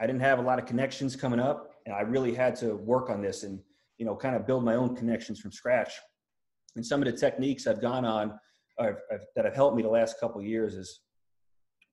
I 0.00 0.06
didn't 0.06 0.20
have 0.20 0.38
a 0.38 0.42
lot 0.42 0.58
of 0.58 0.66
connections 0.66 1.16
coming 1.16 1.40
up, 1.40 1.74
and 1.86 1.94
I 1.94 2.00
really 2.00 2.34
had 2.34 2.56
to 2.56 2.76
work 2.76 3.10
on 3.10 3.20
this 3.20 3.42
and 3.42 3.60
you 3.98 4.06
know 4.06 4.16
kind 4.16 4.36
of 4.36 4.46
build 4.46 4.64
my 4.64 4.74
own 4.74 4.96
connections 4.96 5.40
from 5.40 5.52
scratch. 5.52 5.92
And 6.76 6.84
some 6.84 7.02
of 7.02 7.06
the 7.06 7.16
techniques 7.16 7.66
I've 7.66 7.80
gone 7.82 8.04
on 8.04 8.38
that 8.78 9.44
have 9.44 9.54
helped 9.54 9.76
me 9.76 9.82
the 9.82 9.88
last 9.88 10.18
couple 10.18 10.42
years 10.42 10.74
is 10.74 11.00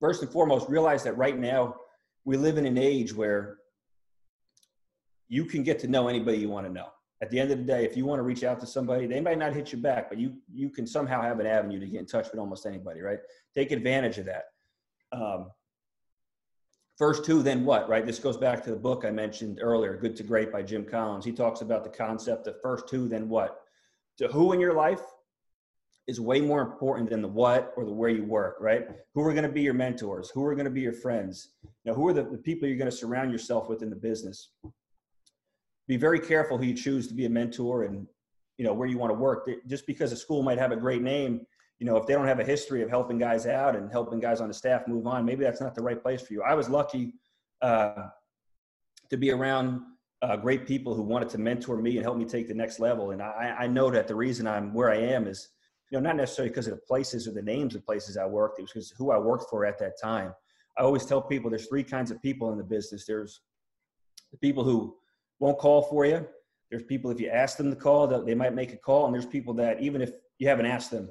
first 0.00 0.22
and 0.22 0.32
foremost 0.32 0.68
realize 0.68 1.02
that 1.04 1.16
right 1.16 1.38
now 1.38 1.74
we 2.24 2.36
live 2.36 2.58
in 2.58 2.66
an 2.66 2.78
age 2.78 3.14
where 3.14 3.58
you 5.28 5.44
can 5.44 5.62
get 5.62 5.78
to 5.80 5.88
know 5.88 6.08
anybody 6.08 6.38
you 6.38 6.48
want 6.48 6.66
to 6.66 6.72
know. 6.72 6.88
At 7.22 7.30
the 7.30 7.38
end 7.38 7.50
of 7.50 7.58
the 7.58 7.64
day, 7.64 7.84
if 7.84 7.96
you 7.96 8.06
want 8.06 8.18
to 8.18 8.22
reach 8.22 8.44
out 8.44 8.58
to 8.60 8.66
somebody, 8.66 9.06
they 9.06 9.20
might 9.20 9.38
not 9.38 9.52
hit 9.52 9.72
you 9.72 9.78
back, 9.78 10.08
but 10.08 10.18
you 10.18 10.36
you 10.50 10.70
can 10.70 10.86
somehow 10.86 11.20
have 11.20 11.38
an 11.38 11.46
avenue 11.46 11.78
to 11.78 11.86
get 11.86 12.00
in 12.00 12.06
touch 12.06 12.30
with 12.30 12.40
almost 12.40 12.64
anybody, 12.64 13.00
right? 13.00 13.18
Take 13.54 13.72
advantage 13.72 14.16
of 14.18 14.26
that. 14.26 14.44
Um, 15.12 15.50
first 17.00 17.24
who, 17.24 17.42
then 17.42 17.64
what, 17.64 17.88
right? 17.88 18.04
This 18.04 18.18
goes 18.18 18.36
back 18.36 18.62
to 18.62 18.68
the 18.68 18.76
book 18.76 19.06
I 19.06 19.10
mentioned 19.10 19.60
earlier, 19.62 19.96
Good 19.96 20.14
to 20.16 20.22
Great 20.22 20.52
by 20.52 20.60
Jim 20.62 20.84
Collins. 20.84 21.24
He 21.24 21.32
talks 21.32 21.62
about 21.62 21.82
the 21.82 21.88
concept 21.88 22.46
of 22.46 22.60
first 22.60 22.90
who, 22.90 23.08
then 23.08 23.26
what. 23.26 23.62
To 24.18 24.28
who 24.28 24.52
in 24.52 24.60
your 24.60 24.74
life 24.74 25.00
is 26.06 26.20
way 26.20 26.42
more 26.42 26.60
important 26.60 27.08
than 27.08 27.22
the 27.22 27.28
what 27.28 27.72
or 27.74 27.86
the 27.86 27.90
where 27.90 28.10
you 28.10 28.24
work, 28.24 28.58
right? 28.60 28.86
Who 29.14 29.22
are 29.22 29.32
going 29.32 29.46
to 29.46 29.48
be 29.48 29.62
your 29.62 29.72
mentors? 29.72 30.28
Who 30.28 30.44
are 30.44 30.54
going 30.54 30.66
to 30.66 30.70
be 30.70 30.82
your 30.82 30.92
friends? 30.92 31.52
Now, 31.86 31.94
who 31.94 32.06
are 32.06 32.12
the, 32.12 32.24
the 32.24 32.36
people 32.36 32.68
you're 32.68 32.76
going 32.76 32.90
to 32.90 32.94
surround 32.94 33.32
yourself 33.32 33.70
with 33.70 33.82
in 33.82 33.88
the 33.88 33.96
business? 33.96 34.50
be 35.88 35.96
very 35.96 36.20
careful 36.20 36.58
who 36.58 36.66
you 36.66 36.74
choose 36.74 37.08
to 37.08 37.14
be 37.14 37.24
a 37.24 37.30
mentor 37.30 37.82
and 37.82 38.06
you 38.58 38.64
know 38.64 38.72
where 38.72 38.86
you 38.86 38.96
want 38.96 39.10
to 39.10 39.18
work 39.18 39.50
just 39.66 39.84
because 39.88 40.12
a 40.12 40.16
school 40.16 40.40
might 40.40 40.56
have 40.56 40.70
a 40.70 40.76
great 40.76 41.02
name 41.02 41.40
you 41.80 41.86
know 41.86 41.96
if 41.96 42.06
they 42.06 42.12
don't 42.12 42.26
have 42.26 42.38
a 42.38 42.44
history 42.44 42.82
of 42.82 42.90
helping 42.90 43.18
guys 43.18 43.46
out 43.46 43.74
and 43.74 43.90
helping 43.90 44.20
guys 44.20 44.40
on 44.40 44.48
the 44.48 44.54
staff 44.54 44.86
move 44.86 45.06
on 45.06 45.24
maybe 45.24 45.42
that's 45.42 45.60
not 45.60 45.74
the 45.74 45.82
right 45.82 46.00
place 46.00 46.22
for 46.22 46.34
you. 46.34 46.42
I 46.42 46.54
was 46.54 46.68
lucky 46.68 47.14
uh, 47.62 48.06
to 49.08 49.16
be 49.16 49.32
around 49.32 49.80
uh, 50.22 50.36
great 50.36 50.66
people 50.66 50.94
who 50.94 51.02
wanted 51.02 51.30
to 51.30 51.38
mentor 51.38 51.80
me 51.80 51.96
and 51.96 52.04
help 52.04 52.18
me 52.18 52.26
take 52.26 52.46
the 52.46 52.54
next 52.54 52.78
level. 52.78 53.10
And 53.10 53.22
I, 53.22 53.56
I 53.60 53.66
know 53.66 53.90
that 53.90 54.06
the 54.06 54.14
reason 54.14 54.46
i'm 54.46 54.72
where 54.74 54.90
i 54.90 54.96
am 54.96 55.26
is 55.26 55.48
you 55.90 55.98
know 55.98 56.06
not 56.06 56.16
necessarily 56.16 56.50
because 56.50 56.68
of 56.68 56.74
the 56.74 56.82
places 56.86 57.26
or 57.26 57.32
the 57.32 57.42
names 57.42 57.74
of 57.74 57.84
places 57.84 58.16
i 58.16 58.26
worked. 58.26 58.58
It 58.58 58.62
was 58.62 58.72
because 58.72 58.90
who 58.96 59.10
i 59.10 59.18
worked 59.18 59.50
for 59.50 59.64
at 59.64 59.78
that 59.78 60.00
time. 60.00 60.32
I 60.78 60.82
always 60.82 61.04
tell 61.04 61.20
people 61.20 61.50
there's 61.50 61.66
three 61.66 61.82
kinds 61.82 62.10
of 62.10 62.22
people 62.22 62.52
in 62.52 62.58
the 62.58 62.64
business. 62.64 63.04
There's 63.06 63.40
the 64.32 64.38
people 64.38 64.64
who 64.64 64.96
won't 65.38 65.58
call 65.58 65.82
for 65.82 66.06
you. 66.06 66.26
There's 66.70 66.84
people, 66.84 67.10
if 67.10 67.20
you 67.20 67.28
ask 67.28 67.56
them 67.56 67.70
to 67.70 67.76
call, 67.76 68.06
they 68.06 68.34
might 68.34 68.54
make 68.54 68.72
a 68.72 68.76
call. 68.76 69.06
And 69.06 69.14
there's 69.14 69.26
people 69.26 69.52
that 69.54 69.80
even 69.82 70.00
if 70.00 70.12
you 70.38 70.48
haven't 70.48 70.66
asked 70.66 70.90
them, 70.90 71.10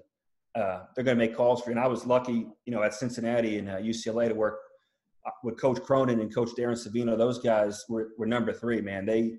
uh, 0.56 0.82
they're 0.96 1.04
going 1.04 1.18
to 1.18 1.26
make 1.26 1.36
calls 1.36 1.62
for 1.62 1.70
you. 1.70 1.78
And 1.78 1.84
I 1.84 1.88
was 1.88 2.06
lucky, 2.06 2.48
you 2.66 2.74
know, 2.74 2.84
at 2.84 2.94
Cincinnati 2.94 3.58
and 3.58 3.70
uh, 3.70 3.78
UCLA 3.78 4.28
to 4.28 4.36
work 4.36 4.60
uh, 5.26 5.32
with 5.44 5.60
Coach 5.60 5.82
Cronin 5.82 6.20
and 6.20 6.34
Coach 6.34 6.50
Darren 6.58 6.76
Savino. 6.76 7.18
Those 7.18 7.40
guys 7.40 7.84
were, 7.88 8.10
were 8.18 8.26
number 8.26 8.54
three, 8.54 8.82
man. 8.82 9.06
They, 9.06 9.38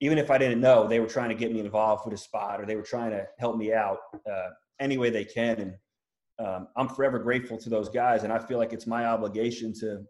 even 0.00 0.18
if 0.18 0.30
I 0.30 0.38
didn't 0.38 0.60
know, 0.60 0.86
they 0.86 1.00
were 1.00 1.06
trying 1.06 1.30
to 1.30 1.34
get 1.34 1.52
me 1.52 1.60
involved 1.60 2.04
with 2.04 2.14
a 2.14 2.18
spot 2.18 2.60
or 2.60 2.66
they 2.66 2.76
were 2.76 2.82
trying 2.82 3.10
to 3.12 3.26
help 3.38 3.56
me 3.56 3.72
out 3.72 3.98
uh, 4.30 4.48
any 4.78 4.98
way 4.98 5.08
they 5.10 5.24
can. 5.24 5.58
And 5.58 6.46
um, 6.46 6.68
I'm 6.76 6.88
forever 6.88 7.18
grateful 7.18 7.56
to 7.58 7.70
those 7.70 7.88
guys. 7.88 8.22
And 8.22 8.32
I 8.32 8.38
feel 8.38 8.58
like 8.58 8.74
it's 8.74 8.86
my 8.86 9.06
obligation 9.06 9.72
to 9.80 10.02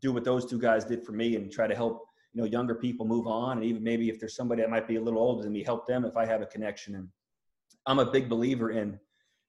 do 0.00 0.12
what 0.12 0.24
those 0.24 0.46
two 0.46 0.58
guys 0.58 0.84
did 0.84 1.04
for 1.04 1.12
me 1.12 1.36
and 1.36 1.50
try 1.50 1.66
to 1.66 1.74
help 1.74 2.06
you 2.32 2.42
know 2.42 2.48
younger 2.48 2.74
people 2.74 3.06
move 3.06 3.26
on 3.26 3.56
and 3.56 3.64
even 3.64 3.82
maybe 3.82 4.10
if 4.10 4.20
there's 4.20 4.36
somebody 4.36 4.60
that 4.60 4.70
might 4.70 4.86
be 4.86 4.96
a 4.96 5.00
little 5.00 5.20
older 5.20 5.42
than 5.42 5.52
me 5.52 5.64
help 5.64 5.86
them 5.86 6.04
if 6.04 6.16
i 6.18 6.26
have 6.26 6.42
a 6.42 6.46
connection 6.46 6.94
and 6.94 7.08
i'm 7.86 7.98
a 7.98 8.10
big 8.10 8.28
believer 8.28 8.70
in 8.70 9.00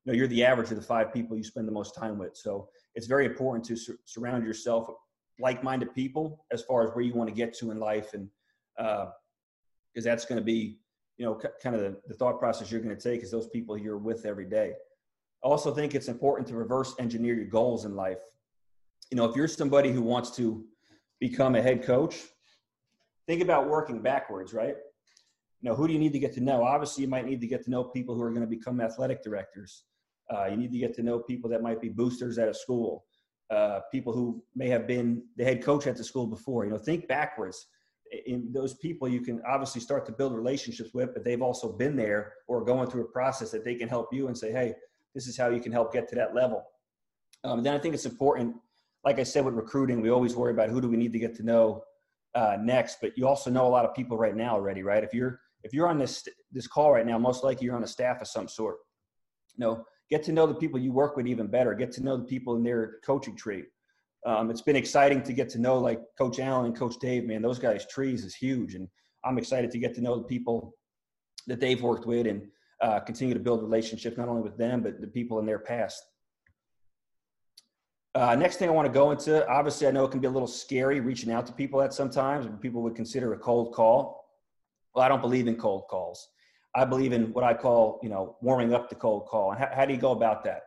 you 0.07 0.13
know 0.13 0.17
you're 0.17 0.27
the 0.27 0.43
average 0.43 0.71
of 0.71 0.77
the 0.77 0.83
five 0.83 1.13
people 1.13 1.35
you 1.35 1.43
spend 1.43 1.67
the 1.67 1.71
most 1.71 1.93
time 1.93 2.17
with 2.17 2.35
so 2.35 2.69
it's 2.95 3.07
very 3.07 3.25
important 3.25 3.63
to 3.65 3.75
sur- 3.75 3.99
surround 4.05 4.45
yourself 4.45 4.87
with 4.87 4.97
like-minded 5.39 5.93
people 5.93 6.45
as 6.51 6.63
far 6.63 6.87
as 6.87 6.89
where 6.93 7.03
you 7.03 7.13
want 7.13 7.29
to 7.29 7.35
get 7.35 7.53
to 7.53 7.71
in 7.71 7.79
life 7.79 8.13
and 8.13 8.29
because 8.77 10.05
uh, 10.05 10.09
that's 10.09 10.25
going 10.25 10.39
to 10.39 10.45
be 10.45 10.79
you 11.17 11.25
know 11.25 11.37
c- 11.41 11.49
kind 11.61 11.75
of 11.75 11.81
the, 11.81 11.97
the 12.07 12.13
thought 12.13 12.39
process 12.39 12.71
you're 12.71 12.81
going 12.81 12.95
to 12.95 13.01
take 13.01 13.21
is 13.21 13.29
those 13.29 13.47
people 13.49 13.77
you're 13.77 13.97
with 13.97 14.25
every 14.25 14.45
day 14.45 14.73
I 15.43 15.47
also 15.47 15.71
think 15.71 15.93
it's 15.93 16.07
important 16.07 16.47
to 16.47 16.55
reverse 16.55 16.95
engineer 16.97 17.35
your 17.35 17.45
goals 17.45 17.85
in 17.85 17.95
life 17.95 18.19
you 19.11 19.17
know 19.17 19.25
if 19.25 19.35
you're 19.35 19.47
somebody 19.47 19.91
who 19.91 20.01
wants 20.01 20.31
to 20.37 20.65
become 21.19 21.55
a 21.55 21.61
head 21.61 21.83
coach 21.83 22.23
think 23.27 23.41
about 23.41 23.69
working 23.69 24.01
backwards, 24.01 24.53
right? 24.53 24.75
You 25.61 25.69
know, 25.69 25.75
who 25.75 25.87
do 25.87 25.93
you 25.93 25.99
need 25.99 26.13
to 26.13 26.19
get 26.19 26.33
to 26.33 26.41
know? 26.41 26.63
Obviously, 26.63 27.03
you 27.03 27.09
might 27.09 27.25
need 27.25 27.41
to 27.41 27.47
get 27.47 27.63
to 27.65 27.69
know 27.69 27.83
people 27.83 28.15
who 28.15 28.21
are 28.21 28.29
going 28.29 28.41
to 28.41 28.47
become 28.47 28.79
athletic 28.79 29.21
directors. 29.21 29.83
Uh, 30.33 30.45
you 30.45 30.57
need 30.57 30.71
to 30.71 30.77
get 30.77 30.93
to 30.95 31.03
know 31.03 31.19
people 31.19 31.49
that 31.49 31.61
might 31.61 31.81
be 31.81 31.89
boosters 31.89 32.37
at 32.37 32.49
a 32.49 32.53
school, 32.53 33.05
uh, 33.49 33.79
people 33.91 34.13
who 34.13 34.43
may 34.55 34.67
have 34.67 34.87
been 34.87 35.23
the 35.37 35.43
head 35.43 35.63
coach 35.63 35.87
at 35.87 35.95
the 35.95 36.03
school 36.03 36.27
before. 36.27 36.65
You 36.65 36.71
know, 36.71 36.77
think 36.77 37.07
backwards. 37.07 37.67
In 38.25 38.51
those 38.53 38.73
people, 38.75 39.07
you 39.07 39.21
can 39.21 39.41
obviously 39.47 39.81
start 39.81 40.05
to 40.05 40.13
build 40.13 40.33
relationships 40.33 40.93
with, 40.93 41.13
but 41.13 41.25
they've 41.25 41.41
also 41.41 41.73
been 41.73 41.95
there 41.95 42.33
or 42.47 42.63
going 42.63 42.89
through 42.89 43.03
a 43.03 43.11
process 43.11 43.51
that 43.51 43.65
they 43.65 43.75
can 43.75 43.89
help 43.89 44.13
you 44.13 44.27
and 44.27 44.37
say, 44.37 44.51
hey, 44.51 44.73
this 45.13 45.27
is 45.27 45.37
how 45.37 45.49
you 45.49 45.59
can 45.59 45.73
help 45.73 45.91
get 45.91 46.07
to 46.09 46.15
that 46.15 46.33
level. 46.33 46.63
Um, 47.43 47.63
then 47.63 47.73
I 47.73 47.79
think 47.79 47.93
it's 47.93 48.05
important, 48.05 48.55
like 49.03 49.19
I 49.19 49.23
said 49.23 49.43
with 49.43 49.55
recruiting, 49.55 50.01
we 50.01 50.09
always 50.09 50.35
worry 50.35 50.53
about 50.53 50.69
who 50.69 50.79
do 50.79 50.87
we 50.87 50.97
need 50.97 51.11
to 51.13 51.19
get 51.19 51.35
to 51.35 51.43
know 51.43 51.83
uh, 52.35 52.57
next, 52.61 52.99
but 53.01 53.17
you 53.17 53.27
also 53.27 53.49
know 53.49 53.65
a 53.65 53.69
lot 53.69 53.83
of 53.83 53.95
people 53.95 54.17
right 54.17 54.35
now 54.35 54.53
already, 54.53 54.83
right? 54.83 55.03
If 55.03 55.13
you're 55.13 55.39
if 55.63 55.73
you're 55.73 55.87
on 55.87 55.97
this 55.97 56.27
this 56.51 56.67
call 56.67 56.91
right 56.93 57.05
now, 57.05 57.17
most 57.17 57.43
likely 57.43 57.65
you're 57.65 57.75
on 57.75 57.83
a 57.83 57.87
staff 57.87 58.21
of 58.21 58.27
some 58.27 58.47
sort. 58.47 58.77
You 59.55 59.65
know, 59.65 59.85
get 60.09 60.23
to 60.23 60.31
know 60.31 60.47
the 60.47 60.53
people 60.53 60.79
you 60.79 60.91
work 60.91 61.17
with 61.17 61.27
even 61.27 61.47
better. 61.47 61.73
Get 61.73 61.91
to 61.93 62.03
know 62.03 62.17
the 62.17 62.23
people 62.23 62.55
in 62.55 62.63
their 62.63 62.97
coaching 63.05 63.35
tree. 63.35 63.63
Um, 64.25 64.49
it's 64.49 64.61
been 64.61 64.75
exciting 64.75 65.21
to 65.23 65.33
get 65.33 65.49
to 65.49 65.59
know 65.59 65.77
like 65.77 66.01
Coach 66.17 66.39
Allen 66.39 66.65
and 66.65 66.75
Coach 66.75 66.95
Dave. 66.99 67.25
Man, 67.25 67.41
those 67.41 67.59
guys' 67.59 67.85
trees 67.87 68.25
is 68.25 68.35
huge, 68.35 68.75
and 68.75 68.87
I'm 69.23 69.37
excited 69.37 69.71
to 69.71 69.79
get 69.79 69.93
to 69.95 70.01
know 70.01 70.17
the 70.17 70.23
people 70.23 70.75
that 71.47 71.59
they've 71.59 71.81
worked 71.81 72.05
with 72.05 72.27
and 72.27 72.41
uh, 72.81 72.99
continue 72.99 73.33
to 73.33 73.39
build 73.39 73.61
relationships 73.61 74.17
not 74.17 74.27
only 74.27 74.41
with 74.41 74.57
them 74.57 74.81
but 74.81 75.01
the 75.01 75.07
people 75.07 75.39
in 75.39 75.45
their 75.45 75.59
past. 75.59 76.03
Uh, 78.15 78.35
next 78.35 78.57
thing 78.57 78.67
I 78.67 78.71
want 78.71 78.87
to 78.87 78.91
go 78.91 79.11
into, 79.11 79.47
obviously, 79.47 79.87
I 79.87 79.91
know 79.91 80.05
it 80.05 80.11
can 80.11 80.19
be 80.19 80.27
a 80.27 80.31
little 80.31 80.47
scary 80.47 80.99
reaching 80.99 81.31
out 81.31 81.45
to 81.47 81.53
people 81.53 81.81
at 81.81 81.93
sometimes. 81.93 82.47
People 82.61 82.81
would 82.81 82.95
consider 82.95 83.33
a 83.33 83.37
cold 83.37 83.73
call. 83.75 84.25
Well, 84.95 85.05
I 85.05 85.07
don't 85.07 85.21
believe 85.21 85.47
in 85.47 85.55
cold 85.55 85.83
calls. 85.87 86.27
I 86.75 86.85
believe 86.85 87.13
in 87.13 87.33
what 87.33 87.43
I 87.43 87.53
call, 87.53 87.99
you 88.03 88.09
know, 88.09 88.37
warming 88.41 88.73
up 88.73 88.89
the 88.89 88.95
cold 88.95 89.25
call. 89.27 89.51
And 89.51 89.59
how, 89.59 89.69
how 89.73 89.85
do 89.85 89.93
you 89.93 89.99
go 89.99 90.11
about 90.11 90.43
that? 90.43 90.63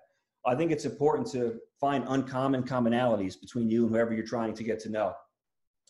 I 0.47 0.55
think 0.55 0.73
it's 0.73 0.85
important 0.85 1.31
to 1.33 1.61
find 1.81 2.05
uncommon 2.09 2.63
commonalities 2.63 3.39
between 3.41 3.71
you 3.71 3.83
and 3.85 3.91
whoever 3.95 4.15
you're 4.15 4.27
trying 4.27 4.55
to 4.55 4.65
get 4.65 4.81
to 4.81 4.89
know. 4.89 5.15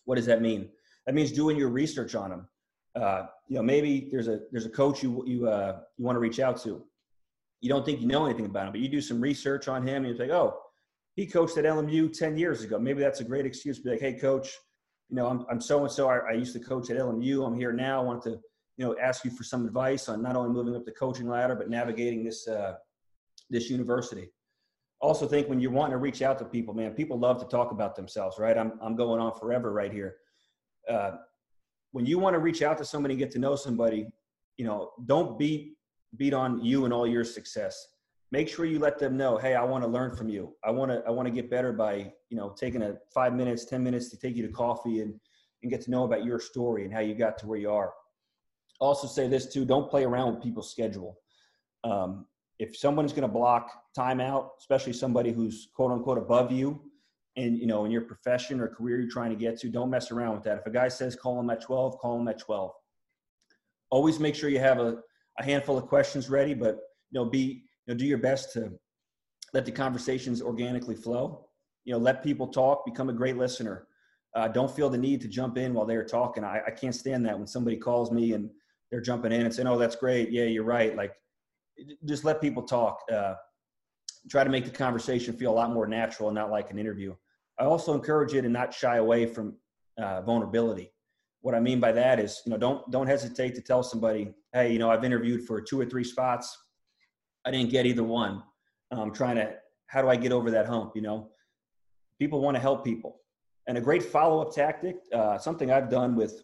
What 0.04 0.16
does 0.16 0.26
that 0.26 0.42
mean? 0.42 0.68
That 1.06 1.14
means 1.14 1.32
doing 1.32 1.56
your 1.56 1.68
research 1.68 2.14
on 2.14 2.30
them. 2.30 2.48
Uh, 2.96 3.26
you 3.48 3.56
know, 3.56 3.62
maybe 3.62 4.08
there's 4.10 4.26
a 4.26 4.40
there's 4.50 4.66
a 4.66 4.70
coach 4.70 5.02
you 5.02 5.22
you 5.26 5.48
uh, 5.48 5.80
you 5.96 6.04
want 6.04 6.16
to 6.16 6.20
reach 6.20 6.40
out 6.40 6.60
to. 6.62 6.82
You 7.60 7.68
don't 7.68 7.84
think 7.84 8.00
you 8.00 8.08
know 8.08 8.26
anything 8.26 8.46
about 8.46 8.66
him, 8.66 8.72
but 8.72 8.80
you 8.80 8.88
do 8.88 9.00
some 9.00 9.20
research 9.20 9.68
on 9.68 9.86
him, 9.86 10.04
and 10.04 10.08
you 10.08 10.16
think, 10.16 10.32
oh, 10.32 10.58
he 11.14 11.26
coached 11.26 11.58
at 11.58 11.64
LMU 11.64 12.16
10 12.16 12.36
years 12.38 12.62
ago. 12.62 12.78
Maybe 12.78 13.00
that's 13.00 13.20
a 13.20 13.24
great 13.24 13.46
excuse 13.46 13.76
to 13.78 13.84
be 13.84 13.90
like, 13.90 14.00
hey, 14.00 14.14
coach, 14.14 14.56
you 15.08 15.16
know, 15.16 15.26
I'm, 15.26 15.44
I'm 15.50 15.60
so-and-so. 15.60 16.08
I, 16.08 16.18
I 16.18 16.32
used 16.32 16.52
to 16.54 16.60
coach 16.60 16.88
at 16.90 16.96
LMU. 16.96 17.46
I'm 17.46 17.54
here 17.54 17.72
now. 17.72 18.00
I 18.00 18.04
want 18.04 18.22
to, 18.22 18.40
you 18.80 18.86
know, 18.86 18.96
ask 18.98 19.26
you 19.26 19.30
for 19.30 19.44
some 19.44 19.66
advice 19.66 20.08
on 20.08 20.22
not 20.22 20.36
only 20.36 20.48
moving 20.48 20.74
up 20.74 20.86
the 20.86 20.92
coaching 20.92 21.28
ladder, 21.28 21.54
but 21.54 21.68
navigating 21.68 22.24
this, 22.24 22.48
uh, 22.48 22.76
this 23.50 23.68
university. 23.68 24.30
Also 25.02 25.28
think 25.28 25.50
when 25.50 25.60
you're 25.60 25.70
wanting 25.70 25.92
to 25.92 25.98
reach 25.98 26.22
out 26.22 26.38
to 26.38 26.46
people, 26.46 26.72
man, 26.72 26.94
people 26.94 27.18
love 27.18 27.38
to 27.40 27.44
talk 27.44 27.72
about 27.72 27.94
themselves, 27.94 28.38
right? 28.38 28.56
I'm, 28.56 28.72
I'm 28.80 28.96
going 28.96 29.20
on 29.20 29.38
forever 29.38 29.70
right 29.70 29.92
here. 29.92 30.16
Uh, 30.88 31.10
when 31.92 32.06
you 32.06 32.18
want 32.18 32.32
to 32.32 32.38
reach 32.38 32.62
out 32.62 32.78
to 32.78 32.84
somebody 32.86 33.12
and 33.12 33.18
get 33.18 33.30
to 33.32 33.38
know 33.38 33.54
somebody, 33.54 34.06
you 34.56 34.64
know, 34.64 34.92
don't 35.04 35.38
beat, 35.38 35.74
beat 36.16 36.32
on 36.32 36.64
you 36.64 36.86
and 36.86 36.94
all 36.94 37.06
your 37.06 37.22
success 37.24 37.86
make 38.32 38.48
sure 38.48 38.64
you 38.64 38.78
let 38.78 38.96
them 38.96 39.16
know, 39.16 39.36
hey, 39.36 39.56
I 39.56 39.64
want 39.64 39.82
to 39.82 39.90
learn 39.90 40.14
from 40.14 40.28
you. 40.28 40.54
I 40.62 40.70
want 40.70 40.92
to 40.92 41.02
I 41.04 41.10
want 41.10 41.26
to 41.26 41.34
get 41.34 41.50
better 41.50 41.72
by 41.72 42.12
you 42.28 42.36
know 42.36 42.50
taking 42.50 42.80
a 42.80 42.94
five 43.12 43.34
minutes, 43.34 43.64
ten 43.64 43.82
minutes 43.82 44.08
to 44.10 44.16
take 44.16 44.36
you 44.36 44.46
to 44.46 44.52
coffee 44.52 45.00
and 45.00 45.18
and 45.64 45.70
get 45.72 45.80
to 45.80 45.90
know 45.90 46.04
about 46.04 46.24
your 46.24 46.38
story 46.38 46.84
and 46.84 46.94
how 46.94 47.00
you 47.00 47.16
got 47.16 47.38
to 47.38 47.48
where 47.48 47.58
you 47.58 47.72
are. 47.72 47.92
Also, 48.80 49.06
say 49.06 49.28
this 49.28 49.52
too: 49.52 49.64
don't 49.64 49.88
play 49.88 50.04
around 50.04 50.34
with 50.34 50.42
people's 50.42 50.70
schedule. 50.70 51.18
Um, 51.84 52.26
if 52.58 52.76
someone's 52.76 53.12
going 53.12 53.22
to 53.22 53.28
block 53.28 53.70
timeout, 53.96 54.50
especially 54.58 54.92
somebody 54.92 55.32
who's 55.32 55.68
quote 55.74 55.92
unquote 55.92 56.18
above 56.18 56.50
you, 56.50 56.80
and 57.36 57.58
you 57.58 57.66
know 57.66 57.84
in 57.84 57.90
your 57.90 58.02
profession 58.02 58.60
or 58.60 58.68
career 58.68 59.00
you're 59.00 59.10
trying 59.10 59.30
to 59.30 59.36
get 59.36 59.58
to, 59.60 59.68
don't 59.68 59.90
mess 59.90 60.10
around 60.10 60.34
with 60.34 60.44
that. 60.44 60.58
If 60.58 60.66
a 60.66 60.70
guy 60.70 60.88
says 60.88 61.14
call 61.14 61.38
him 61.38 61.50
at 61.50 61.62
12, 61.62 61.98
call 61.98 62.20
him 62.20 62.28
at 62.28 62.38
12. 62.38 62.72
Always 63.90 64.18
make 64.18 64.34
sure 64.34 64.50
you 64.50 64.60
have 64.60 64.78
a, 64.78 64.98
a 65.38 65.44
handful 65.44 65.76
of 65.78 65.86
questions 65.86 66.28
ready, 66.28 66.54
but 66.54 66.76
you 67.10 67.20
know 67.20 67.24
be 67.24 67.64
you 67.86 67.88
know 67.88 67.94
do 67.94 68.06
your 68.06 68.18
best 68.18 68.52
to 68.54 68.72
let 69.52 69.64
the 69.64 69.72
conversations 69.72 70.42
organically 70.42 70.94
flow. 70.94 71.46
You 71.84 71.94
know, 71.94 71.98
let 71.98 72.22
people 72.22 72.46
talk, 72.46 72.84
become 72.84 73.08
a 73.08 73.12
great 73.12 73.36
listener. 73.36 73.86
Uh, 74.34 74.48
don't 74.48 74.70
feel 74.70 74.88
the 74.88 74.98
need 74.98 75.20
to 75.22 75.28
jump 75.28 75.58
in 75.58 75.74
while 75.74 75.86
they're 75.86 76.04
talking. 76.04 76.44
I, 76.44 76.60
I 76.66 76.70
can't 76.70 76.94
stand 76.94 77.26
that 77.26 77.36
when 77.36 77.48
somebody 77.48 77.76
calls 77.76 78.12
me 78.12 78.32
and 78.32 78.50
they're 78.90 79.00
jumping 79.00 79.32
in 79.32 79.42
and 79.42 79.54
saying, 79.54 79.68
"Oh, 79.68 79.78
that's 79.78 79.96
great. 79.96 80.30
Yeah, 80.30 80.44
you're 80.44 80.64
right." 80.64 80.96
Like, 80.96 81.14
just 82.04 82.24
let 82.24 82.40
people 82.40 82.62
talk. 82.62 83.00
Uh, 83.12 83.34
try 84.28 84.44
to 84.44 84.50
make 84.50 84.64
the 84.64 84.70
conversation 84.70 85.34
feel 85.34 85.52
a 85.52 85.54
lot 85.54 85.72
more 85.72 85.86
natural 85.86 86.28
and 86.28 86.36
not 86.36 86.50
like 86.50 86.70
an 86.70 86.78
interview. 86.78 87.14
I 87.58 87.64
also 87.64 87.94
encourage 87.94 88.32
you 88.32 88.42
to 88.42 88.48
not 88.48 88.74
shy 88.74 88.96
away 88.96 89.26
from 89.26 89.56
uh, 89.98 90.22
vulnerability. 90.22 90.92
What 91.40 91.54
I 91.54 91.60
mean 91.60 91.80
by 91.80 91.92
that 91.92 92.20
is, 92.20 92.42
you 92.44 92.50
know, 92.50 92.58
don't 92.58 92.90
don't 92.90 93.06
hesitate 93.06 93.54
to 93.54 93.62
tell 93.62 93.82
somebody, 93.82 94.34
"Hey, 94.52 94.72
you 94.72 94.78
know, 94.78 94.90
I've 94.90 95.04
interviewed 95.04 95.46
for 95.46 95.60
two 95.60 95.80
or 95.80 95.86
three 95.86 96.04
spots. 96.04 96.56
I 97.44 97.50
didn't 97.50 97.70
get 97.70 97.86
either 97.86 98.04
one. 98.04 98.42
I'm 98.90 99.12
trying 99.12 99.36
to. 99.36 99.54
How 99.86 100.02
do 100.02 100.08
I 100.08 100.16
get 100.16 100.32
over 100.32 100.50
that 100.50 100.66
hump?" 100.66 100.92
You 100.94 101.02
know, 101.02 101.30
people 102.18 102.40
want 102.40 102.56
to 102.56 102.60
help 102.60 102.84
people 102.84 103.20
and 103.70 103.78
a 103.78 103.80
great 103.80 104.02
follow-up 104.02 104.52
tactic, 104.52 104.96
uh, 105.12 105.38
something 105.38 105.70
I've 105.70 105.88
done 105.88 106.16
with 106.16 106.42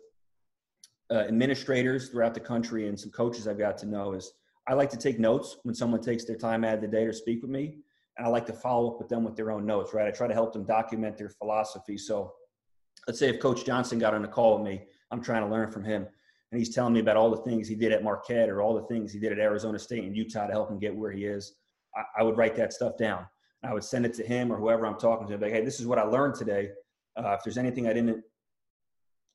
uh, 1.10 1.18
administrators 1.20 2.08
throughout 2.08 2.34
the 2.34 2.40
country 2.40 2.88
and 2.88 2.98
some 2.98 3.10
coaches 3.10 3.46
I've 3.46 3.58
got 3.58 3.78
to 3.78 3.86
know 3.86 4.12
is 4.14 4.32
I 4.68 4.74
like 4.74 4.90
to 4.90 4.96
take 4.96 5.18
notes 5.18 5.58
when 5.62 5.74
someone 5.74 6.00
takes 6.00 6.24
their 6.24 6.36
time 6.36 6.64
out 6.64 6.74
of 6.74 6.80
the 6.80 6.88
day 6.88 7.04
to 7.04 7.12
speak 7.12 7.42
with 7.42 7.50
me, 7.50 7.78
and 8.16 8.26
I 8.26 8.30
like 8.30 8.46
to 8.46 8.52
follow 8.52 8.92
up 8.92 8.98
with 8.98 9.08
them 9.08 9.22
with 9.22 9.36
their 9.36 9.52
own 9.52 9.64
notes. 9.64 9.94
Right, 9.94 10.08
I 10.08 10.10
try 10.10 10.26
to 10.26 10.34
help 10.34 10.52
them 10.52 10.64
document 10.64 11.16
their 11.16 11.28
philosophy. 11.28 11.96
So, 11.96 12.32
let's 13.06 13.18
say 13.18 13.28
if 13.28 13.40
Coach 13.40 13.64
Johnson 13.64 13.98
got 13.98 14.14
on 14.14 14.24
a 14.24 14.28
call 14.28 14.58
with 14.58 14.66
me, 14.66 14.82
I'm 15.12 15.22
trying 15.22 15.42
to 15.42 15.48
learn 15.48 15.70
from 15.70 15.84
him, 15.84 16.06
and 16.50 16.58
he's 16.58 16.74
telling 16.74 16.94
me 16.94 17.00
about 17.00 17.16
all 17.16 17.30
the 17.30 17.42
things 17.42 17.68
he 17.68 17.76
did 17.76 17.92
at 17.92 18.02
Marquette 18.02 18.48
or 18.48 18.60
all 18.60 18.74
the 18.74 18.86
things 18.86 19.12
he 19.12 19.20
did 19.20 19.32
at 19.32 19.38
Arizona 19.38 19.78
State 19.78 20.04
and 20.04 20.16
Utah 20.16 20.46
to 20.46 20.52
help 20.52 20.70
him 20.70 20.78
get 20.80 20.94
where 20.94 21.12
he 21.12 21.26
is. 21.26 21.54
I, 21.94 22.02
I 22.20 22.22
would 22.24 22.36
write 22.36 22.56
that 22.56 22.72
stuff 22.72 22.96
down. 22.98 23.26
I 23.62 23.72
would 23.72 23.84
send 23.84 24.06
it 24.06 24.14
to 24.14 24.24
him 24.24 24.52
or 24.52 24.58
whoever 24.58 24.86
I'm 24.86 24.98
talking 24.98 25.26
to. 25.28 25.38
Like, 25.38 25.52
hey, 25.52 25.64
this 25.64 25.80
is 25.80 25.86
what 25.86 25.98
I 25.98 26.02
learned 26.02 26.34
today 26.34 26.70
uh, 27.16 27.32
if 27.32 27.44
there's 27.44 27.58
anything 27.58 27.88
I 27.88 27.92
didn't, 27.92 28.22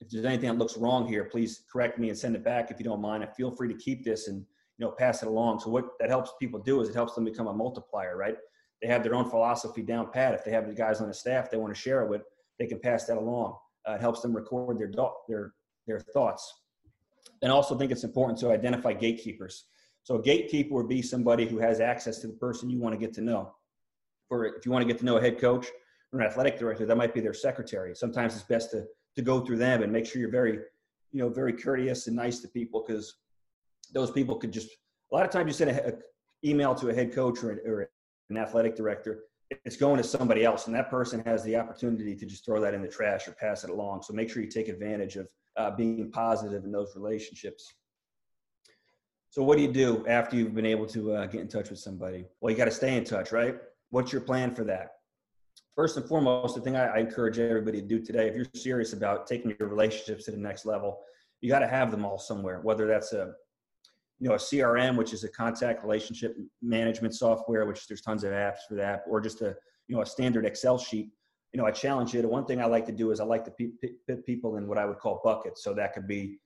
if 0.01 0.09
there's 0.09 0.25
anything 0.25 0.49
that 0.49 0.57
looks 0.57 0.77
wrong 0.77 1.07
here, 1.07 1.25
please 1.25 1.63
correct 1.71 1.99
me 1.99 2.09
and 2.09 2.17
send 2.17 2.35
it 2.35 2.43
back 2.43 2.71
if 2.71 2.79
you 2.79 2.83
don't 2.83 3.01
mind. 3.01 3.23
And 3.23 3.31
feel 3.33 3.51
free 3.51 3.71
to 3.71 3.79
keep 3.79 4.03
this 4.03 4.27
and 4.27 4.39
you 4.77 4.85
know 4.85 4.91
pass 4.91 5.21
it 5.21 5.27
along. 5.27 5.59
So 5.59 5.69
what 5.69 5.85
that 5.99 6.09
helps 6.09 6.31
people 6.39 6.59
do 6.59 6.81
is 6.81 6.89
it 6.89 6.95
helps 6.95 7.13
them 7.13 7.23
become 7.23 7.47
a 7.47 7.53
multiplier, 7.53 8.17
right? 8.17 8.35
They 8.81 8.87
have 8.87 9.03
their 9.03 9.13
own 9.13 9.29
philosophy 9.29 9.83
down 9.83 10.11
pat. 10.11 10.33
If 10.33 10.43
they 10.43 10.51
have 10.51 10.67
the 10.67 10.73
guys 10.73 11.01
on 11.01 11.07
the 11.07 11.13
staff 11.13 11.51
they 11.51 11.57
want 11.57 11.73
to 11.73 11.79
share 11.79 12.01
it 12.01 12.09
with, 12.09 12.23
they 12.57 12.65
can 12.65 12.79
pass 12.79 13.05
that 13.05 13.17
along. 13.17 13.55
Uh, 13.87 13.93
it 13.93 14.01
helps 14.01 14.21
them 14.21 14.35
record 14.35 14.79
their 14.79 14.91
their 15.29 15.53
their 15.85 15.99
thoughts. 15.99 16.51
And 17.43 17.51
also 17.51 17.77
think 17.77 17.91
it's 17.91 18.03
important 18.03 18.39
to 18.39 18.51
identify 18.51 18.93
gatekeepers. 18.93 19.65
So 20.03 20.15
a 20.15 20.21
gatekeeper 20.21 20.73
would 20.73 20.89
be 20.89 21.03
somebody 21.03 21.47
who 21.47 21.59
has 21.59 21.79
access 21.79 22.17
to 22.19 22.27
the 22.27 22.33
person 22.33 22.71
you 22.71 22.79
want 22.79 22.93
to 22.93 22.99
get 22.99 23.13
to 23.15 23.21
know. 23.21 23.53
For 24.27 24.45
if 24.45 24.65
you 24.65 24.71
want 24.71 24.81
to 24.81 24.91
get 24.91 24.97
to 24.99 25.05
know 25.05 25.17
a 25.17 25.21
head 25.21 25.39
coach, 25.39 25.67
or 26.11 26.19
an 26.19 26.25
athletic 26.25 26.57
director, 26.57 26.85
that 26.85 26.97
might 26.97 27.13
be 27.13 27.21
their 27.21 27.33
secretary. 27.33 27.95
Sometimes 27.95 28.35
it's 28.35 28.43
best 28.43 28.71
to 28.71 28.85
to 29.15 29.21
go 29.21 29.41
through 29.41 29.57
them 29.57 29.83
and 29.83 29.91
make 29.91 30.05
sure 30.05 30.21
you're 30.21 30.31
very, 30.31 30.59
you 31.11 31.19
know, 31.19 31.29
very 31.29 31.53
courteous 31.53 32.07
and 32.07 32.15
nice 32.15 32.39
to 32.39 32.47
people 32.47 32.83
because 32.85 33.15
those 33.93 34.11
people 34.11 34.35
could 34.35 34.51
just 34.51 34.69
a 35.11 35.15
lot 35.15 35.25
of 35.25 35.31
times 35.31 35.47
you 35.47 35.53
send 35.53 35.71
a, 35.71 35.89
a 35.89 35.93
email 36.43 36.73
to 36.75 36.89
a 36.89 36.93
head 36.93 37.13
coach 37.13 37.43
or, 37.43 37.59
or 37.65 37.89
an 38.29 38.37
athletic 38.37 38.75
director, 38.75 39.23
it's 39.65 39.75
going 39.75 39.97
to 39.97 40.03
somebody 40.03 40.45
else, 40.45 40.67
and 40.67 40.75
that 40.75 40.89
person 40.89 41.21
has 41.25 41.43
the 41.43 41.55
opportunity 41.57 42.15
to 42.15 42.25
just 42.25 42.45
throw 42.45 42.61
that 42.61 42.73
in 42.73 42.81
the 42.81 42.87
trash 42.87 43.27
or 43.27 43.33
pass 43.33 43.63
it 43.63 43.69
along. 43.69 44.01
So 44.01 44.13
make 44.13 44.29
sure 44.29 44.41
you 44.41 44.49
take 44.49 44.69
advantage 44.69 45.17
of 45.17 45.29
uh, 45.57 45.71
being 45.71 46.09
positive 46.11 46.63
in 46.63 46.71
those 46.71 46.93
relationships. 46.95 47.73
So 49.29 49.43
what 49.43 49.57
do 49.57 49.63
you 49.63 49.71
do 49.71 50.05
after 50.07 50.35
you've 50.35 50.55
been 50.55 50.65
able 50.65 50.85
to 50.87 51.13
uh, 51.13 51.25
get 51.25 51.41
in 51.41 51.47
touch 51.47 51.69
with 51.69 51.79
somebody? 51.79 52.25
Well, 52.39 52.51
you 52.51 52.57
got 52.57 52.65
to 52.65 52.71
stay 52.71 52.95
in 52.95 53.03
touch, 53.03 53.31
right? 53.31 53.55
What's 53.89 54.11
your 54.11 54.21
plan 54.21 54.55
for 54.55 54.63
that? 54.65 54.91
First 55.75 55.97
and 55.97 56.05
foremost, 56.05 56.55
the 56.55 56.61
thing 56.61 56.75
I, 56.75 56.87
I, 56.87 56.97
encourage 56.99 57.39
everybody 57.39 57.81
to 57.81 57.87
do 57.87 57.99
today, 57.99 58.27
if 58.27 58.35
you're 58.35 58.45
serious 58.55 58.93
about 58.93 59.27
taking 59.27 59.55
your 59.59 59.69
relationships 59.69 60.25
to 60.25 60.31
the 60.31 60.37
next 60.37 60.65
level, 60.65 60.99
you 61.41 61.49
got 61.49 61.59
to 61.59 61.67
have 61.67 61.91
them 61.91 62.05
all 62.05 62.17
somewhere. 62.17 62.59
Whether 62.61 62.87
that's 62.87 63.13
a, 63.13 63.33
you 64.19 64.29
know, 64.29 64.35
a 64.35 64.37
CRM, 64.37 64.97
which 64.97 65.13
is 65.13 65.23
a 65.23 65.29
contact 65.29 65.83
relationship 65.83 66.37
management 66.61 67.15
software, 67.15 67.65
which 67.65 67.87
there's 67.87 68.01
tons 68.01 68.23
of 68.23 68.31
apps 68.31 68.59
for 68.67 68.75
that, 68.75 69.03
or 69.09 69.19
just 69.19 69.41
a, 69.41 69.55
you 69.87 69.95
know, 69.95 70.01
a 70.01 70.05
standard 70.05 70.45
Excel 70.45 70.77
sheet. 70.77 71.09
You 71.53 71.59
know, 71.59 71.65
I 71.65 71.71
challenge 71.71 72.13
you. 72.13 72.21
The 72.21 72.27
one 72.27 72.45
thing 72.45 72.61
I 72.61 72.65
like 72.65 72.85
to 72.85 72.91
do 72.91 73.11
is 73.11 73.19
I 73.19 73.25
like 73.25 73.43
to 73.45 73.51
put 74.07 74.25
people 74.25 74.57
in 74.57 74.67
what 74.67 74.77
I 74.77 74.85
would 74.85 74.99
call 74.99 75.19
buckets. 75.23 75.63
So 75.63 75.73
that 75.73 75.93
could 75.93 76.07
be 76.07 76.39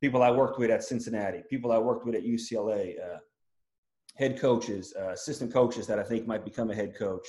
people 0.00 0.22
I 0.22 0.30
worked 0.30 0.58
with 0.58 0.70
at 0.70 0.82
Cincinnati, 0.82 1.42
people 1.48 1.70
I 1.70 1.78
worked 1.78 2.06
with 2.06 2.14
at 2.14 2.24
UCLA, 2.24 2.94
uh, 2.98 3.18
head 4.16 4.40
coaches, 4.40 4.94
uh, 4.98 5.10
assistant 5.10 5.52
coaches 5.52 5.86
that 5.86 5.98
I 5.98 6.02
think 6.02 6.26
might 6.26 6.44
become 6.44 6.70
a 6.70 6.74
head 6.74 6.96
coach 6.96 7.26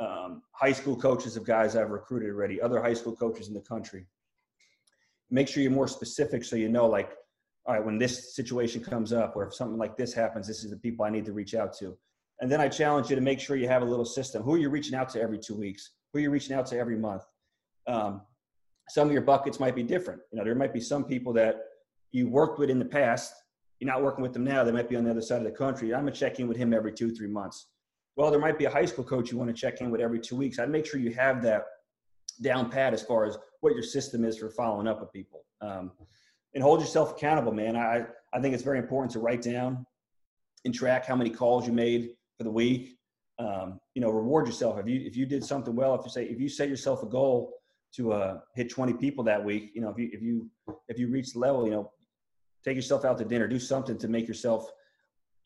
um, 0.00 0.42
high 0.52 0.72
school 0.72 0.96
coaches 0.96 1.36
of 1.36 1.44
guys 1.44 1.76
I've 1.76 1.90
recruited 1.90 2.30
already, 2.30 2.60
other 2.60 2.80
high 2.80 2.94
school 2.94 3.14
coaches 3.14 3.48
in 3.48 3.54
the 3.54 3.60
country. 3.60 4.06
Make 5.30 5.48
sure 5.48 5.62
you're 5.62 5.72
more 5.72 5.88
specific 5.88 6.44
so 6.44 6.56
you 6.56 6.68
know, 6.68 6.86
like, 6.86 7.12
all 7.66 7.74
right, 7.74 7.84
when 7.84 7.98
this 7.98 8.36
situation 8.36 8.82
comes 8.82 9.12
up 9.12 9.34
or 9.34 9.46
if 9.46 9.54
something 9.54 9.78
like 9.78 9.96
this 9.96 10.12
happens, 10.12 10.46
this 10.46 10.62
is 10.62 10.70
the 10.70 10.76
people 10.76 11.04
I 11.04 11.10
need 11.10 11.24
to 11.24 11.32
reach 11.32 11.54
out 11.54 11.76
to. 11.78 11.96
And 12.40 12.52
then 12.52 12.60
I 12.60 12.68
challenge 12.68 13.10
you 13.10 13.16
to 13.16 13.22
make 13.22 13.40
sure 13.40 13.56
you 13.56 13.68
have 13.68 13.82
a 13.82 13.86
little 13.86 14.04
system. 14.04 14.42
Who 14.42 14.54
are 14.54 14.58
you 14.58 14.68
reaching 14.68 14.94
out 14.94 15.08
to 15.10 15.20
every 15.20 15.38
two 15.38 15.54
weeks? 15.54 15.92
Who 16.12 16.18
are 16.18 16.22
you 16.22 16.30
reaching 16.30 16.54
out 16.54 16.66
to 16.66 16.78
every 16.78 16.96
month? 16.96 17.22
Um, 17.86 18.20
some 18.88 19.08
of 19.08 19.12
your 19.12 19.22
buckets 19.22 19.58
might 19.58 19.74
be 19.74 19.82
different. 19.82 20.20
You 20.30 20.38
know, 20.38 20.44
there 20.44 20.54
might 20.54 20.72
be 20.72 20.80
some 20.80 21.04
people 21.04 21.32
that 21.32 21.56
you 22.12 22.28
worked 22.28 22.58
with 22.58 22.70
in 22.70 22.78
the 22.78 22.84
past. 22.84 23.32
You're 23.80 23.90
not 23.90 24.02
working 24.02 24.22
with 24.22 24.32
them 24.32 24.44
now. 24.44 24.62
They 24.62 24.70
might 24.70 24.88
be 24.88 24.96
on 24.96 25.04
the 25.04 25.10
other 25.10 25.22
side 25.22 25.38
of 25.38 25.44
the 25.44 25.50
country. 25.50 25.92
I'm 25.92 26.02
gonna 26.02 26.12
check 26.12 26.38
in 26.38 26.46
with 26.46 26.56
him 26.56 26.72
every 26.72 26.92
two, 26.92 27.10
three 27.10 27.28
months 27.28 27.66
well, 28.16 28.30
there 28.30 28.40
might 28.40 28.58
be 28.58 28.64
a 28.64 28.70
high 28.70 28.86
school 28.86 29.04
coach 29.04 29.30
you 29.30 29.36
want 29.36 29.54
to 29.54 29.54
check 29.54 29.80
in 29.80 29.90
with 29.90 30.00
every 30.00 30.18
two 30.18 30.36
weeks. 30.36 30.58
I'd 30.58 30.70
make 30.70 30.86
sure 30.86 30.98
you 30.98 31.12
have 31.12 31.42
that 31.42 31.64
down 32.42 32.70
pat 32.70 32.94
as 32.94 33.02
far 33.02 33.26
as 33.26 33.36
what 33.60 33.74
your 33.74 33.82
system 33.82 34.24
is 34.24 34.38
for 34.38 34.50
following 34.50 34.88
up 34.88 35.00
with 35.00 35.12
people. 35.12 35.44
Um, 35.60 35.92
and 36.54 36.62
hold 36.62 36.80
yourself 36.80 37.12
accountable, 37.12 37.52
man. 37.52 37.76
I, 37.76 38.06
I 38.32 38.40
think 38.40 38.54
it's 38.54 38.62
very 38.62 38.78
important 38.78 39.12
to 39.12 39.18
write 39.18 39.42
down 39.42 39.86
and 40.64 40.74
track 40.74 41.04
how 41.04 41.14
many 41.14 41.28
calls 41.28 41.66
you 41.66 41.72
made 41.72 42.10
for 42.38 42.44
the 42.44 42.50
week. 42.50 42.96
Um, 43.38 43.78
you 43.94 44.00
know, 44.00 44.08
reward 44.08 44.46
yourself. 44.46 44.78
If 44.78 44.88
you, 44.88 45.02
if 45.04 45.14
you 45.14 45.26
did 45.26 45.44
something 45.44 45.76
well, 45.76 45.94
if 45.94 46.00
you 46.04 46.10
say, 46.10 46.24
if 46.24 46.40
you 46.40 46.48
set 46.48 46.70
yourself 46.70 47.02
a 47.02 47.06
goal 47.06 47.52
to 47.96 48.12
uh, 48.12 48.40
hit 48.54 48.70
20 48.70 48.94
people 48.94 49.24
that 49.24 49.44
week, 49.44 49.72
you 49.74 49.82
know, 49.82 49.90
if 49.90 49.98
you, 49.98 50.08
if 50.12 50.22
you, 50.22 50.50
if 50.88 50.98
you 50.98 51.08
reach 51.08 51.34
the 51.34 51.38
level, 51.38 51.66
you 51.66 51.70
know, 51.70 51.92
take 52.64 52.76
yourself 52.76 53.04
out 53.04 53.18
to 53.18 53.26
dinner, 53.26 53.46
do 53.46 53.58
something 53.58 53.98
to 53.98 54.08
make 54.08 54.26
yourself– 54.26 54.70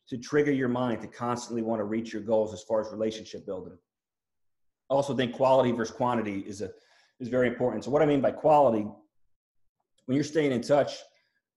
to 0.09 0.17
trigger 0.17 0.51
your 0.51 0.67
mind 0.67 1.01
to 1.01 1.07
constantly 1.07 1.61
want 1.61 1.79
to 1.79 1.85
reach 1.85 2.11
your 2.13 2.21
goals 2.21 2.53
as 2.53 2.63
far 2.63 2.81
as 2.81 2.91
relationship 2.91 3.45
building. 3.45 3.77
I 4.89 4.93
also 4.93 5.15
think 5.15 5.33
quality 5.33 5.71
versus 5.71 5.95
quantity 5.95 6.39
is 6.39 6.61
a 6.61 6.71
is 7.19 7.29
very 7.29 7.47
important. 7.47 7.83
So 7.83 7.91
what 7.91 8.01
I 8.01 8.05
mean 8.05 8.19
by 8.19 8.31
quality, 8.31 8.85
when 10.05 10.15
you're 10.15 10.23
staying 10.23 10.51
in 10.51 10.61
touch, 10.61 10.97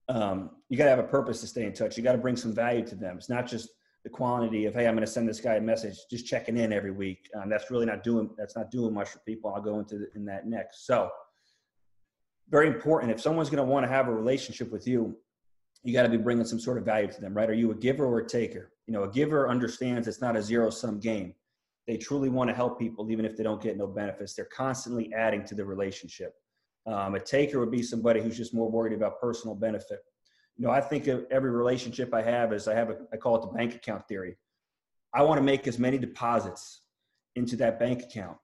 um, 0.09 0.51
you 0.69 0.77
got 0.77 0.85
to 0.85 0.91
have 0.91 0.99
a 0.99 1.05
purpose 1.05 1.41
to 1.41 1.47
stay 1.47 1.65
in 1.65 1.73
touch. 1.73 1.97
You 1.97 2.03
got 2.03 2.13
to 2.13 2.19
bring 2.19 2.37
some 2.37 2.55
value 2.55 2.87
to 2.87 2.95
them. 2.95 3.17
It's 3.17 3.31
not 3.31 3.47
just 3.47 3.71
the 4.05 4.11
quantity 4.11 4.67
of 4.67 4.75
hey, 4.75 4.87
I'm 4.87 4.95
going 4.95 5.07
to 5.07 5.11
send 5.11 5.27
this 5.29 5.41
guy 5.41 5.55
a 5.55 5.61
message, 5.61 5.97
just 6.11 6.27
checking 6.27 6.59
in 6.59 6.73
every 6.73 6.91
week. 6.91 7.29
Um, 7.35 7.49
that's 7.49 7.71
really 7.71 7.87
not 7.87 8.05
doing 8.05 8.31
that's 8.37 8.55
not 8.55 8.71
doing 8.71 8.93
much 8.95 9.09
for 9.09 9.19
people. 9.21 9.53
I'll 9.55 9.63
go 9.63 9.79
into 9.79 9.99
the, 9.99 10.07
in 10.15 10.25
that 10.27 10.47
next. 10.47 10.87
So 10.87 11.11
very 12.51 12.69
important. 12.69 13.11
If 13.11 13.21
someone's 13.21 13.51
going 13.51 13.65
to 13.65 13.71
want 13.71 13.85
to 13.85 13.91
have 13.91 14.07
a 14.07 14.15
relationship 14.15 14.71
with 14.71 14.87
you, 14.87 15.17
you 15.85 15.93
got 15.93 16.03
to 16.03 16.09
be 16.09 16.17
bringing 16.17 16.47
some 16.47 16.59
sort 16.59 16.79
of 16.79 16.85
value 16.85 17.09
to 17.09 17.21
them, 17.21 17.35
right? 17.35 17.49
Are 17.49 17.55
you 17.55 17.71
a 17.71 17.75
giver 17.75 18.07
or 18.07 18.19
a 18.21 18.27
taker? 18.27 18.73
You 18.87 18.95
know, 18.95 19.05
a 19.05 19.11
giver 19.11 19.49
understands 19.49 20.09
it's 20.09 20.21
not 20.21 20.37
a 20.37 20.43
zero 20.43 20.71
sum 20.71 20.99
game. 20.99 21.35
They 21.87 21.99
truly 21.99 22.31
want 22.31 22.49
to 22.49 22.57
help 22.57 22.79
people, 22.79 23.11
even 23.11 23.27
if 23.27 23.37
they 23.37 23.43
don't 23.43 23.63
get 23.63 23.77
no 23.77 23.87
benefits. 23.87 24.35
They're 24.35 24.47
constantly 24.47 25.13
adding 25.15 25.45
to 25.45 25.55
the 25.55 25.65
relationship. 25.65 26.35
Um, 26.87 27.15
a 27.15 27.21
taker 27.21 27.61
would 27.61 27.71
be 27.71 27.83
somebody 27.83 28.23
who's 28.23 28.37
just 28.37 28.55
more 28.55 28.71
worried 28.71 28.95
about 28.95 29.21
personal 29.21 29.55
benefit. 29.55 30.01
You 30.57 30.67
know, 30.67 30.73
I 30.73 30.81
think 30.81 31.07
of 31.09 31.27
every 31.31 31.51
relationship 31.51 32.15
I 32.15 32.23
have 32.23 32.53
is 32.53 32.67
I 32.67 32.75
have 32.75 32.91
a, 32.91 32.97
I 33.13 33.17
call 33.19 33.37
it 33.37 33.43
the 33.43 33.59
bank 33.59 33.75
account 33.75 34.09
theory. 34.09 34.37
I 35.13 35.23
want 35.23 35.39
to 35.39 35.43
make 35.43 35.67
as 35.67 35.79
many 35.79 35.99
deposits 35.99 36.81
into 37.37 37.57
that 37.57 37.79
bank 37.79 38.03
account 38.03 38.39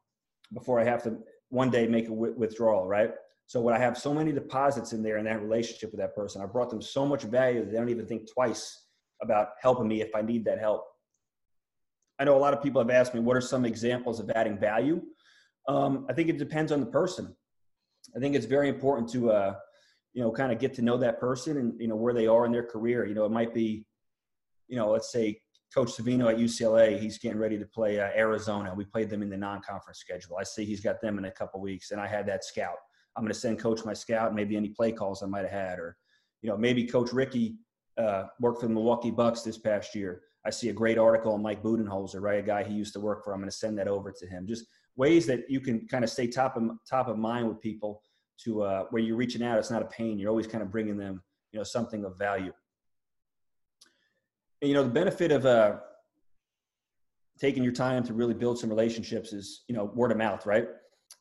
before 0.53 0.78
I 0.78 0.84
have 0.84 1.03
to 1.05 1.18
one 1.49 1.70
day 1.70 1.86
make 1.86 2.09
a 2.09 2.12
withdrawal, 2.12 2.86
right? 2.86 3.12
So 3.51 3.61
when 3.61 3.74
I 3.74 3.78
have 3.78 3.98
so 3.98 4.14
many 4.14 4.30
deposits 4.30 4.92
in 4.92 5.03
there 5.03 5.18
in 5.18 5.24
that 5.24 5.42
relationship 5.42 5.90
with 5.90 5.98
that 5.98 6.14
person, 6.14 6.40
I 6.40 6.46
brought 6.46 6.70
them 6.70 6.80
so 6.80 7.05
much 7.05 7.24
value 7.24 7.59
that 7.59 7.72
they 7.72 7.78
don't 7.78 7.88
even 7.88 8.07
think 8.07 8.32
twice 8.32 8.86
about 9.20 9.48
helping 9.61 9.88
me 9.88 10.01
if 10.01 10.14
I 10.14 10.22
need 10.22 10.44
that 10.44 10.61
help. 10.61 10.84
I 12.20 12.22
know 12.22 12.36
a 12.36 12.38
lot 12.38 12.55
of 12.55 12.62
people 12.62 12.80
have 12.80 12.90
asked 12.90 13.12
me, 13.12 13.18
what 13.18 13.36
are 13.36 13.40
some 13.40 13.64
examples 13.64 14.20
of 14.20 14.30
adding 14.30 14.57
value? 14.57 15.03
Um, 15.66 16.07
I 16.09 16.12
think 16.12 16.28
it 16.28 16.38
depends 16.38 16.70
on 16.70 16.78
the 16.78 16.86
person. 16.86 17.34
I 18.16 18.20
think 18.20 18.36
it's 18.36 18.46
very 18.46 18.68
important 18.68 19.11
to, 19.14 19.32
uh, 19.32 19.55
you 20.12 20.22
know, 20.22 20.30
kind 20.30 20.53
of 20.53 20.61
get 20.61 20.72
to 20.74 20.82
know 20.82 20.96
that 20.98 21.18
person 21.18 21.57
and, 21.57 21.74
you 21.80 21.88
know, 21.88 21.96
where 21.96 22.14
they 22.14 22.28
are 22.28 22.46
in 22.46 22.53
their 22.53 22.66
career. 22.66 23.05
You 23.05 23.16
know, 23.16 23.24
it 23.24 23.32
might 23.32 23.53
be, 23.53 23.84
you 24.68 24.76
know, 24.76 24.92
let's 24.92 25.11
say 25.11 25.40
Coach 25.74 25.88
Savino 25.88 26.30
at 26.30 26.38
UCLA, 26.38 27.01
he's 27.01 27.18
getting 27.18 27.40
ready 27.40 27.59
to 27.59 27.66
play 27.66 27.98
uh, 27.98 28.11
Arizona. 28.14 28.72
We 28.76 28.84
played 28.84 29.11
them 29.11 29.22
in 29.22 29.28
the 29.28 29.36
non-conference 29.36 29.98
schedule. 29.98 30.36
I 30.38 30.44
see 30.44 30.64
he's 30.64 30.80
got 30.80 31.01
them 31.01 31.18
in 31.18 31.24
a 31.24 31.32
couple 31.32 31.61
weeks, 31.61 31.90
and 31.90 32.01
I 32.01 32.07
had 32.07 32.26
that 32.26 32.44
scout. 32.44 32.76
I'm 33.20 33.26
going 33.26 33.34
to 33.34 33.38
send 33.38 33.58
Coach 33.58 33.84
my 33.84 33.92
scout, 33.92 34.34
maybe 34.34 34.56
any 34.56 34.70
play 34.70 34.92
calls 34.92 35.22
I 35.22 35.26
might 35.26 35.42
have 35.42 35.50
had, 35.50 35.78
or 35.78 35.98
you 36.40 36.48
know, 36.48 36.56
maybe 36.56 36.86
Coach 36.86 37.12
Ricky 37.12 37.58
uh, 37.98 38.24
worked 38.40 38.62
for 38.62 38.66
the 38.66 38.72
Milwaukee 38.72 39.10
Bucks 39.10 39.42
this 39.42 39.58
past 39.58 39.94
year. 39.94 40.22
I 40.46 40.48
see 40.48 40.70
a 40.70 40.72
great 40.72 40.96
article 40.96 41.34
on 41.34 41.42
Mike 41.42 41.62
Budenholzer, 41.62 42.22
right? 42.22 42.38
A 42.38 42.42
guy 42.42 42.64
he 42.64 42.72
used 42.72 42.94
to 42.94 43.00
work 43.00 43.22
for. 43.22 43.34
I'm 43.34 43.40
going 43.40 43.50
to 43.50 43.54
send 43.54 43.76
that 43.76 43.88
over 43.88 44.10
to 44.10 44.26
him. 44.26 44.46
Just 44.46 44.64
ways 44.96 45.26
that 45.26 45.50
you 45.50 45.60
can 45.60 45.86
kind 45.86 46.02
of 46.02 46.08
stay 46.08 46.28
top 46.28 46.56
of 46.56 46.62
top 46.88 47.08
of 47.08 47.18
mind 47.18 47.46
with 47.46 47.60
people 47.60 48.02
to 48.44 48.62
uh, 48.62 48.84
where 48.88 49.02
you're 49.02 49.18
reaching 49.18 49.42
out. 49.42 49.58
It's 49.58 49.70
not 49.70 49.82
a 49.82 49.86
pain. 49.88 50.18
You're 50.18 50.30
always 50.30 50.46
kind 50.46 50.62
of 50.62 50.70
bringing 50.70 50.96
them, 50.96 51.22
you 51.52 51.58
know, 51.58 51.64
something 51.64 52.06
of 52.06 52.16
value. 52.16 52.54
And, 54.62 54.70
you 54.70 54.74
know, 54.74 54.82
the 54.82 54.88
benefit 54.88 55.30
of 55.30 55.44
uh, 55.44 55.76
taking 57.38 57.62
your 57.62 57.74
time 57.74 58.02
to 58.04 58.14
really 58.14 58.32
build 58.32 58.58
some 58.58 58.70
relationships 58.70 59.34
is, 59.34 59.64
you 59.68 59.74
know, 59.74 59.84
word 59.94 60.10
of 60.10 60.16
mouth, 60.16 60.46
right? 60.46 60.68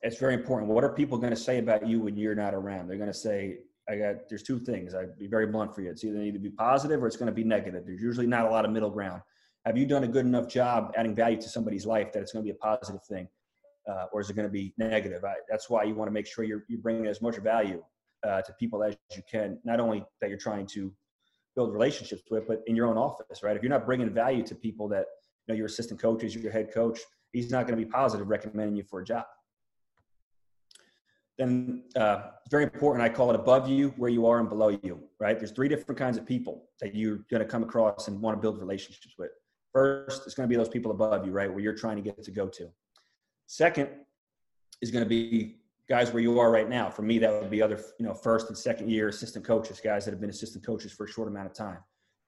It's 0.01 0.17
very 0.17 0.33
important. 0.33 0.71
What 0.71 0.83
are 0.83 0.93
people 0.93 1.17
going 1.17 1.31
to 1.33 1.39
say 1.39 1.57
about 1.57 1.85
you 1.85 1.99
when 1.99 2.15
you're 2.15 2.35
not 2.35 2.53
around? 2.53 2.87
They're 2.87 2.97
going 2.97 3.11
to 3.11 3.17
say, 3.17 3.59
I 3.89 3.97
got 3.97 4.29
there's 4.29 4.43
two 4.43 4.59
things. 4.59 4.93
I'd 4.93 5.17
be 5.17 5.27
very 5.27 5.47
blunt 5.47 5.73
for 5.73 5.81
you. 5.81 5.89
It's 5.89 6.03
either 6.03 6.17
need 6.17 6.33
to 6.33 6.39
be 6.39 6.51
positive 6.51 7.03
or 7.03 7.07
it's 7.07 7.17
going 7.17 7.27
to 7.27 7.33
be 7.33 7.43
negative. 7.43 7.83
There's 7.85 8.01
usually 8.01 8.27
not 8.27 8.45
a 8.45 8.49
lot 8.49 8.63
of 8.63 8.71
middle 8.71 8.89
ground. 8.89 9.21
Have 9.65 9.77
you 9.77 9.85
done 9.85 10.03
a 10.03 10.07
good 10.07 10.25
enough 10.25 10.47
job 10.47 10.93
adding 10.95 11.15
value 11.15 11.41
to 11.41 11.49
somebody's 11.49 11.85
life 11.85 12.13
that 12.13 12.21
it's 12.21 12.31
going 12.31 12.45
to 12.45 12.51
be 12.51 12.55
a 12.55 12.59
positive 12.59 13.03
thing, 13.03 13.27
uh, 13.89 14.05
or 14.13 14.21
is 14.21 14.29
it 14.29 14.35
going 14.35 14.47
to 14.47 14.51
be 14.51 14.73
negative? 14.77 15.25
I, 15.25 15.35
that's 15.49 15.69
why 15.69 15.83
you 15.83 15.95
want 15.95 16.07
to 16.07 16.13
make 16.13 16.27
sure 16.27 16.45
you're 16.45 16.63
you're 16.69 16.79
bringing 16.79 17.07
as 17.07 17.21
much 17.21 17.37
value 17.37 17.83
uh, 18.25 18.41
to 18.41 18.53
people 18.53 18.83
as 18.83 18.95
you 19.15 19.23
can. 19.29 19.59
Not 19.65 19.79
only 19.79 20.05
that 20.21 20.29
you're 20.29 20.39
trying 20.39 20.67
to 20.67 20.93
build 21.55 21.73
relationships 21.73 22.21
with, 22.29 22.47
but 22.47 22.61
in 22.67 22.75
your 22.75 22.87
own 22.87 22.97
office, 22.97 23.43
right? 23.43 23.57
If 23.57 23.63
you're 23.63 23.71
not 23.71 23.85
bringing 23.85 24.09
value 24.13 24.43
to 24.43 24.55
people 24.55 24.87
that 24.89 25.05
you 25.47 25.53
know 25.53 25.57
your 25.57 25.65
assistant 25.65 25.99
coaches, 25.99 26.35
your 26.35 26.53
head 26.53 26.71
coach, 26.71 26.99
he's 27.33 27.51
not 27.51 27.67
going 27.67 27.77
to 27.77 27.83
be 27.85 27.91
positive 27.91 28.29
recommending 28.29 28.77
you 28.77 28.83
for 28.83 29.01
a 29.01 29.03
job 29.03 29.25
then 31.39 31.83
uh, 31.95 32.31
it's 32.41 32.51
very 32.51 32.63
important. 32.63 33.03
I 33.03 33.09
call 33.09 33.29
it 33.29 33.35
above 33.35 33.67
you, 33.67 33.93
where 33.97 34.09
you 34.09 34.27
are, 34.27 34.39
and 34.39 34.49
below 34.49 34.69
you. 34.69 34.99
Right? 35.19 35.39
There's 35.39 35.51
three 35.51 35.69
different 35.69 35.97
kinds 35.97 36.17
of 36.17 36.25
people 36.25 36.65
that 36.81 36.93
you're 36.93 37.19
going 37.31 37.41
to 37.41 37.45
come 37.45 37.63
across 37.63 38.09
and 38.09 38.21
want 38.21 38.37
to 38.37 38.41
build 38.41 38.59
relationships 38.59 39.15
with. 39.17 39.31
First, 39.73 40.23
it's 40.25 40.35
going 40.35 40.49
to 40.49 40.51
be 40.51 40.57
those 40.57 40.69
people 40.69 40.91
above 40.91 41.25
you, 41.25 41.31
right, 41.31 41.49
where 41.49 41.59
you're 41.59 41.75
trying 41.75 41.95
to 41.95 42.01
get 42.01 42.21
to 42.23 42.31
go 42.31 42.47
to. 42.47 42.69
Second 43.47 43.89
is 44.81 44.91
going 44.91 45.03
to 45.03 45.09
be 45.09 45.59
guys 45.87 46.11
where 46.11 46.21
you 46.21 46.39
are 46.39 46.51
right 46.51 46.69
now. 46.69 46.89
For 46.89 47.01
me, 47.01 47.19
that 47.19 47.31
would 47.31 47.49
be 47.49 47.61
other, 47.61 47.79
you 47.99 48.05
know, 48.05 48.13
first 48.13 48.47
and 48.49 48.57
second 48.57 48.89
year 48.89 49.07
assistant 49.07 49.45
coaches, 49.45 49.79
guys 49.81 50.05
that 50.05 50.11
have 50.11 50.19
been 50.21 50.29
assistant 50.29 50.65
coaches 50.65 50.91
for 50.91 51.05
a 51.05 51.09
short 51.09 51.27
amount 51.27 51.47
of 51.47 51.53
time. 51.53 51.79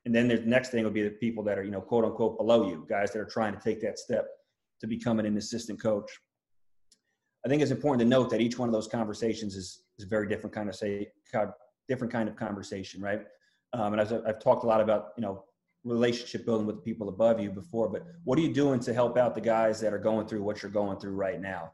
And 0.05 0.15
then 0.15 0.27
the 0.27 0.37
next 0.37 0.69
thing 0.69 0.83
would 0.83 0.93
be 0.93 1.03
the 1.03 1.11
people 1.11 1.43
that 1.43 1.59
are, 1.59 1.63
you 1.63 1.71
know, 1.71 1.81
quote 1.81 2.05
unquote 2.05 2.37
below 2.37 2.67
you, 2.67 2.85
guys 2.89 3.11
that 3.11 3.19
are 3.19 3.25
trying 3.25 3.53
to 3.53 3.59
take 3.59 3.81
that 3.81 3.99
step 3.99 4.27
to 4.79 4.87
becoming 4.87 5.25
an 5.25 5.37
assistant 5.37 5.81
coach 5.81 6.09
I 7.45 7.49
think 7.49 7.61
it's 7.61 7.71
important 7.71 7.99
to 8.01 8.07
note 8.07 8.29
that 8.29 8.41
each 8.41 8.59
one 8.59 8.69
of 8.69 8.73
those 8.73 8.87
conversations 8.87 9.55
is, 9.55 9.83
is 9.97 10.05
a 10.05 10.07
very 10.07 10.27
different 10.27 10.53
kind 10.53 10.69
of 10.69 10.75
say 10.75 11.11
different 11.87 12.13
kind 12.13 12.29
of 12.29 12.35
conversation, 12.35 13.01
right? 13.01 13.21
Um, 13.73 13.93
and 13.93 14.01
as 14.01 14.13
I've 14.13 14.39
talked 14.39 14.63
a 14.63 14.67
lot 14.67 14.81
about, 14.81 15.09
you 15.17 15.21
know, 15.21 15.45
relationship 15.83 16.45
building 16.45 16.67
with 16.67 16.75
the 16.75 16.81
people 16.81 17.09
above 17.09 17.39
you 17.39 17.49
before, 17.49 17.89
but 17.89 18.05
what 18.23 18.37
are 18.37 18.41
you 18.41 18.53
doing 18.53 18.79
to 18.81 18.93
help 18.93 19.17
out 19.17 19.33
the 19.33 19.41
guys 19.41 19.79
that 19.79 19.93
are 19.93 19.99
going 19.99 20.27
through 20.27 20.43
what 20.43 20.61
you're 20.61 20.71
going 20.71 20.99
through 20.99 21.15
right 21.15 21.41
now? 21.41 21.71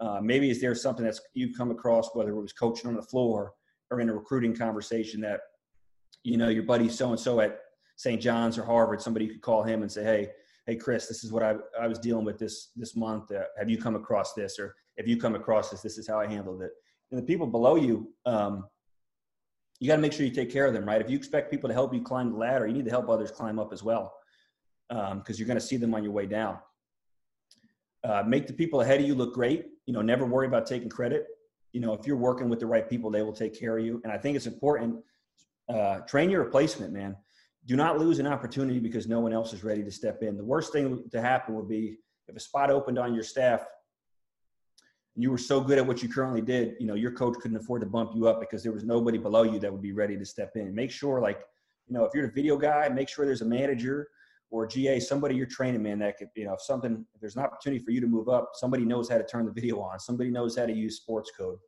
Uh, 0.00 0.20
maybe 0.20 0.50
is 0.50 0.60
there 0.60 0.74
something 0.74 1.04
that's 1.04 1.20
you've 1.34 1.56
come 1.56 1.70
across, 1.70 2.10
whether 2.14 2.30
it 2.30 2.40
was 2.40 2.52
coaching 2.52 2.88
on 2.88 2.96
the 2.96 3.02
floor 3.02 3.52
or 3.90 4.00
in 4.00 4.08
a 4.08 4.12
recruiting 4.12 4.54
conversation 4.56 5.20
that, 5.20 5.40
you 6.24 6.36
know, 6.36 6.48
your 6.48 6.64
buddy 6.64 6.88
so 6.88 7.10
and 7.10 7.20
so 7.20 7.40
at 7.40 7.60
St. 7.96 8.20
John's 8.20 8.58
or 8.58 8.64
Harvard, 8.64 9.00
somebody 9.00 9.28
could 9.28 9.40
call 9.40 9.62
him 9.62 9.82
and 9.82 9.92
say, 9.92 10.02
hey, 10.02 10.30
hey 10.66 10.74
Chris, 10.74 11.06
this 11.06 11.22
is 11.22 11.30
what 11.30 11.42
I, 11.42 11.54
I 11.80 11.86
was 11.86 11.98
dealing 11.98 12.24
with 12.24 12.38
this 12.38 12.70
this 12.74 12.96
month. 12.96 13.30
Uh, 13.30 13.44
have 13.56 13.70
you 13.70 13.78
come 13.78 13.94
across 13.94 14.34
this? 14.34 14.58
Or 14.58 14.74
if 14.96 15.06
you 15.08 15.16
come 15.16 15.34
across 15.34 15.70
this, 15.70 15.82
this 15.82 15.98
is 15.98 16.06
how 16.08 16.20
I 16.20 16.26
handled 16.26 16.62
it. 16.62 16.70
And 17.10 17.20
the 17.20 17.24
people 17.24 17.46
below 17.46 17.76
you, 17.76 18.12
um, 18.26 18.64
you 19.80 19.88
got 19.88 19.96
to 19.96 20.02
make 20.02 20.12
sure 20.12 20.24
you 20.24 20.32
take 20.32 20.52
care 20.52 20.66
of 20.66 20.72
them, 20.72 20.84
right? 20.84 21.00
If 21.00 21.10
you 21.10 21.16
expect 21.16 21.50
people 21.50 21.68
to 21.68 21.74
help 21.74 21.92
you 21.92 22.00
climb 22.00 22.30
the 22.30 22.38
ladder, 22.38 22.66
you 22.66 22.72
need 22.72 22.84
to 22.84 22.90
help 22.90 23.08
others 23.08 23.30
climb 23.30 23.58
up 23.58 23.72
as 23.72 23.82
well, 23.82 24.14
because 24.88 25.12
um, 25.12 25.22
you're 25.28 25.46
going 25.46 25.58
to 25.58 25.64
see 25.64 25.76
them 25.76 25.94
on 25.94 26.02
your 26.02 26.12
way 26.12 26.26
down. 26.26 26.58
Uh, 28.02 28.22
make 28.26 28.46
the 28.46 28.52
people 28.52 28.82
ahead 28.82 29.00
of 29.00 29.06
you 29.06 29.14
look 29.14 29.34
great. 29.34 29.66
You 29.86 29.94
know, 29.94 30.02
never 30.02 30.26
worry 30.26 30.46
about 30.46 30.66
taking 30.66 30.88
credit. 30.88 31.26
You 31.72 31.80
know, 31.80 31.92
if 31.92 32.06
you're 32.06 32.16
working 32.16 32.48
with 32.48 32.60
the 32.60 32.66
right 32.66 32.88
people, 32.88 33.10
they 33.10 33.22
will 33.22 33.32
take 33.32 33.58
care 33.58 33.76
of 33.78 33.84
you. 33.84 34.00
And 34.04 34.12
I 34.12 34.18
think 34.18 34.36
it's 34.36 34.46
important. 34.46 34.96
Uh, 35.68 35.98
train 36.00 36.30
your 36.30 36.44
replacement, 36.44 36.92
man. 36.92 37.16
Do 37.66 37.76
not 37.76 37.98
lose 37.98 38.18
an 38.18 38.26
opportunity 38.26 38.78
because 38.78 39.08
no 39.08 39.20
one 39.20 39.32
else 39.32 39.52
is 39.54 39.64
ready 39.64 39.82
to 39.82 39.90
step 39.90 40.22
in. 40.22 40.36
The 40.36 40.44
worst 40.44 40.72
thing 40.72 41.02
to 41.10 41.20
happen 41.20 41.54
would 41.54 41.68
be 41.68 41.96
if 42.28 42.36
a 42.36 42.40
spot 42.40 42.70
opened 42.70 42.98
on 42.98 43.14
your 43.14 43.24
staff 43.24 43.64
you 45.16 45.30
were 45.30 45.38
so 45.38 45.60
good 45.60 45.78
at 45.78 45.86
what 45.86 46.02
you 46.02 46.08
currently 46.08 46.40
did, 46.40 46.74
you 46.80 46.86
know, 46.86 46.94
your 46.94 47.12
coach 47.12 47.36
couldn't 47.40 47.56
afford 47.56 47.80
to 47.82 47.86
bump 47.86 48.12
you 48.14 48.26
up 48.26 48.40
because 48.40 48.62
there 48.62 48.72
was 48.72 48.84
nobody 48.84 49.16
below 49.16 49.44
you 49.44 49.58
that 49.60 49.72
would 49.72 49.82
be 49.82 49.92
ready 49.92 50.16
to 50.16 50.24
step 50.24 50.56
in. 50.56 50.74
Make 50.74 50.90
sure, 50.90 51.20
like, 51.20 51.40
you 51.86 51.94
know, 51.94 52.04
if 52.04 52.12
you're 52.14 52.26
the 52.26 52.32
video 52.32 52.56
guy, 52.56 52.88
make 52.88 53.08
sure 53.08 53.24
there's 53.24 53.42
a 53.42 53.46
manager 53.46 54.08
or 54.50 54.64
a 54.64 54.68
GA, 54.68 54.98
somebody 54.98 55.36
you're 55.36 55.46
training, 55.46 55.82
man, 55.82 56.00
that 56.00 56.18
could, 56.18 56.28
you 56.34 56.46
know, 56.46 56.54
if 56.54 56.62
something, 56.62 57.04
if 57.14 57.20
there's 57.20 57.36
an 57.36 57.42
opportunity 57.42 57.84
for 57.84 57.92
you 57.92 58.00
to 58.00 58.06
move 58.06 58.28
up, 58.28 58.50
somebody 58.54 58.84
knows 58.84 59.08
how 59.08 59.16
to 59.16 59.24
turn 59.24 59.46
the 59.46 59.52
video 59.52 59.80
on, 59.80 60.00
somebody 60.00 60.30
knows 60.30 60.56
how 60.56 60.66
to 60.66 60.72
use 60.72 61.00
Sportscode. 61.08 61.58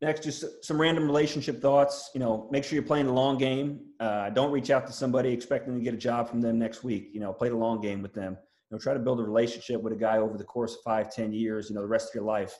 Next, 0.00 0.24
just 0.24 0.64
some 0.64 0.80
random 0.80 1.06
relationship 1.06 1.62
thoughts. 1.62 2.10
You 2.12 2.18
know, 2.20 2.48
make 2.50 2.64
sure 2.64 2.74
you're 2.74 2.82
playing 2.82 3.06
the 3.06 3.12
long 3.12 3.38
game. 3.38 3.80
Uh, 4.00 4.30
don't 4.30 4.50
reach 4.50 4.70
out 4.70 4.84
to 4.88 4.92
somebody 4.92 5.32
expecting 5.32 5.78
to 5.78 5.80
get 5.80 5.94
a 5.94 5.96
job 5.96 6.28
from 6.28 6.40
them 6.40 6.58
next 6.58 6.82
week. 6.82 7.10
You 7.12 7.20
know, 7.20 7.32
play 7.32 7.50
the 7.50 7.56
long 7.56 7.80
game 7.80 8.02
with 8.02 8.12
them 8.12 8.36
know, 8.72 8.78
try 8.78 8.94
to 8.94 9.00
build 9.00 9.20
a 9.20 9.22
relationship 9.22 9.82
with 9.82 9.92
a 9.92 9.96
guy 9.96 10.18
over 10.18 10.36
the 10.38 10.44
course 10.44 10.74
of 10.74 10.80
five, 10.82 11.12
ten 11.12 11.32
years, 11.32 11.68
you 11.68 11.74
know, 11.74 11.82
the 11.82 11.88
rest 11.88 12.08
of 12.08 12.14
your 12.14 12.24
life. 12.24 12.54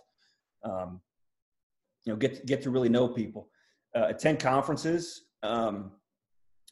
Um, 0.64 1.00
you 2.04 2.12
know, 2.12 2.16
get 2.18 2.46
get 2.46 2.62
to 2.62 2.70
really 2.70 2.88
know 2.88 3.08
people. 3.08 3.48
Uh, 3.94 4.06
attend 4.08 4.40
conferences. 4.40 5.22
Um, 5.42 5.92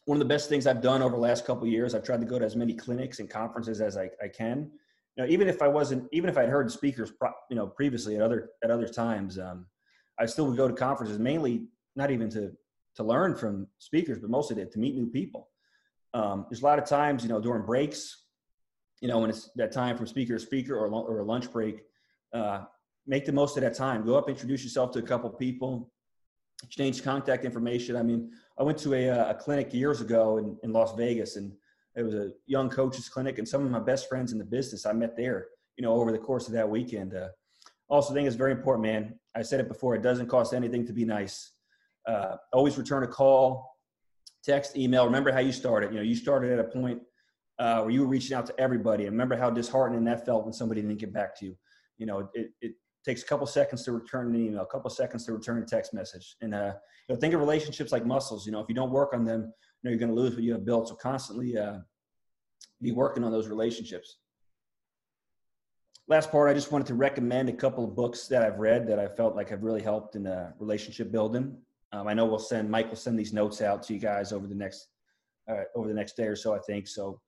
one 0.07 0.17
of 0.17 0.21
the 0.21 0.35
best 0.35 0.49
things 0.49 0.67
I've 0.67 0.81
done 0.81 1.03
over 1.03 1.15
the 1.15 1.21
last 1.21 1.45
couple 1.45 1.67
years, 1.67 1.95
I've 1.95 2.03
tried 2.03 2.21
to 2.21 2.27
go 2.27 2.39
to 2.39 2.45
as 2.45 2.57
many 2.57 2.75
clinics 2.75 3.21
and 3.21 3.29
conferences 3.29 3.81
as 3.81 3.97
I, 3.97 4.09
I 4.23 4.29
can. 4.29 4.71
You 5.17 5.25
know, 5.25 5.31
even 5.31 5.49
if 5.49 5.61
I 5.61 5.69
wasn't, 5.69 6.09
even 6.13 6.31
if 6.31 6.39
I'd 6.39 6.49
heard 6.49 6.71
speakers, 6.71 7.13
you 7.51 7.57
know, 7.57 7.67
previously 7.67 8.17
at 8.17 8.23
other 8.23 8.51
at 8.65 8.71
other 8.71 8.89
times, 8.89 9.39
um, 9.39 9.67
I 10.19 10.27
still 10.27 10.47
would 10.47 10.57
go 10.57 10.69
to 10.69 10.75
conferences 10.75 11.19
mainly 11.19 11.67
not 11.97 12.11
even 12.11 12.31
to 12.31 12.53
to 12.97 13.05
learn 13.05 13.37
from 13.37 13.67
speakers, 13.79 14.19
but 14.19 14.31
mostly 14.31 14.57
to, 14.57 14.67
to 14.67 14.79
meet 14.79 14.95
new 14.95 15.07
people. 15.07 15.49
Um, 16.13 16.47
there's 16.51 16.63
a 16.63 16.65
lot 16.65 16.79
of 16.79 16.87
times, 16.87 17.23
you 17.23 17.29
know, 17.29 17.41
during 17.41 17.65
breaks, 17.65 18.25
you 19.01 19.09
know, 19.09 19.19
when 19.19 19.31
it's 19.31 19.51
that 19.57 19.73
time 19.73 19.97
from 19.97 20.07
speaker 20.07 20.35
to 20.35 20.41
speaker 20.41 20.77
or, 20.77 20.89
or 20.89 21.21
a 21.21 21.25
lunch 21.25 21.51
break, 21.51 21.83
uh, 22.33 22.63
make 23.07 23.25
the 23.25 23.33
most 23.33 23.57
of 23.57 23.63
that 23.63 23.75
time. 23.75 24.05
Go 24.05 24.17
up, 24.17 24.29
introduce 24.29 24.63
yourself 24.63 24.93
to 24.93 24.99
a 24.99 25.03
couple 25.03 25.31
people, 25.31 25.91
exchange 26.63 27.03
contact 27.03 27.45
information. 27.45 27.97
I 27.97 28.03
mean, 28.03 28.31
I 28.59 28.63
went 28.63 28.79
to 28.79 28.95
a, 28.95 29.09
uh, 29.09 29.31
a 29.31 29.35
clinic 29.35 29.73
years 29.73 30.01
ago 30.01 30.39
in, 30.39 30.57
in 30.63 30.73
Las 30.73 30.95
Vegas, 30.97 31.37
and 31.37 31.53
it 31.97 32.03
was 32.03 32.15
a 32.15 32.31
young 32.47 32.69
coaches 32.69 33.09
clinic, 33.09 33.39
and 33.39 33.49
some 33.49 33.65
of 33.65 33.71
my 33.71 33.81
best 33.81 34.09
friends 34.09 34.33
in 34.33 34.39
the 34.39 34.45
business 34.45 34.87
I 34.87 34.93
met 34.93 35.17
there. 35.17 35.49
You 35.77 35.83
know, 35.83 35.95
over 35.95 36.13
the 36.13 36.19
course 36.19 36.47
of 36.47 36.53
that 36.55 36.69
weekend. 36.69 37.15
Uh, 37.15 37.29
also, 37.89 38.13
think 38.13 38.27
it's 38.27 38.37
very 38.37 38.53
important, 38.53 38.87
man. 38.87 39.19
I 39.35 39.43
said 39.43 39.61
it 39.61 39.69
before. 39.69 39.95
It 39.95 40.03
doesn't 40.03 40.27
cost 40.27 40.53
anything 40.53 40.87
to 40.87 40.93
be 40.93 41.05
nice. 41.05 41.53
Uh, 42.07 42.37
always 42.53 42.77
return 42.77 43.03
a 43.03 43.07
call, 43.07 43.77
text, 44.45 44.77
email. 44.77 45.07
Remember 45.07 45.33
how 45.33 45.41
you 45.41 45.53
started. 45.53 45.91
You 45.91 45.97
know, 45.97 46.03
you 46.03 46.15
started 46.15 46.53
at 46.53 46.59
a 46.59 46.65
point 46.65 47.01
uh, 47.61 47.83
where 47.83 47.91
you 47.91 48.01
were 48.01 48.07
reaching 48.07 48.35
out 48.35 48.47
to 48.47 48.59
everybody. 48.59 49.05
And 49.05 49.13
remember 49.13 49.37
how 49.37 49.51
disheartening 49.51 50.03
that 50.05 50.25
felt 50.25 50.45
when 50.45 50.53
somebody 50.53 50.81
didn't 50.81 50.99
get 50.99 51.13
back 51.13 51.39
to 51.39 51.45
you. 51.45 51.57
You 51.99 52.07
know, 52.07 52.31
it, 52.33 52.51
it 52.63 52.73
takes 53.05 53.23
a 53.23 53.27
couple 53.27 53.47
seconds 53.47 53.85
to 53.85 53.93
return 53.93 54.35
an 54.35 54.47
email, 54.47 54.63
a 54.63 54.67
couple 54.67 54.89
seconds 54.89 55.27
to 55.27 55.35
return 55.35 55.63
a 55.63 55.67
text 55.67 55.93
message. 55.93 56.37
And 56.41 56.55
uh, 56.55 56.73
you 57.07 57.15
know, 57.15 57.21
think 57.21 57.35
of 57.35 57.41
relationships 57.41 57.93
like 57.93 58.07
muscles. 58.07 58.47
You 58.47 58.53
know, 58.53 58.61
if 58.61 58.69
you 58.71 58.75
don't 58.75 58.91
work 58.91 59.13
on 59.13 59.27
them, 59.27 59.43
you 59.43 59.47
know, 59.85 59.91
you're 59.91 59.99
going 59.99 60.09
to 60.09 60.19
lose 60.19 60.35
what 60.35 60.43
you 60.43 60.53
have 60.53 60.65
built. 60.65 60.89
So 60.89 60.95
constantly 60.95 61.57
uh, 61.59 61.81
be 62.81 62.93
working 62.93 63.25
on 63.25 63.31
those 63.31 63.49
relationships. 63.49 64.17
Last 66.09 66.31
part, 66.33 66.51
I 66.51 66.55
just 66.55 66.73
wanted 66.73 66.87
to 66.89 66.95
recommend 66.95 67.51
a 67.51 67.53
couple 67.53 67.85
of 67.85 67.95
books 67.95 68.27
that 68.29 68.43
I've 68.43 68.59
read 68.59 68.89
that 68.89 68.99
I 68.99 69.07
felt 69.07 69.37
like 69.37 69.51
have 69.51 69.63
really 69.63 69.83
helped 69.83 70.17
in 70.17 70.27
uh, 70.27 70.53
relationship 70.59 71.13
building. 71.13 71.57
Um, 71.93 72.09
I 72.09 72.15
know 72.15 72.25
we'll 72.25 72.39
send 72.39 72.71
Mike 72.71 72.89
will 72.89 72.97
send 72.97 73.19
these 73.19 73.33
notes 73.33 73.61
out 73.61 73.83
to 73.85 73.95
you 73.95 74.01
guys 74.01 74.33
over 74.33 74.47
the 74.47 74.55
next 74.55 74.89
uh, 75.49 75.65
over 75.77 75.89
the 75.89 75.95
next 75.95 76.17
day 76.17 76.25
or 76.25 76.37
so. 76.37 76.55
I 76.55 76.59
think 76.59 76.89
so. 76.89 77.21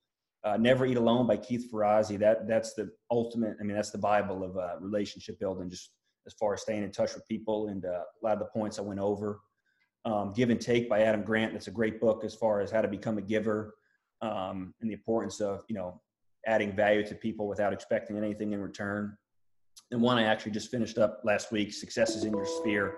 Uh, 0.44 0.56
Never 0.56 0.86
Eat 0.86 0.96
Alone 0.96 1.26
by 1.26 1.36
Keith 1.36 1.70
Ferrazzi. 1.72 2.18
That 2.18 2.48
that's 2.48 2.74
the 2.74 2.90
ultimate. 3.10 3.56
I 3.60 3.62
mean, 3.64 3.76
that's 3.76 3.90
the 3.90 3.98
Bible 3.98 4.42
of 4.42 4.56
uh, 4.56 4.80
relationship 4.80 5.38
building. 5.38 5.70
Just 5.70 5.90
as 6.26 6.34
far 6.34 6.54
as 6.54 6.62
staying 6.62 6.82
in 6.82 6.90
touch 6.90 7.14
with 7.14 7.26
people, 7.28 7.68
and 7.68 7.84
uh, 7.84 7.88
a 7.88 8.20
lot 8.22 8.34
of 8.34 8.38
the 8.40 8.46
points 8.46 8.78
I 8.78 8.82
went 8.82 9.00
over. 9.00 9.40
Um, 10.04 10.32
Give 10.34 10.50
and 10.50 10.60
Take 10.60 10.88
by 10.88 11.02
Adam 11.02 11.22
Grant. 11.22 11.52
That's 11.52 11.68
a 11.68 11.72
great 11.72 12.00
book 12.00 12.24
as 12.24 12.34
far 12.34 12.60
as 12.60 12.70
how 12.70 12.82
to 12.82 12.88
become 12.88 13.18
a 13.18 13.22
giver. 13.22 13.74
um, 14.22 14.72
and 14.80 14.88
the 14.88 14.94
importance 14.94 15.40
of 15.40 15.64
you 15.68 15.74
know 15.74 16.00
adding 16.46 16.74
value 16.74 17.06
to 17.06 17.14
people 17.14 17.46
without 17.46 17.72
expecting 17.72 18.16
anything 18.16 18.52
in 18.52 18.60
return. 18.60 19.16
And 19.90 20.00
one 20.00 20.18
I 20.18 20.24
actually 20.24 20.52
just 20.52 20.70
finished 20.70 20.98
up 20.98 21.20
last 21.24 21.52
week, 21.52 21.72
Success 21.72 22.16
Is 22.16 22.24
in 22.24 22.32
Your 22.32 22.46
Sphere. 22.46 22.94